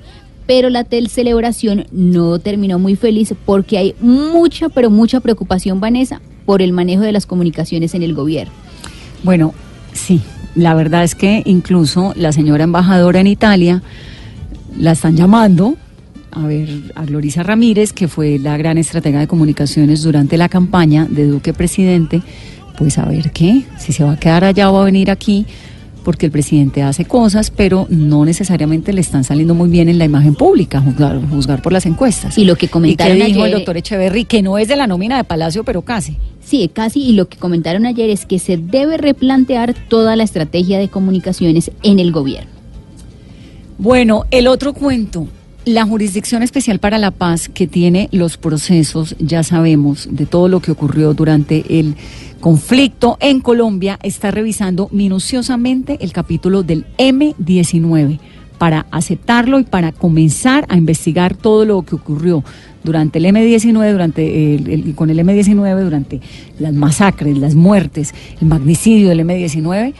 pero 0.47 0.71
la 0.71 0.87
celebración 1.11 1.85
no 1.93 2.39
terminó 2.39 2.79
muy 2.79 2.97
feliz 2.97 3.35
porque 3.45 3.77
hay 3.77 3.95
mucha, 4.01 4.71
pero 4.71 4.89
mucha 4.89 5.21
preocupación, 5.21 5.79
Vanessa, 5.79 6.23
por 6.49 6.63
el 6.63 6.73
manejo 6.73 7.03
de 7.03 7.13
las 7.13 7.27
comunicaciones 7.27 7.95
en 7.95 8.03
el 8.03 8.15
gobierno. 8.15 8.55
Bueno, 9.23 9.53
sí, 9.93 10.23
la 10.55 10.73
verdad 10.73 11.05
es 11.05 11.15
que 11.15 11.43
incluso 11.45 12.15
la 12.17 12.33
señora 12.33 12.65
embajadora 12.65 13.21
en 13.21 13.27
Italia 13.27 13.83
la 14.75 14.93
están 14.93 15.15
llamando 15.15 15.77
a 16.31 16.47
ver 16.47 16.71
a 16.95 17.05
Glorisa 17.05 17.43
Ramírez, 17.43 17.93
que 17.93 18.09
fue 18.09 18.39
la 18.39 18.57
gran 18.57 18.79
estratega 18.79 19.21
de 19.21 19.27
comunicaciones 19.27 20.03
durante 20.03 20.39
la 20.39 20.49
campaña 20.49 21.07
de 21.11 21.27
Duque 21.27 21.53
presidente, 21.53 22.23
pues 22.79 22.97
a 22.97 23.05
ver 23.05 23.31
qué, 23.31 23.65
si 23.77 23.93
se 23.93 24.03
va 24.03 24.13
a 24.13 24.19
quedar 24.19 24.45
allá 24.45 24.71
o 24.71 24.73
va 24.73 24.81
a 24.81 24.85
venir 24.87 25.11
aquí 25.11 25.45
porque 26.09 26.25
el 26.25 26.33
presidente 26.33 26.81
hace 26.81 27.05
cosas, 27.05 27.51
pero 27.51 27.87
no 27.91 28.25
necesariamente 28.25 28.95
le 28.95 29.03
están 29.03 29.25
saliendo 29.25 29.55
muy 29.55 29.69
bien 29.69 29.91
en 29.91 29.99
la 29.99 30.07
imagen 30.07 30.35
pública, 30.35 30.81
juzgar, 30.81 31.21
juzgar 31.29 31.61
por 31.61 31.71
las 31.71 31.85
encuestas. 31.85 32.39
Y 32.39 32.47
lo 32.47 32.57
que 32.57 32.69
comentaron 32.69 33.19
dijo 33.19 33.45
el 33.45 33.53
doctor 33.53 33.77
Echeverry, 33.77 34.25
que 34.25 34.41
no 34.41 34.57
es 34.57 34.69
de 34.69 34.77
la 34.77 34.87
nómina 34.87 35.19
de 35.19 35.25
Palacio, 35.25 35.65
pero 35.65 35.83
casi. 35.83 36.17
Sí, 36.43 36.71
casi, 36.73 37.03
y 37.03 37.13
lo 37.13 37.29
que 37.29 37.37
comentaron 37.37 37.85
ayer 37.85 38.09
es 38.09 38.25
que 38.25 38.39
se 38.39 38.57
debe 38.57 38.97
replantear 38.97 39.75
toda 39.75 40.17
la 40.17 40.23
estrategia 40.23 40.79
de 40.79 40.89
comunicaciones 40.89 41.73
en 41.83 41.99
el 41.99 42.11
gobierno. 42.11 42.53
Bueno, 43.77 44.25
el 44.31 44.47
otro 44.47 44.73
cuento, 44.73 45.29
la 45.67 45.85
Jurisdicción 45.85 46.43
Especial 46.43 46.79
para 46.79 46.97
la 46.97 47.11
Paz, 47.11 47.51
que 47.51 47.67
tiene 47.67 48.09
los 48.13 48.39
procesos, 48.39 49.15
ya 49.19 49.43
sabemos, 49.43 50.09
de 50.11 50.25
todo 50.25 50.49
lo 50.49 50.61
que 50.61 50.71
ocurrió 50.71 51.13
durante 51.13 51.79
el 51.79 51.97
conflicto 52.41 53.17
en 53.21 53.41
Colombia 53.41 53.99
está 54.03 54.31
revisando 54.31 54.89
minuciosamente 54.93 55.99
el 56.01 56.13
capítulo 56.13 56.63
del 56.63 56.87
M19 56.97 58.21
para 58.59 58.87
aceptarlo 58.91 59.61
y 59.61 59.65
para 59.65 59.93
comenzar 59.93 60.67
a 60.69 60.77
investigar 60.77 61.37
todo 61.37 61.65
lo 61.65 61.83
que 61.83 61.95
ocurrió 61.95 62.43
durante 62.83 63.19
el 63.19 63.27
M19, 63.27 63.93
durante 63.93 64.55
el, 64.55 64.95
con 64.95 65.11
el 65.11 65.19
M19, 65.19 65.83
durante 65.83 66.21
las 66.59 66.75
masacres, 66.75 67.39
las 67.39 67.55
muertes, 67.55 68.15
el 68.41 68.49
magnicidio 68.49 69.09
del 69.09 69.21
M19 69.21 69.95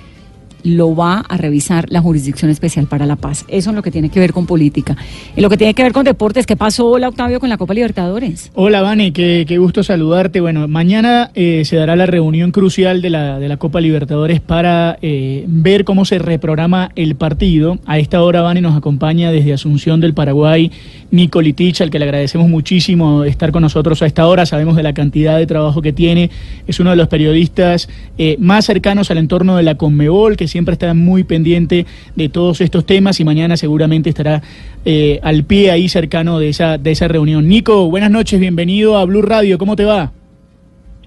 lo 0.63 0.95
va 0.95 1.21
a 1.21 1.37
revisar 1.37 1.87
la 1.91 2.01
Jurisdicción 2.01 2.51
Especial 2.51 2.87
para 2.87 3.07
la 3.07 3.17
Paz. 3.17 3.45
Eso 3.49 3.71
es 3.71 3.77
lo 3.77 3.83
que 3.83 3.91
tiene 3.91 4.09
que 4.09 4.21
ver 4.21 4.33
con 4.33 4.47
política. 4.47 4.97
En 5.37 5.43
lo 5.43 5.51
que 5.51 5.57
tiene 5.57 5.75
que 5.75 5.83
ver 5.83 5.93
con 5.93 6.05
deportes, 6.05 6.47
¿qué 6.47 6.57
pasó, 6.57 6.87
hola 6.87 7.09
Octavio, 7.09 7.41
con 7.41 7.49
la 7.49 7.57
Copa 7.57 7.75
Libertadores? 7.75 8.51
Hola, 8.55 8.83
Vane, 8.83 9.13
qué, 9.13 9.59
gusto 9.59 9.83
saludarte. 9.83 10.41
Bueno, 10.41 10.69
mañana 10.69 11.31
eh, 11.35 11.63
se 11.65 11.77
dará 11.77 11.97
la 11.97 12.07
reunión 12.07 12.53
crucial 12.53 13.03
de 13.03 13.11
la, 13.11 13.39
de 13.39 13.49
la 13.49 13.57
Copa 13.57 13.81
Libertadores 13.81 14.41
para 14.41 14.99
eh, 15.03 15.45
ver 15.49 15.85
cómo 15.85 16.05
se 16.05 16.19
reprograma 16.19 16.91
el 16.97 17.17
partido. 17.17 17.79
A 17.87 17.99
esta 17.99 18.23
hora, 18.23 18.43
Vane, 18.43 18.61
nos 18.61 18.77
acompaña 18.77 19.31
desde 19.31 19.53
Asunción 19.53 20.01
del 20.01 20.15
Paraguay 20.15 20.71
Nico 21.11 21.41
Litich, 21.41 21.81
al 21.81 21.91
que 21.91 21.99
le 21.99 22.05
agradecemos 22.05 22.49
muchísimo 22.49 23.25
estar 23.25 23.53
con 23.53 23.63
nosotros 23.63 24.03
a 24.03 24.07
esta 24.07 24.27
hora. 24.27 24.47
Sabemos 24.47 24.77
de 24.77 24.83
la 24.83 24.93
cantidad 24.93 25.39
de 25.39 25.47
trabajo 25.47 25.81
que 25.83 25.93
tiene. 25.93 26.31
Es 26.67 26.81
uno 26.81 26.91
de 26.91 26.97
los 26.97 27.09
periodistas 27.09 27.89
eh, 28.19 28.37
más 28.39 28.67
cercanos 28.67 29.11
al 29.11 29.19
entorno 29.19 29.57
de 29.57 29.63
la 29.63 29.77
Conmebol, 29.77 30.37
que 30.37 30.48
siempre 30.49 30.73
está 30.73 30.93
muy 30.95 31.25
pendiente 31.25 31.87
de 32.17 32.29
todos 32.29 32.61
estos 32.61 32.85
temas 32.85 33.21
y 33.21 33.25
mañana 33.25 33.57
seguramente 33.57 34.09
estará 34.11 34.43
eh, 34.85 35.21
al 35.23 35.45
pie 35.45 35.71
ahí 35.71 35.89
cercano 35.89 36.39
de 36.39 36.49
esa, 36.49 36.79
de 36.79 36.91
esa 36.91 37.09
reunión. 37.09 37.49
Nico, 37.49 37.89
buenas 37.91 38.11
noches, 38.11 38.41
bienvenido 38.41 38.97
a 38.97 39.05
Blue 39.05 39.23
Radio, 39.23 39.59
¿cómo 39.59 39.77
te 39.77 39.85
va? 39.85 40.13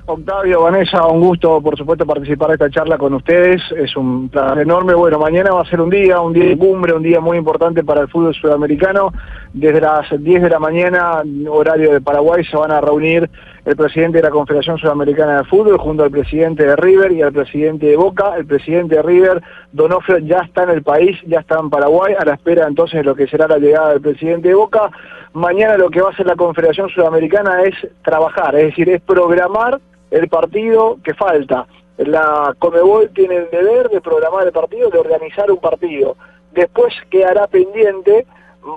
Octavio, 0.06 0.64
Vanessa, 0.64 1.06
un 1.06 1.22
gusto, 1.22 1.62
por 1.62 1.78
supuesto, 1.78 2.06
participar 2.06 2.50
de 2.50 2.54
esta 2.56 2.70
charla 2.70 2.98
con 2.98 3.14
ustedes. 3.14 3.62
Es 3.78 3.96
un 3.96 4.30
placer 4.30 4.60
enorme. 4.60 4.94
Bueno, 4.94 5.20
mañana 5.20 5.52
va 5.52 5.62
a 5.62 5.66
ser 5.66 5.80
un 5.80 5.90
día, 5.90 6.20
un 6.20 6.34
día 6.34 6.46
de 6.46 6.58
cumbre, 6.58 6.94
un 6.94 7.04
día 7.04 7.20
muy 7.20 7.38
importante 7.38 7.84
para 7.84 8.02
el 8.02 8.10
fútbol 8.10 8.34
sudamericano. 8.34 9.14
Desde 9.54 9.80
las 9.80 10.08
10 10.10 10.42
de 10.42 10.50
la 10.50 10.60
mañana, 10.60 11.22
horario 11.50 11.94
de 11.94 12.02
Paraguay, 12.02 12.44
se 12.44 12.58
van 12.58 12.72
a 12.72 12.82
reunir 12.82 13.30
el 13.64 13.76
presidente 13.76 14.18
de 14.18 14.24
la 14.24 14.32
Confederación 14.32 14.78
Sudamericana 14.78 15.38
de 15.38 15.44
Fútbol 15.46 15.78
junto 15.78 16.04
al 16.04 16.12
presidente 16.12 16.66
de 16.66 16.76
River 16.76 17.12
y 17.12 17.22
al 17.22 17.32
presidente 17.32 17.86
de 17.86 17.96
Boca. 17.96 18.36
El 18.36 18.46
presidente 18.46 18.96
de 18.96 19.02
River, 19.04 19.42
Donofrio, 19.72 20.18
ya 20.20 20.40
está 20.40 20.64
en 20.64 20.72
el 20.72 20.84
país, 20.84 21.18
ya 21.28 21.40
está 21.40 21.60
en 21.60 21.70
Paraguay, 21.70 22.16
a 22.18 22.26
la 22.26 22.34
espera 22.34 22.68
entonces 22.68 23.00
de 23.00 23.04
lo 23.04 23.16
que 23.16 23.28
será 23.28 23.48
la 23.48 23.60
llegada 23.60 23.90
del 23.90 24.02
presidente 24.02 24.48
de 24.48 24.56
Boca. 24.56 24.90
Mañana 25.34 25.78
lo 25.78 25.90
que 25.90 26.02
va 26.02 26.10
a 26.10 26.12
hacer 26.12 26.26
la 26.26 26.36
Confederación 26.36 26.90
Sudamericana 26.90 27.62
es 27.64 27.76
trabajar, 28.04 28.56
es 28.56 28.66
decir, 28.66 28.90
es 28.90 29.02
programar 29.02 29.80
el 30.10 30.28
partido 30.28 30.98
que 31.04 31.14
falta. 31.14 31.68
la 31.98 32.56
Comebol 32.58 33.10
tiene 33.14 33.38
el 33.38 33.50
deber 33.52 33.90
de 33.90 34.02
programar 34.02 34.46
el 34.48 34.52
partido, 34.52 34.90
de 34.90 34.98
organizar 34.98 35.52
un 35.52 35.60
partido. 35.60 36.18
Después 36.52 36.94
quedará 37.10 37.48
pendiente, 37.48 38.26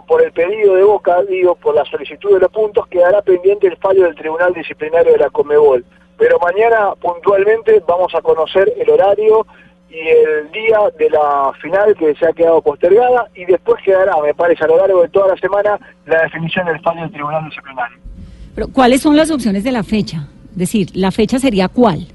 por 0.06 0.22
el 0.22 0.32
pedido 0.32 0.74
de 0.74 0.82
Boca, 0.82 1.22
digo, 1.24 1.54
por 1.56 1.74
la 1.74 1.84
solicitud 1.84 2.34
de 2.34 2.40
los 2.40 2.50
puntos, 2.50 2.86
quedará 2.88 3.22
pendiente 3.22 3.66
el 3.66 3.76
fallo 3.76 4.04
del 4.04 4.14
Tribunal 4.14 4.52
Disciplinario 4.54 5.12
de 5.12 5.18
la 5.18 5.30
Comebol. 5.30 5.84
Pero 6.16 6.38
mañana 6.38 6.94
puntualmente 7.00 7.82
vamos 7.86 8.14
a 8.14 8.22
conocer 8.22 8.72
el 8.78 8.88
horario 8.88 9.46
y 9.90 9.98
el 9.98 10.50
día 10.50 10.78
de 10.98 11.10
la 11.10 11.52
final 11.60 11.94
que 11.96 12.14
se 12.14 12.26
ha 12.26 12.32
quedado 12.32 12.62
postergada 12.62 13.28
y 13.34 13.44
después 13.44 13.82
quedará, 13.84 14.14
me 14.22 14.34
parece, 14.34 14.64
a 14.64 14.68
lo 14.68 14.76
largo 14.76 15.02
de 15.02 15.08
toda 15.08 15.28
la 15.28 15.36
semana 15.36 15.78
la 16.06 16.22
definición 16.22 16.66
del 16.66 16.80
fallo 16.80 17.02
del 17.02 17.12
Tribunal 17.12 17.44
Disciplinario. 17.44 17.98
Pero, 18.54 18.68
¿cuáles 18.68 19.02
son 19.02 19.16
las 19.16 19.30
opciones 19.30 19.64
de 19.64 19.72
la 19.72 19.82
fecha? 19.82 20.28
Es 20.52 20.58
decir, 20.58 20.88
¿la 20.94 21.10
fecha 21.10 21.38
sería 21.38 21.68
cuál? 21.68 22.06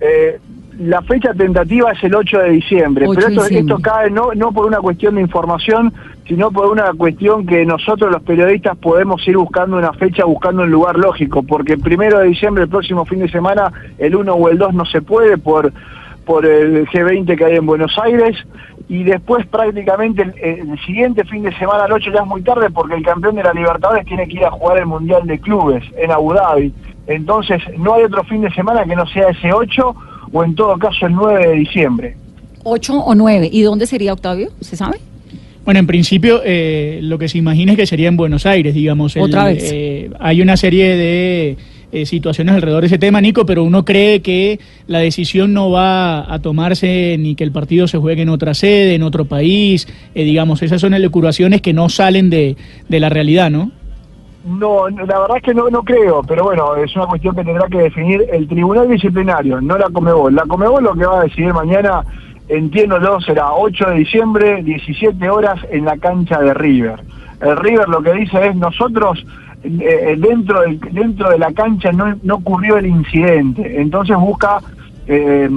Eh, 0.00 0.38
la 0.78 1.02
fecha 1.02 1.34
tentativa 1.34 1.92
es 1.92 2.02
el 2.02 2.14
8 2.14 2.38
de 2.38 2.50
diciembre, 2.50 3.06
pero 3.14 3.28
esto, 3.28 3.44
esto 3.44 3.78
cae 3.80 4.10
no, 4.10 4.32
no 4.34 4.52
por 4.52 4.66
una 4.66 4.78
cuestión 4.78 5.16
de 5.16 5.20
información, 5.20 5.92
sino 6.26 6.50
por 6.50 6.70
una 6.70 6.92
cuestión 6.94 7.46
que 7.46 7.64
nosotros 7.66 8.10
los 8.10 8.22
periodistas 8.22 8.76
podemos 8.78 9.26
ir 9.28 9.36
buscando 9.36 9.76
una 9.76 9.92
fecha, 9.92 10.24
buscando 10.24 10.62
un 10.62 10.70
lugar 10.70 10.96
lógico, 10.96 11.42
porque 11.42 11.74
el 11.74 11.80
primero 11.80 12.18
de 12.18 12.28
diciembre, 12.28 12.64
el 12.64 12.70
próximo 12.70 13.04
fin 13.04 13.18
de 13.20 13.28
semana, 13.28 13.72
el 13.98 14.16
1 14.16 14.32
o 14.32 14.48
el 14.48 14.58
2 14.58 14.74
no 14.74 14.86
se 14.86 15.02
puede 15.02 15.36
por, 15.36 15.72
por 16.24 16.46
el 16.46 16.86
G20 16.86 17.36
que 17.36 17.44
hay 17.44 17.56
en 17.56 17.66
Buenos 17.66 17.98
Aires, 17.98 18.36
y 18.88 19.04
después 19.04 19.46
prácticamente 19.46 20.22
el, 20.22 20.34
el, 20.38 20.78
siguiente 20.80 21.24
fin 21.24 21.42
de 21.42 21.56
semana, 21.58 21.84
el 21.84 21.92
8 21.92 22.10
ya 22.12 22.20
es 22.20 22.26
muy 22.26 22.42
tarde, 22.42 22.70
porque 22.70 22.94
el 22.94 23.04
campeón 23.04 23.36
de 23.36 23.42
la 23.42 23.52
Libertadores 23.52 24.06
tiene 24.06 24.26
que 24.26 24.36
ir 24.36 24.44
a 24.44 24.50
jugar 24.50 24.78
el 24.78 24.86
Mundial 24.86 25.26
de 25.26 25.38
Clubes 25.38 25.84
en 25.96 26.10
Abu 26.10 26.32
Dhabi. 26.32 26.72
Entonces, 27.06 27.60
no 27.78 27.94
hay 27.94 28.04
otro 28.04 28.22
fin 28.24 28.42
de 28.42 28.50
semana 28.52 28.84
que 28.84 28.96
no 28.96 29.06
sea 29.06 29.28
ese 29.28 29.52
8 29.52 29.94
o 30.32 30.44
en 30.44 30.54
todo 30.54 30.76
caso 30.78 31.06
el 31.06 31.12
9 31.14 31.48
de 31.48 31.54
diciembre. 31.54 32.16
8 32.64 32.94
o 32.94 33.14
9. 33.14 33.48
¿Y 33.52 33.62
dónde 33.62 33.86
sería 33.86 34.12
Octavio? 34.12 34.50
¿Se 34.60 34.76
sabe? 34.76 34.98
Bueno, 35.64 35.78
en 35.78 35.86
principio 35.86 36.40
eh, 36.44 36.98
lo 37.02 37.18
que 37.18 37.28
se 37.28 37.38
imagina 37.38 37.72
es 37.72 37.78
que 37.78 37.86
sería 37.86 38.08
en 38.08 38.16
Buenos 38.16 38.46
Aires, 38.46 38.74
digamos. 38.74 39.16
Otra 39.16 39.44
vez. 39.44 39.70
Eh, 39.72 40.10
hay 40.18 40.42
una 40.42 40.56
serie 40.56 40.96
de 40.96 41.56
eh, 41.92 42.06
situaciones 42.06 42.54
alrededor 42.54 42.80
de 42.80 42.88
ese 42.88 42.98
tema, 42.98 43.20
Nico, 43.20 43.46
pero 43.46 43.62
uno 43.62 43.84
cree 43.84 44.22
que 44.22 44.58
la 44.88 44.98
decisión 44.98 45.52
no 45.52 45.70
va 45.70 46.32
a 46.32 46.38
tomarse 46.40 47.16
ni 47.18 47.36
que 47.36 47.44
el 47.44 47.52
partido 47.52 47.86
se 47.86 47.98
juegue 47.98 48.22
en 48.22 48.28
otra 48.28 48.54
sede, 48.54 48.94
en 48.94 49.02
otro 49.02 49.26
país, 49.26 49.86
digamos, 50.14 50.62
esas 50.62 50.80
son 50.80 50.94
elucubraciones 50.94 51.60
que 51.60 51.72
no 51.72 51.88
salen 51.88 52.28
de, 52.28 52.56
de 52.88 53.00
la 53.00 53.08
realidad, 53.08 53.50
¿no? 53.50 53.70
No, 54.44 54.88
la 54.88 55.20
verdad 55.20 55.36
es 55.36 55.42
que 55.42 55.54
no, 55.54 55.70
no 55.70 55.82
creo, 55.82 56.22
pero 56.22 56.42
bueno, 56.44 56.74
es 56.74 56.94
una 56.96 57.06
cuestión 57.06 57.36
que 57.36 57.44
tendrá 57.44 57.68
que 57.68 57.78
definir 57.78 58.26
el 58.32 58.48
Tribunal 58.48 58.88
Disciplinario, 58.88 59.60
no 59.60 59.78
la 59.78 59.88
Comebol. 59.88 60.34
La 60.34 60.42
Comebol 60.46 60.82
lo 60.82 60.94
que 60.94 61.06
va 61.06 61.20
a 61.20 61.22
decidir 61.22 61.54
mañana, 61.54 62.02
entiendo 62.48 63.00
yo, 63.00 63.20
será 63.20 63.52
8 63.52 63.90
de 63.90 63.94
diciembre, 63.94 64.62
17 64.64 65.30
horas 65.30 65.60
en 65.70 65.84
la 65.84 65.96
cancha 65.96 66.40
de 66.40 66.54
River. 66.54 67.00
El 67.40 67.56
River 67.56 67.88
lo 67.88 68.02
que 68.02 68.14
dice 68.14 68.48
es, 68.48 68.56
nosotros 68.56 69.24
eh, 69.62 70.16
dentro, 70.18 70.62
de, 70.62 70.76
dentro 70.90 71.30
de 71.30 71.38
la 71.38 71.52
cancha 71.52 71.92
no, 71.92 72.16
no 72.24 72.34
ocurrió 72.36 72.78
el 72.78 72.86
incidente, 72.86 73.80
entonces 73.80 74.16
busca 74.16 74.58
eh, 75.06 75.48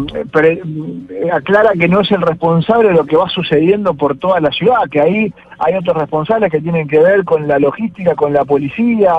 eh, 0.42 1.30
aclara 1.32 1.74
que 1.74 1.88
no 1.88 2.02
es 2.02 2.12
el 2.12 2.22
responsable 2.22 2.90
de 2.90 2.96
lo 2.96 3.06
que 3.06 3.16
va 3.16 3.30
sucediendo 3.30 3.94
por 3.94 4.18
toda 4.18 4.40
la 4.40 4.52
ciudad, 4.52 4.90
que 4.90 5.02
ahí 5.02 5.34
hay 5.60 5.76
otros 5.76 5.98
responsables 5.98 6.52
que 6.52 6.62
tienen 6.62 6.88
que 6.88 7.00
ver 7.00 7.24
con 7.24 7.48
la 7.48 7.60
logística, 7.60 8.16
con 8.16 8.34
la 8.34 8.44
policía 8.44 9.14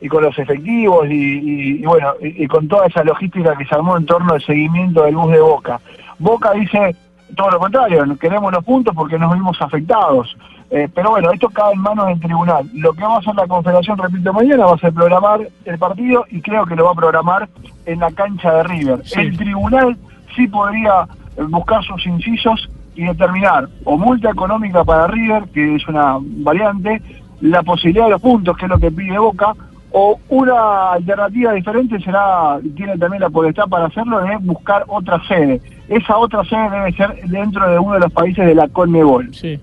y 0.00 0.08
con 0.08 0.22
los 0.22 0.38
efectivos 0.38 1.06
y, 1.10 1.82
bueno, 1.84 2.14
y, 2.20 2.46
con 2.46 2.68
toda 2.68 2.86
esa 2.86 3.04
logística 3.04 3.56
que 3.56 3.66
se 3.66 3.74
armó 3.74 3.96
en 3.96 4.06
torno 4.06 4.32
al 4.32 4.42
seguimiento 4.42 5.02
del 5.02 5.16
bus 5.16 5.32
de 5.32 5.40
Boca. 5.40 5.80
Boca 6.18 6.52
dice 6.52 6.96
todo 7.34 7.50
lo 7.50 7.58
contrario, 7.58 8.04
queremos 8.18 8.52
los 8.52 8.64
puntos 8.64 8.94
porque 8.94 9.18
nos 9.18 9.34
vimos 9.34 9.60
afectados. 9.60 10.36
Eh, 10.70 10.88
pero 10.92 11.10
bueno, 11.10 11.30
esto 11.30 11.48
cae 11.48 11.74
en 11.74 11.80
manos 11.80 12.08
del 12.08 12.20
tribunal. 12.20 12.68
Lo 12.74 12.92
que 12.92 13.02
va 13.02 13.16
a 13.16 13.18
hacer 13.18 13.34
la 13.34 13.46
Confederación, 13.46 13.98
repito, 13.98 14.32
mañana 14.32 14.66
va 14.66 14.74
a 14.74 14.78
ser 14.78 14.92
programar 14.92 15.40
el 15.64 15.78
partido 15.78 16.24
y 16.30 16.40
creo 16.40 16.66
que 16.66 16.74
lo 16.74 16.86
va 16.86 16.90
a 16.90 16.94
programar 16.94 17.48
en 17.84 18.00
la 18.00 18.10
cancha 18.10 18.52
de 18.52 18.62
River. 18.64 19.02
El 19.16 19.36
tribunal 19.36 19.96
sí 20.34 20.48
podría 20.48 21.06
eh, 21.36 21.42
buscar 21.48 21.84
sus 21.84 22.04
incisos 22.06 22.68
y 22.96 23.04
determinar 23.04 23.68
o 23.84 23.96
multa 23.96 24.30
económica 24.30 24.82
para 24.84 25.06
River, 25.06 25.44
que 25.52 25.76
es 25.76 25.86
una 25.86 26.16
variante, 26.20 27.00
la 27.40 27.62
posibilidad 27.62 28.06
de 28.06 28.12
los 28.12 28.22
puntos, 28.22 28.56
que 28.56 28.64
es 28.64 28.70
lo 28.70 28.78
que 28.78 28.90
pide 28.90 29.18
Boca, 29.18 29.54
o 29.92 30.18
una 30.28 30.92
alternativa 30.92 31.52
diferente 31.52 31.98
será, 32.00 32.58
tiene 32.74 32.98
también 32.98 33.22
la 33.22 33.30
potestad 33.30 33.68
para 33.68 33.86
hacerlo, 33.86 34.20
de 34.20 34.36
buscar 34.38 34.84
otra 34.88 35.22
sede. 35.26 35.60
Esa 35.88 36.18
otra 36.18 36.44
sede 36.44 36.68
debe 36.70 36.92
ser 36.92 37.14
dentro 37.28 37.70
de 37.70 37.78
uno 37.78 37.94
de 37.94 38.00
los 38.00 38.12
países 38.12 38.44
de 38.44 38.54
la 38.54 38.68
CONMEBOL. 38.68 39.32
Sí. 39.32 39.60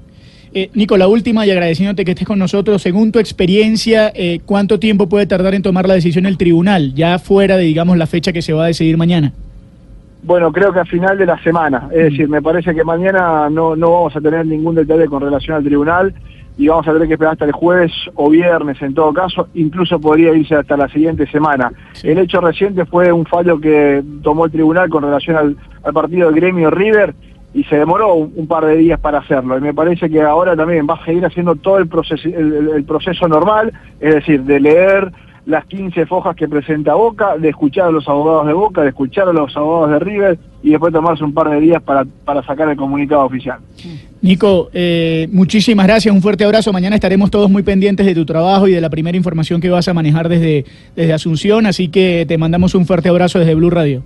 Eh, 0.56 0.70
Nico, 0.76 0.98
la 0.98 1.08
última 1.08 1.48
y 1.48 1.52
agradeciéndote 1.52 2.06
que 2.06 2.12
estés 2.12 2.28
con 2.28 2.38
nosotros, 2.38 2.80
según 2.80 3.12
tu 3.12 3.18
experiencia, 3.18 4.12
eh, 4.14 4.40
¿cuánto 4.46 4.80
tiempo 4.80 5.10
puede 5.10 5.26
tardar 5.26 5.56
en 5.56 5.64
tomar 5.64 5.88
la 5.88 5.96
decisión 5.96 6.28
el 6.28 6.38
tribunal, 6.38 6.94
ya 6.94 7.18
fuera 7.18 7.58
de, 7.58 7.64
digamos, 7.64 7.98
la 7.98 8.06
fecha 8.06 8.32
que 8.32 8.44
se 8.44 8.54
va 8.54 8.66
a 8.66 8.68
decidir 8.68 8.96
mañana? 8.96 9.34
Bueno, 10.22 10.52
creo 10.52 10.72
que 10.72 10.80
a 10.80 10.86
final 10.86 11.18
de 11.18 11.26
la 11.26 11.42
semana, 11.42 11.90
es 11.92 12.12
decir, 12.12 12.30
me 12.30 12.40
parece 12.40 12.76
que 12.76 12.84
mañana 12.84 13.50
no, 13.50 13.76
no 13.76 13.92
vamos 13.92 14.16
a 14.16 14.22
tener 14.22 14.46
ningún 14.46 14.76
detalle 14.76 15.08
con 15.08 15.24
relación 15.24 15.58
al 15.58 15.64
tribunal 15.64 16.14
y 16.56 16.68
vamos 16.68 16.88
a 16.88 16.94
tener 16.94 17.08
que 17.08 17.16
esperar 17.16 17.34
hasta 17.34 17.46
el 17.46 17.52
jueves 17.52 17.92
o 18.14 18.30
viernes 18.30 18.80
en 18.84 18.94
todo 18.94 19.12
caso, 19.12 19.48
incluso 19.56 20.00
podría 20.00 20.36
irse 20.36 20.54
hasta 20.54 20.78
la 20.78 20.88
siguiente 20.88 21.26
semana. 21.32 21.74
El 22.04 22.20
hecho 22.20 22.40
reciente 22.40 22.86
fue 22.86 23.12
un 23.12 23.26
fallo 23.26 23.60
que 23.60 24.04
tomó 24.22 24.46
el 24.46 24.52
tribunal 24.52 24.88
con 24.88 25.02
relación 25.02 25.36
al, 25.36 25.58
al 25.84 25.94
partido 25.94 26.28
del 26.28 26.40
gremio 26.40 26.70
River 26.70 27.16
y 27.54 27.64
se 27.66 27.78
demoró 27.78 28.16
un, 28.16 28.48
par 28.48 28.66
de 28.66 28.78
días 28.78 29.00
para 29.00 29.20
hacerlo. 29.20 29.58
Y 29.58 29.62
me 29.62 29.74
parece 29.74 30.10
que 30.10 30.22
ahora 30.22 30.56
también 30.56 30.88
va 30.90 30.96
a 30.96 31.06
seguir 31.06 31.26
haciendo 31.26 31.56
todo 31.56 31.78
el 31.78 31.88
proceso, 31.88 32.28
el, 32.28 32.84
proceso 32.84 33.28
normal, 33.28 33.72
es 34.00 34.16
decir, 34.16 34.44
de 34.44 34.60
leer 34.60 35.12
las 35.46 35.66
15 35.66 36.06
fojas 36.06 36.36
que 36.36 36.48
presenta 36.48 36.94
Boca, 36.94 37.38
de 37.38 37.50
escuchar 37.50 37.88
a 37.88 37.92
los 37.92 38.08
abogados 38.08 38.48
de 38.48 38.54
Boca, 38.54 38.82
de 38.82 38.90
escuchar 38.90 39.28
a 39.28 39.34
los 39.34 39.56
abogados 39.56 39.92
de 39.92 40.00
River 40.00 40.40
y 40.64 40.70
después 40.72 40.94
tomarse 40.94 41.24
un 41.24 41.34
par 41.34 41.50
de 41.50 41.60
días 41.60 41.84
para, 41.84 42.06
para 42.26 42.42
sacar 42.44 42.70
el 42.70 42.78
comunicado 42.78 43.26
oficial. 43.26 43.60
Nico, 44.22 44.70
eh, 44.74 45.28
muchísimas 45.32 45.86
gracias, 45.86 46.16
un 46.16 46.22
fuerte 46.22 46.46
abrazo. 46.46 46.72
Mañana 46.72 46.96
estaremos 46.96 47.30
todos 47.30 47.52
muy 47.52 47.62
pendientes 47.62 48.06
de 48.06 48.16
tu 48.16 48.26
trabajo 48.26 48.70
y 48.70 48.72
de 48.72 48.80
la 48.80 48.90
primera 48.90 49.18
información 49.18 49.60
que 49.60 49.70
vas 49.70 49.88
a 49.90 49.94
manejar 49.94 50.30
desde, 50.30 50.64
desde 50.96 51.14
Asunción, 51.14 51.66
así 51.66 51.90
que 51.90 52.26
te 52.26 52.38
mandamos 52.38 52.74
un 52.74 52.86
fuerte 52.86 53.10
abrazo 53.10 53.38
desde 53.38 53.54
Blue 53.54 53.70
Radio. 53.70 54.02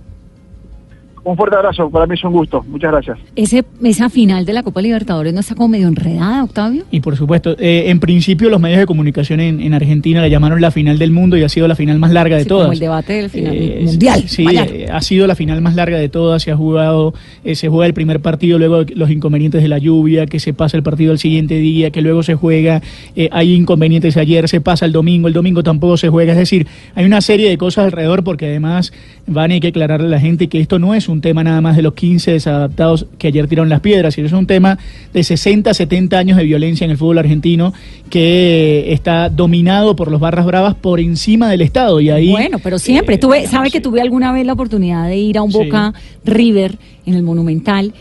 Un 1.24 1.36
fuerte 1.36 1.56
abrazo, 1.56 1.90
para 1.90 2.06
mí 2.06 2.14
es 2.14 2.24
un 2.24 2.32
gusto. 2.32 2.64
Muchas 2.68 2.92
gracias. 2.92 3.18
Ese, 3.36 3.64
esa 3.84 4.08
final 4.08 4.46
de 4.46 4.52
la 4.52 4.62
Copa 4.62 4.80
Libertadores 4.80 5.34
no 5.34 5.40
está 5.40 5.54
como 5.54 5.68
medio 5.68 5.88
enredada, 5.88 6.44
Octavio. 6.44 6.84
Y 6.90 7.00
por 7.00 7.16
supuesto, 7.16 7.56
eh, 7.58 7.84
en 7.88 8.00
principio 8.00 8.48
los 8.50 8.60
medios 8.60 8.78
de 8.78 8.86
comunicación 8.86 9.40
en, 9.40 9.74
Argentina 9.74 10.20
la 10.20 10.28
llamaron 10.28 10.60
la 10.60 10.70
final 10.70 10.98
del 10.98 11.10
mundo 11.10 11.36
y 11.36 11.42
ha 11.42 11.48
sido 11.48 11.68
la 11.68 11.76
final 11.76 11.98
más 11.98 12.12
larga 12.12 12.36
de 12.36 12.44
todas. 12.44 12.66
Como 12.66 12.72
el 12.72 12.78
debate 12.78 13.12
del 13.12 13.30
final 13.30 13.54
eh, 13.54 13.82
mundial. 13.84 14.24
Sí, 14.26 14.46
eh, 14.50 14.88
ha 14.90 15.00
sido 15.02 15.26
la 15.26 15.34
final 15.34 15.60
más 15.60 15.74
larga 15.74 15.98
de 15.98 16.08
todas. 16.08 16.42
Se 16.42 16.50
ha 16.50 16.56
jugado, 16.56 17.14
se 17.44 17.68
juega 17.68 17.86
el 17.86 17.94
primer 17.94 18.20
partido, 18.20 18.58
luego 18.58 18.84
los 18.94 19.10
inconvenientes 19.10 19.62
de 19.62 19.68
la 19.68 19.78
lluvia, 19.78 20.26
que 20.26 20.40
se 20.40 20.54
pasa 20.54 20.76
el 20.76 20.82
partido 20.82 21.12
al 21.12 21.18
siguiente 21.18 21.56
día, 21.56 21.90
que 21.90 22.00
luego 22.00 22.22
se 22.22 22.34
juega, 22.34 22.80
hay 23.30 23.54
inconvenientes 23.54 24.16
ayer, 24.16 24.48
se 24.48 24.60
pasa 24.60 24.86
el 24.86 24.92
domingo, 24.92 25.28
el 25.28 25.34
domingo 25.34 25.62
tampoco 25.62 25.96
se 25.96 26.08
juega. 26.08 26.32
Es 26.32 26.38
decir, 26.38 26.66
hay 26.94 27.04
una 27.04 27.20
serie 27.20 27.48
de 27.50 27.58
cosas 27.58 27.84
alrededor 27.84 28.24
porque 28.24 28.46
además 28.46 28.92
van 29.26 29.52
a 29.52 29.60
que 29.60 29.68
aclararle 29.68 30.06
a 30.06 30.10
la 30.10 30.20
gente 30.20 30.48
que 30.48 30.60
esto 30.60 30.78
no 30.78 30.94
es 30.94 31.07
un 31.08 31.18
un 31.18 31.20
tema 31.20 31.42
nada 31.42 31.60
más 31.60 31.76
de 31.76 31.82
los 31.82 31.94
15 31.94 32.32
desadaptados 32.32 33.06
que 33.18 33.26
ayer 33.26 33.48
tiraron 33.48 33.68
las 33.68 33.80
piedras, 33.80 34.14
sino 34.14 34.28
es 34.28 34.32
un 34.32 34.46
tema 34.46 34.78
de 35.12 35.24
60, 35.24 35.74
70 35.74 36.16
años 36.16 36.36
de 36.36 36.44
violencia 36.44 36.84
en 36.84 36.92
el 36.92 36.96
fútbol 36.96 37.18
argentino 37.18 37.74
que 38.08 38.92
está 38.92 39.28
dominado 39.28 39.96
por 39.96 40.10
los 40.10 40.20
barras 40.20 40.46
bravas 40.46 40.76
por 40.76 41.00
encima 41.00 41.50
del 41.50 41.62
Estado. 41.62 42.00
Y 42.00 42.10
ahí, 42.10 42.30
bueno, 42.30 42.58
pero 42.62 42.78
siempre, 42.78 43.16
eh, 43.16 43.18
tuve, 43.18 43.46
¿sabe 43.48 43.70
que 43.70 43.80
tuve 43.80 44.00
alguna 44.00 44.32
vez 44.32 44.46
la 44.46 44.52
oportunidad 44.52 45.08
de 45.08 45.16
ir 45.16 45.38
a 45.38 45.42
un 45.42 45.50
Boca 45.50 45.92
River 46.24 46.78
en 47.04 47.14
el 47.14 47.24
Monumental? 47.24 47.92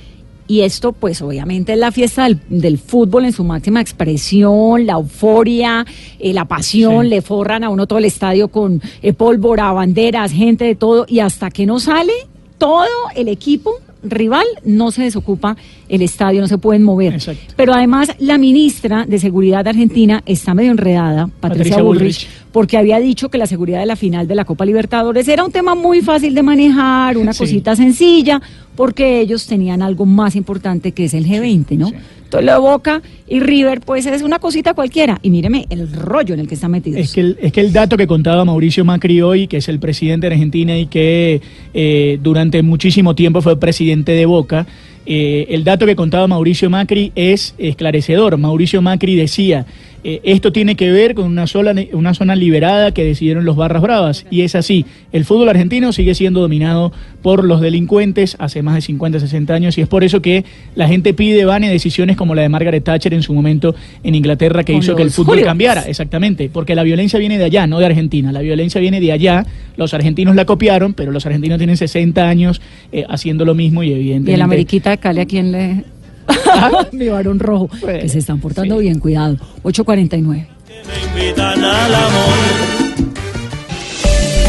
Y 0.50 0.62
esto, 0.62 0.94
pues 0.94 1.22
obviamente 1.22 1.74
es 1.74 1.78
la 1.78 1.92
fiesta 1.92 2.30
del, 2.48 2.78
fútbol 2.78 3.26
en 3.26 3.34
su 3.34 3.44
máxima 3.44 3.82
expresión, 3.82 4.86
la 4.86 4.94
euforia, 4.94 5.86
eh, 6.20 6.32
la 6.32 6.46
pasión, 6.46 7.10
le 7.10 7.22
forran 7.22 7.66
a 7.66 7.70
uno 7.70 7.86
todo 7.86 8.00
el 8.00 8.06
estadio 8.06 8.48
con 8.48 8.82
eh, 9.02 9.12
pólvora, 9.12 9.74
banderas, 9.74 10.32
gente 10.32 10.64
de 10.64 10.76
todo, 10.76 11.06
y 11.10 11.20
hasta 11.20 11.52
que 11.52 11.66
no 11.66 11.82
sale, 11.82 12.14
todo 12.58 12.88
el 13.16 13.28
equipo 13.28 13.76
rival 14.04 14.46
no 14.64 14.92
se 14.92 15.04
desocupa 15.04 15.58
el 15.90 16.02
estadio, 16.02 16.42
no 16.42 16.48
se 16.48 16.58
pueden 16.58 16.84
mover. 16.84 17.14
Exacto. 17.14 17.54
Pero 17.56 17.74
además 17.74 18.12
la 18.20 18.38
ministra 18.38 19.06
de 19.08 19.20
Seguridad 19.20 19.64
de 19.64 19.70
Argentina 19.72 20.22
está 20.26 20.54
medio 20.54 20.72
enredada, 20.72 21.28
Patricia, 21.28 21.40
Patricia 21.40 21.82
Bullrich, 21.84 22.02
Bullrich. 22.28 22.28
porque 22.52 22.78
había 22.78 23.00
dicho 23.00 23.30
que 23.30 23.38
la 23.38 23.48
seguridad 23.48 23.80
de 23.80 23.86
la 23.86 23.96
final 23.96 24.28
de 24.28 24.36
la 24.36 24.46
Copa 24.46 24.66
Libertadores 24.66 25.28
era 25.28 25.44
un 25.46 25.52
tema 25.52 25.76
muy 25.76 26.02
fácil 26.02 26.34
de 26.36 26.44
manejar, 26.44 27.18
una 27.18 27.34
Sí. 27.34 27.40
cosita 27.40 27.76
sencilla, 27.76 28.42
porque 28.76 29.22
ellos 29.22 29.48
tenían 29.48 29.82
algo 29.82 30.06
más 30.06 30.36
importante 30.36 30.92
que 30.92 31.06
es 31.06 31.14
el 31.14 31.26
G20, 31.26 31.78
¿no? 31.78 31.88
sí. 31.90 31.96
Entonces 32.28 32.46
lo 32.46 32.52
de 32.52 32.60
Boca 32.60 33.02
y 33.30 33.40
River, 33.40 33.80
pues 33.80 34.06
es 34.06 34.22
una 34.22 34.38
cosita 34.40 34.74
cualquiera. 34.74 35.18
Y 35.24 35.30
míreme 35.30 35.66
el 35.70 35.90
rollo 35.90 36.34
en 36.34 36.42
el 36.42 36.48
que 36.50 36.56
están 36.56 36.72
metidos. 36.72 37.00
Es 37.00 37.14
que, 37.14 37.22
el, 37.22 37.38
es 37.40 37.54
que 37.54 37.62
el 37.62 37.72
dato 37.72 37.96
que 37.96 38.06
contaba 38.06 38.44
Mauricio 38.44 38.84
Macri 38.84 39.22
hoy, 39.22 39.48
que 39.48 39.56
es 39.58 39.70
el 39.70 39.80
presidente 39.80 40.28
de 40.28 40.34
Argentina 40.34 40.78
y 40.78 40.88
que 40.88 41.40
eh, 41.74 42.20
durante 42.22 42.62
muchísimo 42.64 43.16
tiempo 43.16 43.42
fue 43.42 43.58
presidente 43.58 44.12
de 44.12 44.26
Boca, 44.26 44.68
eh, 45.08 45.48
el 45.50 45.64
dato 45.64 45.86
que 45.86 45.96
contaba 45.96 46.28
Mauricio 46.28 46.70
Macri 46.70 47.14
es 47.16 47.56
esclarecedor. 47.58 48.38
Mauricio 48.38 48.82
Macri 48.82 49.16
decía, 49.16 49.66
eh, 50.04 50.22
esto 50.24 50.52
tiene 50.52 50.76
que 50.76 50.92
ver 50.92 51.16
con 51.16 51.26
una, 51.26 51.48
sola, 51.48 51.76
una 51.94 52.14
zona 52.14 52.36
liberada 52.36 52.92
que 52.92 53.04
decidieron 53.04 53.46
los 53.46 53.56
Barras 53.56 53.82
Bravas. 53.82 54.26
Y 54.30 54.42
es 54.42 54.56
así, 54.56 54.86
el 55.12 55.26
fútbol 55.26 55.50
argentino 55.50 55.92
sigue 55.92 56.16
siendo 56.16 56.42
dominado 56.42 56.92
por 57.22 57.44
los 57.44 57.62
delincuentes 57.62 58.38
hace 58.40 58.62
más 58.62 58.76
de 58.76 58.82
50, 58.82 59.20
60 59.20 59.54
años 59.54 59.78
y 59.78 59.82
es 59.82 59.88
por 59.88 60.04
eso 60.04 60.22
que 60.22 60.46
la 60.76 60.88
gente 60.88 61.14
pide, 61.14 61.46
Vane, 61.46 61.70
decisiones 61.70 62.16
como 62.16 62.36
la 62.36 62.44
de 62.44 62.50
Margaret 62.50 62.84
Thatcher 62.84 63.14
en 63.14 63.24
su 63.24 63.34
momento 63.34 63.76
en 64.04 64.16
Inglaterra 64.16 64.64
que 64.64 64.74
Con 64.74 64.82
hizo 64.82 64.96
que 64.96 65.04
el 65.04 65.12
fútbol 65.12 65.42
cambiara. 65.42 65.82
Exactamente, 65.82 66.50
porque 66.52 66.76
la 66.76 66.84
violencia 66.84 67.20
viene 67.20 67.38
de 67.38 67.46
allá, 67.46 67.68
no 67.68 67.80
de 67.80 67.86
Argentina. 67.86 68.32
La 68.32 68.42
violencia 68.42 68.80
viene 68.80 69.00
de 69.00 69.12
allá. 69.12 69.46
Los 69.76 69.94
argentinos 69.94 70.36
la 70.36 70.46
copiaron, 70.46 70.94
pero 70.94 71.12
los 71.12 71.26
argentinos 71.26 71.58
tienen 71.58 71.78
60 71.78 72.28
años 72.28 72.62
eh, 72.92 73.06
haciendo 73.10 73.46
lo 73.46 73.56
mismo 73.56 73.84
y 73.84 73.92
evidentemente... 73.92 74.32
Y 74.32 74.36
el 74.36 74.42
Ameriquita 74.42 74.92
de 74.92 74.98
Cali, 74.98 75.22
¿a 75.22 75.26
quién 75.26 75.52
le...? 75.52 75.97
Mi 76.92 77.08
varón 77.10 77.40
rojo. 77.40 77.70
Bueno, 77.82 78.00
que 78.02 78.10
se 78.10 78.20
están 78.20 78.40
portando 78.40 78.78
sí. 78.78 78.82
bien, 78.84 79.00
cuidado. 79.00 79.38
849. 79.64 80.48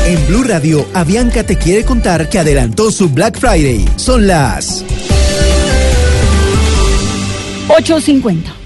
En 0.07 0.27
Blue 0.27 0.43
Radio, 0.43 0.87
Avianca 0.95 1.45
te 1.45 1.57
quiere 1.57 1.85
contar 1.85 2.29
que 2.29 2.39
adelantó 2.39 2.91
su 2.91 3.11
Black 3.11 3.39
Friday. 3.39 3.85
Son 3.97 4.27
las 4.27 4.85
850. 7.69 8.58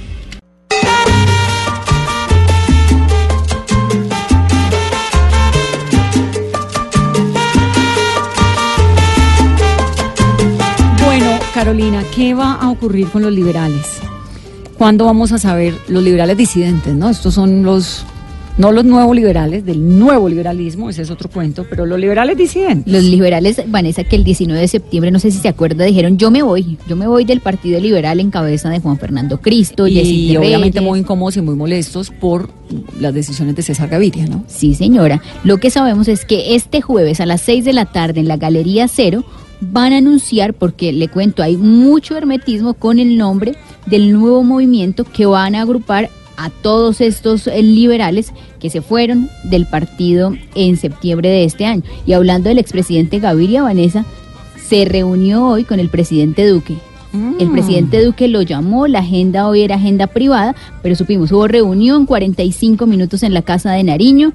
Carolina, 11.62 12.02
¿qué 12.12 12.34
va 12.34 12.54
a 12.54 12.70
ocurrir 12.70 13.06
con 13.06 13.22
los 13.22 13.32
liberales? 13.32 14.00
¿Cuándo 14.76 15.04
vamos 15.04 15.30
a 15.30 15.38
saber 15.38 15.72
los 15.86 16.02
liberales 16.02 16.36
disidentes, 16.36 16.92
no? 16.92 17.08
Estos 17.08 17.34
son 17.34 17.62
los 17.62 18.04
no 18.58 18.72
los 18.72 18.84
nuevos 18.84 19.14
liberales, 19.14 19.64
del 19.64 19.96
nuevo 19.96 20.28
liberalismo, 20.28 20.90
ese 20.90 21.02
es 21.02 21.10
otro 21.10 21.30
cuento, 21.30 21.64
pero 21.70 21.86
los 21.86 22.00
liberales 22.00 22.36
disidentes. 22.36 22.92
Los 22.92 23.04
liberales, 23.04 23.62
Vanessa, 23.68 24.02
que 24.02 24.16
el 24.16 24.24
19 24.24 24.60
de 24.60 24.66
septiembre, 24.66 25.12
no 25.12 25.20
sé 25.20 25.30
si 25.30 25.38
se 25.38 25.46
acuerda, 25.46 25.84
dijeron 25.84 26.18
yo 26.18 26.32
me 26.32 26.42
voy, 26.42 26.78
yo 26.88 26.96
me 26.96 27.06
voy 27.06 27.24
del 27.24 27.40
Partido 27.40 27.78
Liberal 27.78 28.18
en 28.18 28.32
cabeza 28.32 28.68
de 28.68 28.80
Juan 28.80 28.98
Fernando 28.98 29.40
Cristo, 29.40 29.86
y 29.86 29.94
Yesid 29.94 30.40
obviamente 30.40 30.80
Reyes. 30.80 30.90
muy 30.90 30.98
incómodos 30.98 31.36
y 31.36 31.42
muy 31.42 31.54
molestos 31.54 32.10
por 32.10 32.50
las 32.98 33.14
decisiones 33.14 33.54
de 33.54 33.62
César 33.62 33.88
Gaviria, 33.88 34.26
¿no? 34.26 34.44
Sí, 34.48 34.74
señora. 34.74 35.22
Lo 35.44 35.58
que 35.58 35.70
sabemos 35.70 36.08
es 36.08 36.24
que 36.24 36.56
este 36.56 36.82
jueves 36.82 37.20
a 37.20 37.26
las 37.26 37.40
6 37.42 37.64
de 37.64 37.72
la 37.72 37.84
tarde 37.86 38.18
en 38.18 38.26
la 38.26 38.36
Galería 38.36 38.88
Cero 38.88 39.24
van 39.70 39.92
a 39.92 39.98
anunciar, 39.98 40.54
porque 40.54 40.92
le 40.92 41.08
cuento, 41.08 41.42
hay 41.42 41.56
mucho 41.56 42.16
hermetismo 42.16 42.74
con 42.74 42.98
el 42.98 43.16
nombre 43.16 43.54
del 43.86 44.12
nuevo 44.12 44.42
movimiento 44.42 45.04
que 45.04 45.24
van 45.24 45.54
a 45.54 45.62
agrupar 45.62 46.10
a 46.36 46.50
todos 46.50 47.00
estos 47.00 47.46
eh, 47.46 47.62
liberales 47.62 48.32
que 48.58 48.70
se 48.70 48.82
fueron 48.82 49.28
del 49.44 49.66
partido 49.66 50.34
en 50.54 50.76
septiembre 50.76 51.28
de 51.28 51.44
este 51.44 51.64
año. 51.64 51.82
Y 52.06 52.12
hablando 52.14 52.48
del 52.48 52.58
expresidente 52.58 53.20
Gaviria 53.20 53.62
Vanessa, 53.62 54.04
se 54.68 54.84
reunió 54.84 55.46
hoy 55.46 55.64
con 55.64 55.78
el 55.78 55.88
presidente 55.88 56.46
Duque. 56.46 56.74
El 57.38 57.48
Mm. 57.48 57.52
presidente 57.52 58.02
Duque 58.02 58.26
lo 58.26 58.40
llamó, 58.40 58.86
la 58.86 59.00
agenda 59.00 59.46
hoy 59.46 59.60
era 59.60 59.74
agenda 59.74 60.06
privada, 60.06 60.54
pero 60.82 60.96
supimos, 60.96 61.30
hubo 61.30 61.46
reunión, 61.46 62.06
45 62.06 62.86
minutos 62.86 63.22
en 63.22 63.34
la 63.34 63.42
Casa 63.42 63.72
de 63.72 63.84
Nariño, 63.84 64.32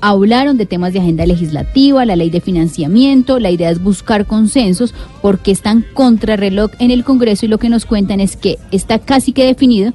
hablaron 0.00 0.56
de 0.56 0.66
temas 0.66 0.92
de 0.92 1.00
agenda 1.00 1.26
legislativa, 1.26 2.04
la 2.04 2.16
ley 2.16 2.30
de 2.30 2.40
financiamiento, 2.40 3.38
la 3.38 3.50
idea 3.50 3.70
es 3.70 3.82
buscar 3.82 4.26
consensos 4.26 4.94
porque 5.22 5.50
están 5.50 5.84
contrarreloj 5.94 6.70
en 6.78 6.90
el 6.90 7.04
Congreso 7.04 7.46
y 7.46 7.48
lo 7.48 7.58
que 7.58 7.68
nos 7.68 7.86
cuentan 7.86 8.20
es 8.20 8.36
que 8.36 8.58
está 8.70 8.98
casi 8.98 9.32
que 9.32 9.44
definido 9.44 9.92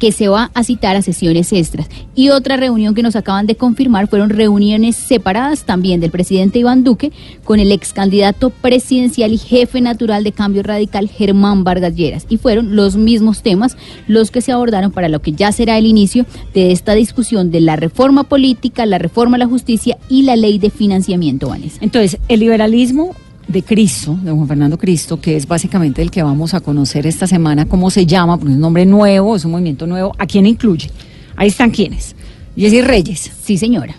que 0.00 0.10
se 0.10 0.28
va 0.28 0.50
a 0.54 0.64
citar 0.64 0.96
a 0.96 1.02
sesiones 1.02 1.52
extras. 1.52 1.88
Y 2.16 2.30
otra 2.30 2.56
reunión 2.56 2.94
que 2.94 3.02
nos 3.02 3.14
acaban 3.14 3.46
de 3.46 3.54
confirmar 3.54 4.08
fueron 4.08 4.30
reuniones 4.30 4.96
separadas 4.96 5.64
también 5.64 6.00
del 6.00 6.10
presidente 6.10 6.58
Iván 6.58 6.82
Duque 6.82 7.12
con 7.44 7.60
el 7.60 7.70
ex 7.70 7.92
candidato 7.92 8.50
presidencial 8.50 9.32
y 9.32 9.38
jefe 9.38 9.80
natural 9.80 10.24
de 10.24 10.32
Cambio 10.32 10.62
Radical, 10.62 11.08
Germán 11.08 11.62
Vargas 11.62 11.94
Lleras. 11.94 12.26
Y 12.28 12.38
fueron 12.38 12.74
los 12.74 12.96
mismos 12.96 13.42
temas 13.42 13.76
los 14.08 14.30
que 14.30 14.40
se 14.40 14.52
abordaron 14.52 14.90
para 14.90 15.08
lo 15.08 15.20
que 15.20 15.32
ya 15.32 15.52
será 15.52 15.78
el 15.78 15.86
inicio 15.86 16.26
de 16.54 16.72
esta 16.72 16.94
discusión 16.94 17.50
de 17.50 17.60
la 17.60 17.76
reforma 17.76 18.24
política, 18.24 18.86
la 18.86 18.98
reforma 18.98 19.36
a 19.36 19.38
la 19.38 19.46
justicia 19.46 19.98
y 20.08 20.22
la 20.22 20.34
ley 20.34 20.58
de 20.58 20.70
financiamiento, 20.70 21.48
Vanessa. 21.48 21.78
Entonces, 21.82 22.18
el 22.28 22.40
liberalismo 22.40 23.14
de 23.50 23.62
Cristo, 23.62 24.18
de 24.22 24.30
Juan 24.30 24.46
Fernando 24.46 24.78
Cristo, 24.78 25.20
que 25.20 25.36
es 25.36 25.46
básicamente 25.46 26.02
el 26.02 26.10
que 26.10 26.22
vamos 26.22 26.54
a 26.54 26.60
conocer 26.60 27.06
esta 27.06 27.26
semana, 27.26 27.66
cómo 27.66 27.90
se 27.90 28.06
llama, 28.06 28.36
porque 28.36 28.52
es 28.52 28.56
un 28.56 28.60
nombre 28.60 28.86
nuevo, 28.86 29.36
es 29.36 29.44
un 29.44 29.52
movimiento 29.52 29.86
nuevo, 29.86 30.14
¿a 30.18 30.26
quién 30.26 30.46
incluye? 30.46 30.90
Ahí 31.36 31.48
están 31.48 31.70
quiénes. 31.70 32.14
Jessy 32.56 32.82
Reyes, 32.82 33.30
Sí, 33.42 33.56
señora. 33.58 33.94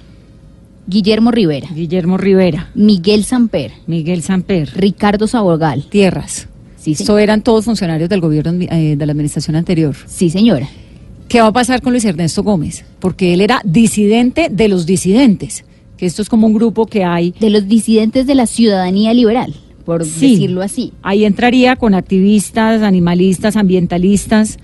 Guillermo 0.87 1.31
Rivera, 1.31 1.69
Guillermo 1.73 2.17
Rivera, 2.17 2.69
Miguel 2.75 3.23
Samper, 3.23 3.71
Miguel 3.87 4.23
Samper, 4.23 4.69
Ricardo 4.75 5.27
Sabogal. 5.27 5.85
Tierras. 5.89 6.47
Sí, 6.77 6.93
Esto 6.93 7.17
eran 7.19 7.43
todos 7.43 7.65
funcionarios 7.65 8.09
del 8.09 8.19
gobierno 8.19 8.51
eh, 8.69 8.95
de 8.97 9.05
la 9.05 9.11
administración 9.11 9.55
anterior. 9.55 9.95
Sí, 10.07 10.29
señora. 10.29 10.67
¿Qué 11.27 11.39
va 11.39 11.47
a 11.47 11.53
pasar 11.53 11.81
con 11.81 11.93
Luis 11.93 12.03
Ernesto 12.03 12.43
Gómez? 12.43 12.83
Porque 12.99 13.33
él 13.33 13.41
era 13.41 13.61
disidente 13.63 14.49
de 14.49 14.67
los 14.67 14.85
disidentes, 14.85 15.63
que 16.01 16.07
esto 16.07 16.23
es 16.23 16.29
como 16.29 16.47
un 16.47 16.53
grupo 16.55 16.87
que 16.87 17.03
hay 17.03 17.31
de 17.39 17.51
los 17.51 17.67
disidentes 17.67 18.25
de 18.25 18.33
la 18.33 18.47
ciudadanía 18.47 19.13
liberal, 19.13 19.53
por 19.85 20.03
Sí. 20.03 20.31
decirlo 20.31 20.63
así. 20.63 20.93
Ahí 21.03 21.25
entraría 21.25 21.75
con 21.75 21.93
activistas, 21.93 22.81
animalistas, 22.81 23.55
ambientalistas. 23.55 24.57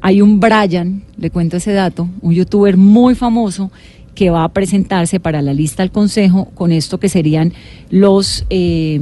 Hay 0.00 0.20
un 0.20 0.40
Brian, 0.40 1.04
le 1.16 1.30
cuento 1.30 1.58
ese 1.58 1.70
dato, 1.74 2.08
un 2.22 2.34
youtuber 2.34 2.76
muy 2.76 3.14
famoso 3.14 3.70
que 4.16 4.30
va 4.30 4.42
a 4.42 4.48
presentarse 4.48 5.20
para 5.20 5.42
la 5.42 5.54
lista 5.54 5.84
al 5.84 5.92
Consejo 5.92 6.46
con 6.56 6.72
esto 6.72 6.98
que 6.98 7.08
serían 7.08 7.52
los 7.90 8.44
eh, 8.50 9.00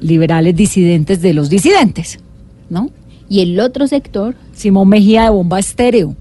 liberales 0.00 0.56
disidentes 0.56 1.22
de 1.22 1.34
los 1.34 1.48
disidentes, 1.48 2.18
¿no? 2.68 2.90
Y 3.28 3.42
el 3.42 3.60
otro 3.60 3.86
sector, 3.86 4.34
Simón 4.54 4.88
Mejía 4.88 5.22
de 5.22 5.30
Bomba 5.30 5.60
Estéreo. 5.60 6.16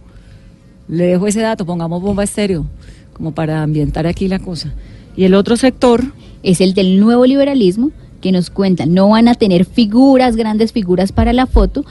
Le 0.87 1.05
dejo 1.05 1.25
ese 1.25 1.41
dato, 1.41 1.65
pongamos 1.65 2.03
Bomba 2.03 2.23
Estéreo, 2.23 2.67
como 3.13 3.33
para 3.33 3.63
ambientar 3.63 4.07
aquí 4.07 4.27
la 4.27 4.39
cosa. 4.39 4.73
Y 5.15 5.25
el 5.25 5.33
otro 5.33 5.57
sector, 5.57 6.03
es 6.43 6.61
el 6.61 6.73
del 6.73 6.99
nuevo 6.99 7.25
liberalismo, 7.25 7.91
que 8.21 8.31
nos 8.31 8.49
cuentan, 8.49 8.93
no 8.93 9.09
van 9.09 9.27
a 9.27 9.35
tener 9.35 9.65
figuras, 9.65 10.35
grandes 10.35 10.71
figuras 10.71 11.11
para 11.11 11.33
la 11.33 11.47
foto, 11.47 11.85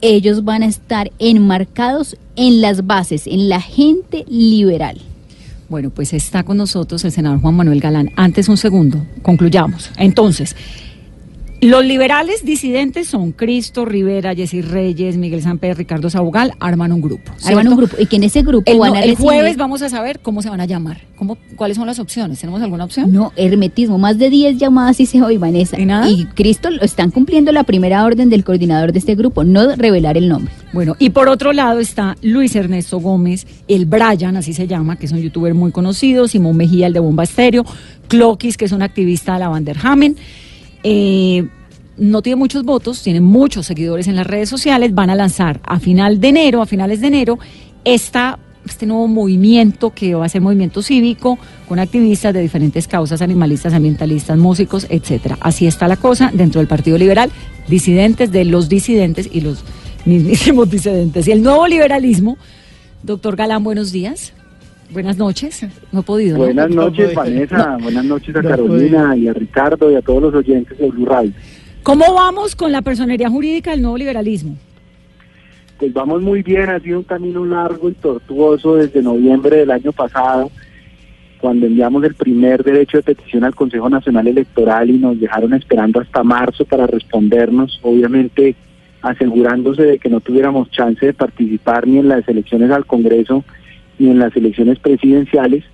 ellos 0.00 0.44
van 0.44 0.62
a 0.62 0.66
estar 0.66 1.10
enmarcados 1.18 2.16
en 2.36 2.60
las 2.60 2.86
bases, 2.86 3.26
en 3.26 3.48
la 3.48 3.60
gente 3.60 4.24
liberal. 4.28 5.00
Bueno, 5.68 5.90
pues 5.90 6.12
está 6.12 6.42
con 6.42 6.58
nosotros 6.58 7.04
el 7.04 7.12
senador 7.12 7.40
Juan 7.40 7.54
Manuel 7.54 7.80
Galán. 7.80 8.10
Antes 8.16 8.48
un 8.48 8.56
segundo, 8.56 9.04
concluyamos. 9.22 9.90
Entonces, 9.96 10.54
los 11.68 11.84
liberales 11.84 12.44
disidentes 12.44 13.06
son 13.08 13.32
Cristo, 13.32 13.84
Rivera, 13.84 14.34
Jessy 14.34 14.60
Reyes, 14.62 15.16
Miguel 15.16 15.42
Samper, 15.42 15.76
Ricardo 15.76 16.10
Sabugal, 16.10 16.52
arman 16.60 16.92
un 16.92 17.00
grupo. 17.00 17.32
Arman 17.44 17.68
un 17.68 17.76
grupo, 17.76 17.96
y 17.98 18.06
que 18.06 18.16
en 18.16 18.24
ese 18.24 18.42
grupo 18.42 18.70
El, 18.70 18.78
van 18.78 18.92
no- 18.92 18.98
a 18.98 19.02
el 19.02 19.16
jueves 19.16 19.56
vamos 19.56 19.82
a 19.82 19.88
saber 19.88 20.20
cómo 20.20 20.42
se 20.42 20.50
van 20.50 20.60
a 20.60 20.66
llamar. 20.66 21.02
¿Cómo, 21.16 21.38
¿Cuáles 21.56 21.76
son 21.76 21.86
las 21.86 21.98
opciones? 21.98 22.40
¿Tenemos 22.40 22.60
alguna 22.62 22.84
opción? 22.84 23.12
No, 23.12 23.32
hermetismo, 23.36 23.98
más 23.98 24.18
de 24.18 24.30
10 24.30 24.58
llamadas 24.58 24.98
hice 25.00 25.22
hoy, 25.22 25.36
Vanessa. 25.38 25.78
¿Y 25.80 25.86
nada? 25.86 26.08
Cristo 26.34 26.70
lo 26.70 26.82
están 26.82 27.10
cumpliendo 27.10 27.52
la 27.52 27.64
primera 27.64 28.04
orden 28.04 28.30
del 28.30 28.44
coordinador 28.44 28.92
de 28.92 28.98
este 28.98 29.14
grupo, 29.14 29.44
no 29.44 29.74
revelar 29.76 30.16
el 30.16 30.28
nombre. 30.28 30.52
Bueno, 30.72 30.96
y 30.98 31.10
por 31.10 31.28
otro 31.28 31.52
lado 31.52 31.78
está 31.78 32.16
Luis 32.20 32.56
Ernesto 32.56 32.98
Gómez, 32.98 33.46
el 33.68 33.86
Brian, 33.86 34.36
así 34.36 34.52
se 34.52 34.66
llama, 34.66 34.96
que 34.96 35.06
es 35.06 35.12
un 35.12 35.20
youtuber 35.20 35.54
muy 35.54 35.70
conocido, 35.72 36.26
Simón 36.28 36.56
Mejía, 36.56 36.88
el 36.88 36.92
de 36.92 37.00
Bomba 37.00 37.22
Estéreo, 37.24 37.64
Cloquis, 38.08 38.56
que 38.56 38.64
es 38.64 38.72
un 38.72 38.82
activista 38.82 39.34
de 39.34 39.38
la 39.40 39.48
Vanderhamen. 39.48 40.16
Eh, 40.84 41.48
no 41.96 42.22
tiene 42.22 42.36
muchos 42.36 42.64
votos, 42.64 43.02
tiene 43.02 43.20
muchos 43.20 43.66
seguidores 43.66 44.08
en 44.08 44.16
las 44.16 44.26
redes 44.26 44.48
sociales, 44.48 44.94
van 44.94 45.10
a 45.10 45.14
lanzar 45.14 45.60
a 45.64 45.78
final 45.80 46.20
de 46.20 46.28
enero, 46.28 46.62
a 46.62 46.66
finales 46.66 47.00
de 47.00 47.06
enero, 47.06 47.38
este 47.84 48.86
nuevo 48.86 49.06
movimiento 49.08 49.90
que 49.90 50.14
va 50.14 50.26
a 50.26 50.28
ser 50.28 50.40
movimiento 50.40 50.82
cívico 50.82 51.38
con 51.68 51.78
activistas 51.78 52.34
de 52.34 52.40
diferentes 52.40 52.88
causas, 52.88 53.22
animalistas, 53.22 53.74
ambientalistas, 53.74 54.36
músicos, 54.38 54.86
etcétera. 54.88 55.38
Así 55.40 55.66
está 55.66 55.86
la 55.86 55.96
cosa 55.96 56.30
dentro 56.32 56.60
del 56.60 56.68
Partido 56.68 56.98
Liberal, 56.98 57.30
disidentes 57.68 58.32
de 58.32 58.44
los 58.44 58.68
disidentes 58.68 59.28
y 59.30 59.40
los 59.40 59.64
mismísimos 60.04 60.70
disidentes. 60.70 61.28
Y 61.28 61.32
el 61.32 61.42
nuevo 61.42 61.66
liberalismo, 61.66 62.38
doctor 63.02 63.36
Galán, 63.36 63.62
buenos 63.62 63.92
días. 63.92 64.32
Buenas 64.94 65.18
noches. 65.18 65.66
No 65.90 66.00
he 66.00 66.02
podido. 66.04 66.38
Buenas 66.38 66.70
noches, 66.70 67.12
Vanessa. 67.12 67.76
Buenas 67.82 68.04
noches 68.04 68.36
a 68.36 68.42
Carolina 68.42 69.16
y 69.16 69.26
a 69.26 69.32
Ricardo 69.32 69.90
y 69.90 69.96
a 69.96 70.02
todos 70.02 70.22
los 70.22 70.34
oyentes 70.34 70.78
de 70.78 70.88
Blue 70.88 71.04
Radio. 71.04 71.32
¿Cómo 71.82 72.14
vamos 72.14 72.54
con 72.54 72.70
la 72.70 72.80
personería 72.80 73.28
jurídica 73.28 73.72
del 73.72 73.82
nuevo 73.82 73.98
liberalismo? 73.98 74.56
Pues 75.78 75.92
vamos 75.92 76.22
muy 76.22 76.44
bien, 76.44 76.70
ha 76.70 76.78
sido 76.78 76.98
un 76.98 77.04
camino 77.04 77.44
largo 77.44 77.90
y 77.90 77.94
tortuoso 77.94 78.76
desde 78.76 79.02
noviembre 79.02 79.56
del 79.56 79.72
año 79.72 79.90
pasado, 79.90 80.52
cuando 81.40 81.66
enviamos 81.66 82.04
el 82.04 82.14
primer 82.14 82.62
derecho 82.62 82.98
de 82.98 83.02
petición 83.02 83.42
al 83.42 83.56
Consejo 83.56 83.90
Nacional 83.90 84.28
Electoral 84.28 84.90
y 84.90 84.98
nos 84.98 85.18
dejaron 85.18 85.54
esperando 85.54 86.00
hasta 86.00 86.22
marzo 86.22 86.64
para 86.64 86.86
respondernos, 86.86 87.80
obviamente 87.82 88.54
asegurándose 89.02 89.82
de 89.82 89.98
que 89.98 90.08
no 90.08 90.20
tuviéramos 90.20 90.70
chance 90.70 91.04
de 91.04 91.12
participar 91.12 91.88
ni 91.88 91.98
en 91.98 92.08
las 92.08 92.26
elecciones 92.28 92.70
al 92.70 92.86
Congreso 92.86 93.44
ni 93.98 94.10
en 94.10 94.18
las 94.18 94.34
elecciones 94.36 94.78
presidenciales. 94.78 95.64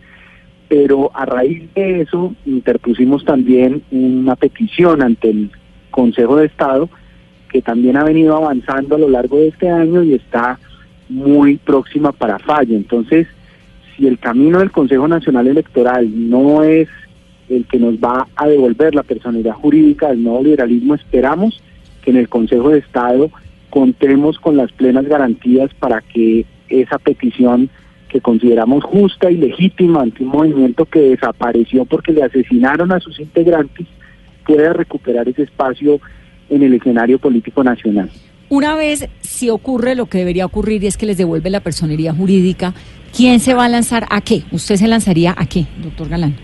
Pero 0.69 1.11
a 1.15 1.25
raíz 1.25 1.73
de 1.75 2.03
eso 2.03 2.35
interpusimos 2.47 3.25
también 3.25 3.83
una 3.91 4.37
petición 4.37 5.03
ante 5.03 5.31
el 5.31 5.51
Consejo 5.91 6.37
de 6.37 6.47
Estado 6.47 6.89
que 7.51 7.63
también 7.63 7.97
ha 7.97 8.05
venido 8.05 8.37
avanzando 8.37 8.95
a 8.95 8.99
lo 8.99 9.09
largo 9.09 9.39
de 9.39 9.49
este 9.49 9.69
año 9.69 10.03
y 10.03 10.15
está 10.15 10.59
muy 11.09 11.57
próxima 11.57 12.13
para 12.13 12.39
fallo. 12.39 12.77
Entonces, 12.77 13.27
si 13.97 14.07
el 14.07 14.19
camino 14.19 14.61
del 14.61 14.71
Consejo 14.71 15.09
Nacional 15.09 15.49
Electoral 15.49 16.09
no 16.31 16.63
es 16.63 16.89
el 17.49 17.67
que 17.67 17.79
nos 17.79 17.97
va 17.97 18.29
a 18.37 18.47
devolver 18.47 18.95
la 18.95 19.03
personalidad 19.03 19.55
jurídica 19.55 20.09
del 20.09 20.23
nuevo 20.23 20.45
liberalismo, 20.45 20.95
esperamos 20.95 21.61
que 22.03 22.13
en 22.13 22.17
el 22.17 22.29
Consejo 22.29 22.71
de 22.71 22.79
Estado 22.79 23.31
contemos 23.69 24.39
con 24.39 24.57
las 24.57 24.71
plenas 24.73 25.07
garantías 25.07 25.75
para 25.75 26.01
que 26.01 26.47
esa 26.69 26.99
petición 26.99 27.69
que 28.11 28.21
consideramos 28.21 28.85
justa 28.85 29.31
y 29.31 29.37
legítima 29.37 30.03
ante 30.03 30.23
un 30.23 30.31
movimiento 30.31 30.85
que 30.85 31.01
desapareció 31.01 31.85
porque 31.85 32.13
le 32.13 32.23
asesinaron 32.23 32.93
a 32.93 33.01
sus 33.01 33.19
integrantes, 33.21 33.87
pueda 34.47 34.73
recuperar 34.73 35.29
ese 35.29 35.45
espacio 35.45 36.01
en 36.51 36.63
el 36.63 36.75
escenario 36.75 37.19
político 37.19 37.63
nacional. 37.63 38.11
Una 38.49 38.75
vez, 38.75 39.09
si 39.21 39.49
ocurre 39.49 39.95
lo 39.95 40.07
que 40.07 40.19
debería 40.19 40.45
ocurrir 40.45 40.83
y 40.83 40.89
es 40.89 40.97
que 40.97 41.07
les 41.07 41.17
devuelve 41.17 41.51
la 41.51 41.61
personería 41.61 42.13
jurídica, 42.13 42.75
¿quién 43.17 43.39
se 43.39 43.55
va 43.55 43.67
a 43.67 43.69
lanzar 43.69 44.07
a 44.11 44.21
qué? 44.21 44.43
¿Usted 44.51 44.75
se 44.75 44.89
lanzaría 44.89 45.35
a 45.39 45.47
qué, 45.47 45.67
doctor 45.81 46.09
Galán? 46.09 46.35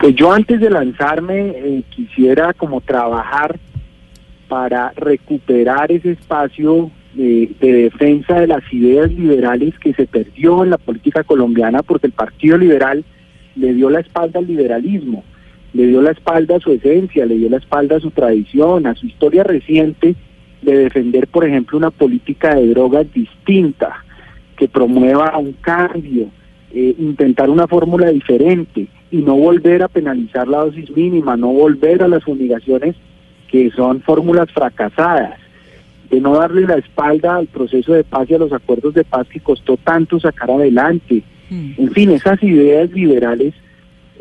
Pues 0.00 0.14
yo 0.16 0.32
antes 0.32 0.58
de 0.58 0.70
lanzarme 0.70 1.50
eh, 1.50 1.82
quisiera 1.90 2.54
como 2.54 2.80
trabajar 2.80 3.60
para 4.48 4.92
recuperar 4.96 5.92
ese 5.92 6.12
espacio 6.12 6.90
de, 7.14 7.50
de, 7.60 7.72
defensa 7.72 8.40
de 8.40 8.46
las 8.46 8.62
ideas 8.72 9.12
liberales 9.12 9.78
que 9.78 9.92
se 9.92 10.06
perdió 10.06 10.64
en 10.64 10.70
la 10.70 10.78
política 10.78 11.24
colombiana 11.24 11.82
porque 11.82 12.06
el 12.06 12.12
Partido 12.12 12.56
Liberal 12.56 13.04
le 13.54 13.74
dio 13.74 13.90
la 13.90 14.00
espalda 14.00 14.38
al 14.38 14.46
liberalismo 14.46 15.24
le 15.72 15.86
dio 15.86 16.02
la 16.02 16.10
espalda 16.10 16.56
a 16.56 16.60
su 16.60 16.72
esencia, 16.72 17.24
le 17.26 17.36
dio 17.36 17.48
la 17.48 17.56
espalda 17.56 17.96
a 17.96 18.00
su 18.00 18.10
tradición, 18.10 18.86
a 18.86 18.94
su 18.94 19.06
historia 19.06 19.42
reciente 19.42 20.14
de 20.60 20.76
defender, 20.76 21.26
por 21.28 21.46
ejemplo, 21.46 21.78
una 21.78 21.90
política 21.90 22.54
de 22.54 22.68
drogas 22.68 23.12
distinta, 23.12 24.04
que 24.56 24.68
promueva 24.68 25.36
un 25.38 25.52
cambio, 25.54 26.28
eh, 26.72 26.94
intentar 26.98 27.50
una 27.50 27.66
fórmula 27.66 28.10
diferente 28.10 28.86
y 29.10 29.16
no 29.18 29.36
volver 29.36 29.82
a 29.82 29.88
penalizar 29.88 30.46
la 30.46 30.58
dosis 30.58 30.90
mínima, 30.94 31.36
no 31.36 31.48
volver 31.48 32.02
a 32.02 32.08
las 32.08 32.22
fumigaciones 32.22 32.94
que 33.48 33.70
son 33.70 34.00
fórmulas 34.02 34.50
fracasadas, 34.52 35.38
de 36.12 36.20
no 36.20 36.34
darle 36.34 36.66
la 36.66 36.76
espalda 36.76 37.36
al 37.36 37.46
proceso 37.46 37.94
de 37.94 38.04
paz 38.04 38.28
y 38.28 38.34
a 38.34 38.38
los 38.38 38.52
acuerdos 38.52 38.92
de 38.92 39.02
paz 39.02 39.26
que 39.28 39.40
costó 39.40 39.78
tanto 39.78 40.20
sacar 40.20 40.50
adelante. 40.50 41.22
Mm. 41.48 41.70
En 41.78 41.90
fin, 41.92 42.10
esas 42.10 42.40
ideas 42.42 42.90
liberales 42.92 43.54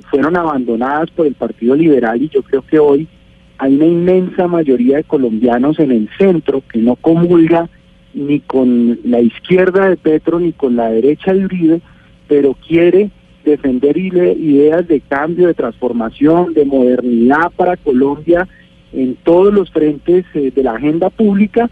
fueron 0.10 0.38
abandonadas 0.38 1.12
por 1.12 1.28
el 1.28 1.36
Partido 1.36 1.76
Liberal 1.76 2.22
y 2.22 2.30
yo 2.30 2.44
creo 2.44 2.62
que 2.62 2.80
hoy 2.80 3.10
hay 3.58 3.76
una 3.76 3.86
inmensa 3.86 4.48
mayoría 4.48 4.98
de 4.98 5.04
colombianos 5.04 5.80
en 5.80 5.92
el 5.92 6.10
centro 6.18 6.64
que 6.72 6.80
no 6.80 6.96
comulga 6.96 7.70
ni 8.14 8.40
con 8.40 8.98
la 9.04 9.20
izquierda 9.20 9.90
de 9.90 9.98
Petro 9.98 10.40
ni 10.40 10.54
con 10.54 10.78
la 10.78 10.90
derecha 10.90 11.34
de 11.34 11.44
Uribe, 11.44 11.82
pero 12.30 12.56
quiere 12.66 13.12
defender 13.44 13.98
ideas 13.98 14.88
de 14.88 15.02
cambio, 15.02 15.48
de 15.48 15.54
transformación, 15.54 16.54
de 16.54 16.64
modernidad 16.64 17.52
para 17.56 17.76
Colombia 17.76 18.48
en 18.94 19.16
todos 19.16 19.54
los 19.54 19.72
frentes 19.72 20.26
eh, 20.34 20.52
de 20.54 20.64
la 20.64 20.74
agenda 20.74 21.10
pública 21.10 21.70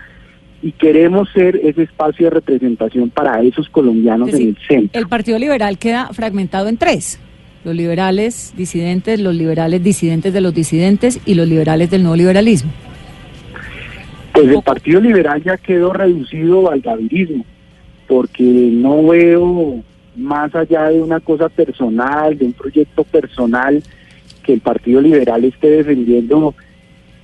y 0.62 0.72
queremos 0.74 1.30
ser 1.32 1.56
ese 1.64 1.84
espacio 1.84 2.26
de 2.26 2.32
representación 2.32 3.10
para 3.10 3.42
esos 3.42 3.70
colombianos 3.70 4.34
en 4.34 4.50
el 4.50 4.58
centro. 4.68 5.00
El 5.00 5.08
Partido 5.08 5.40
Liberal 5.40 5.78
queda 5.78 6.10
fragmentado 6.14 6.68
en 6.68 6.78
tres 6.78 7.20
los 7.64 7.76
liberales 7.76 8.54
disidentes, 8.56 9.20
los 9.20 9.36
liberales 9.36 9.84
disidentes 9.84 10.34
de 10.34 10.42
los 10.42 10.54
disidentes 10.54 11.20
y 11.26 11.34
los 11.34 11.48
liberales 11.48 11.90
del 11.90 12.04
nuevo 12.04 12.16
liberalismo. 12.16 12.72
Pues 14.34 14.48
el 14.48 14.62
Partido 14.62 15.02
Liberal 15.02 15.44
ya 15.44 15.58
quedó 15.58 15.92
reducido 15.92 16.72
al 16.72 16.80
gavirismo, 16.82 17.46
porque 18.08 18.44
no 18.44 19.08
veo 19.08 19.84
más 20.16 20.54
allá 20.56 20.90
de 20.90 21.02
una 21.02 21.20
cosa 21.20 21.50
personal, 21.50 22.38
de 22.38 22.46
un 22.46 22.54
proyecto 22.54 23.04
personal, 23.04 23.84
que 24.44 24.54
el 24.54 24.62
Partido 24.62 25.02
Liberal 25.02 25.44
esté 25.44 25.70
defendiendo 25.70 26.56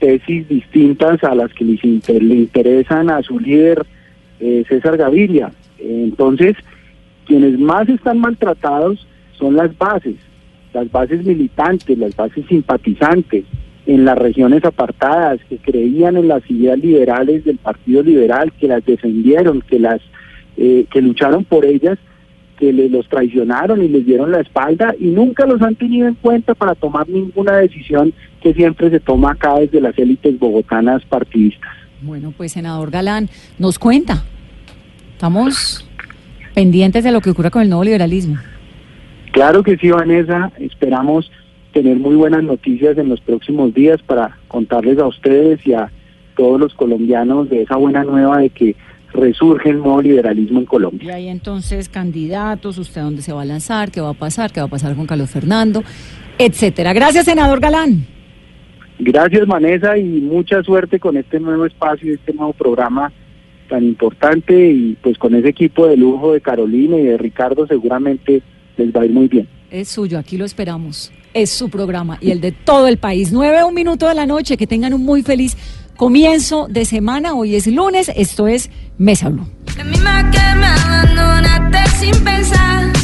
tesis 0.06 0.48
distintas 0.48 1.24
a 1.24 1.34
las 1.34 1.52
que 1.54 1.66
le 1.66 2.36
interesan 2.36 3.10
a 3.10 3.24
su 3.24 3.40
líder 3.40 3.84
eh, 4.40 4.64
César 4.70 4.98
Gaviria. 4.98 5.52
Entonces, 5.80 6.56
quienes 7.26 7.58
más 7.58 7.90
están 7.90 8.20
maltratados 8.20 9.08
son 9.32 9.56
las 9.56 9.76
bases, 9.76 10.18
las 10.74 10.92
bases 10.92 11.26
militantes, 11.26 11.98
las 11.98 12.16
bases 12.16 12.46
simpatizantes 12.48 13.46
en 13.88 14.06
las 14.06 14.16
regiones 14.16 14.64
apartadas 14.64 15.40
que 15.50 15.58
creían 15.58 16.18
en 16.18 16.28
las 16.28 16.48
ideas 16.52 16.78
liberales 16.78 17.44
del 17.44 17.58
Partido 17.58 18.04
Liberal, 18.04 18.52
que 18.60 18.68
las 18.68 18.86
defendieron, 18.86 19.62
que 19.62 19.80
las 19.80 20.02
eh, 20.58 20.86
que 20.92 21.02
lucharon 21.02 21.46
por 21.46 21.66
ellas, 21.66 21.98
que 22.58 22.72
le, 22.72 22.90
los 22.90 23.08
traicionaron 23.10 23.84
y 23.84 23.88
les 23.88 24.06
dieron 24.06 24.32
la 24.32 24.42
espalda 24.42 24.96
y 25.00 25.08
nunca 25.08 25.46
los 25.46 25.62
han 25.62 25.76
tenido 25.76 26.08
en 26.08 26.16
cuenta 26.16 26.56
para 26.56 26.76
tomar 26.76 27.08
ninguna 27.08 27.58
decisión 27.58 28.14
que 28.42 28.54
siempre 28.54 28.90
se 28.90 29.00
toma 29.00 29.32
acá 29.32 29.56
desde 29.60 29.82
las 29.82 29.98
élites 29.98 30.38
bogotanas 30.40 31.04
partidistas. 31.06 31.72
Bueno, 32.02 32.34
pues 32.36 32.52
senador 32.52 32.92
Galán, 32.92 33.30
nos 33.58 33.80
cuenta. 33.80 34.24
Estamos 35.14 35.88
pendientes 36.54 37.04
de 37.04 37.12
lo 37.12 37.22
que 37.22 37.30
ocurra 37.30 37.50
con 37.50 37.62
el 37.62 37.70
nuevo 37.70 37.84
liberalismo. 37.84 38.38
Claro 39.32 39.64
que 39.64 39.78
sí, 39.78 39.90
Vanessa. 39.90 40.52
Esperamos 40.60 41.32
tener 41.74 41.98
muy 41.98 42.16
buenas 42.16 42.44
noticias 42.44 42.98
en 42.98 43.10
los 43.10 43.20
próximos 43.20 43.74
días 43.74 44.02
para 44.02 44.38
contarles 44.48 44.98
a 44.98 45.08
ustedes 45.08 45.66
y 45.68 45.74
a 45.74 45.92
todos 46.38 46.60
los 46.60 46.74
colombianos 46.74 47.50
de 47.50 47.64
esa 47.64 47.76
buena 47.76 48.04
nueva 48.04 48.38
de 48.40 48.50
que 48.50 48.76
resurge 49.16 49.70
el 49.70 49.78
nuevo 49.78 50.02
liberalismo 50.02 50.60
en 50.60 50.66
Colombia. 50.66 51.08
Y 51.08 51.12
ahí 51.12 51.28
entonces, 51.28 51.90
candidatos, 51.90 52.78
usted 52.78 53.02
dónde 53.02 53.22
se 53.22 53.34
va 53.34 53.42
a 53.42 53.46
lanzar, 53.46 53.92
qué 53.92 54.02
va 54.02 54.10
a 54.10 54.14
pasar, 54.14 54.52
qué 54.52 54.60
va 54.60 54.68
a 54.68 54.70
pasar 54.70 54.96
con 54.96 55.06
Carlos 55.06 55.30
Fernando, 55.30 55.84
etcétera. 56.38 56.94
Gracias, 56.94 57.26
senador 57.26 57.60
Galán. 57.60 58.06
Gracias, 59.00 59.46
Vanessa, 59.46 59.98
y 59.98 60.04
mucha 60.22 60.64
suerte 60.64 61.00
con 61.00 61.18
este 61.18 61.40
nuevo 61.40 61.66
espacio, 61.66 62.14
este 62.14 62.34
nuevo 62.34 62.54
programa 62.54 63.12
tan 63.70 63.84
importante 63.84 64.72
y 64.72 64.98
pues 65.02 65.18
con 65.18 65.36
ese 65.36 65.50
equipo 65.50 65.88
de 65.88 65.98
lujo 65.98 66.34
de 66.34 66.42
Carolina 66.42 66.98
y 66.98 67.04
de 67.04 67.18
Ricardo 67.18 67.66
seguramente 67.68 68.42
les 68.78 68.96
va 68.96 69.02
a 69.02 69.06
ir 69.06 69.12
muy 69.12 69.28
bien. 69.28 69.48
Es 69.72 69.90
suyo, 69.90 70.20
aquí 70.20 70.38
lo 70.38 70.46
esperamos. 70.46 71.12
Es 71.34 71.50
su 71.50 71.70
programa 71.70 72.18
y 72.22 72.32
el 72.32 72.40
de 72.40 72.54
todo 72.54 72.88
el 72.88 72.98
país. 72.98 73.34
Nueve, 73.34 73.64
un 73.64 73.74
minuto 73.74 74.08
de 74.08 74.16
la 74.16 74.26
noche. 74.26 74.56
Que 74.56 74.68
tengan 74.68 74.94
un 74.94 75.04
muy 75.04 75.22
feliz 75.22 75.58
comienzo 75.96 76.68
de 76.70 76.86
semana. 76.86 77.34
Hoy 77.34 77.56
es 77.56 77.68
lunes, 77.68 78.12
esto 78.16 78.48
es 78.48 78.70
Mesa 78.98 79.30
Blue. 79.30 79.48
La 79.78 79.84
misma 79.84 80.32
que 80.32 80.56
me 80.56 80.68
abandonaste 80.68 81.98
sin 82.00 82.24
pensar. 82.24 82.95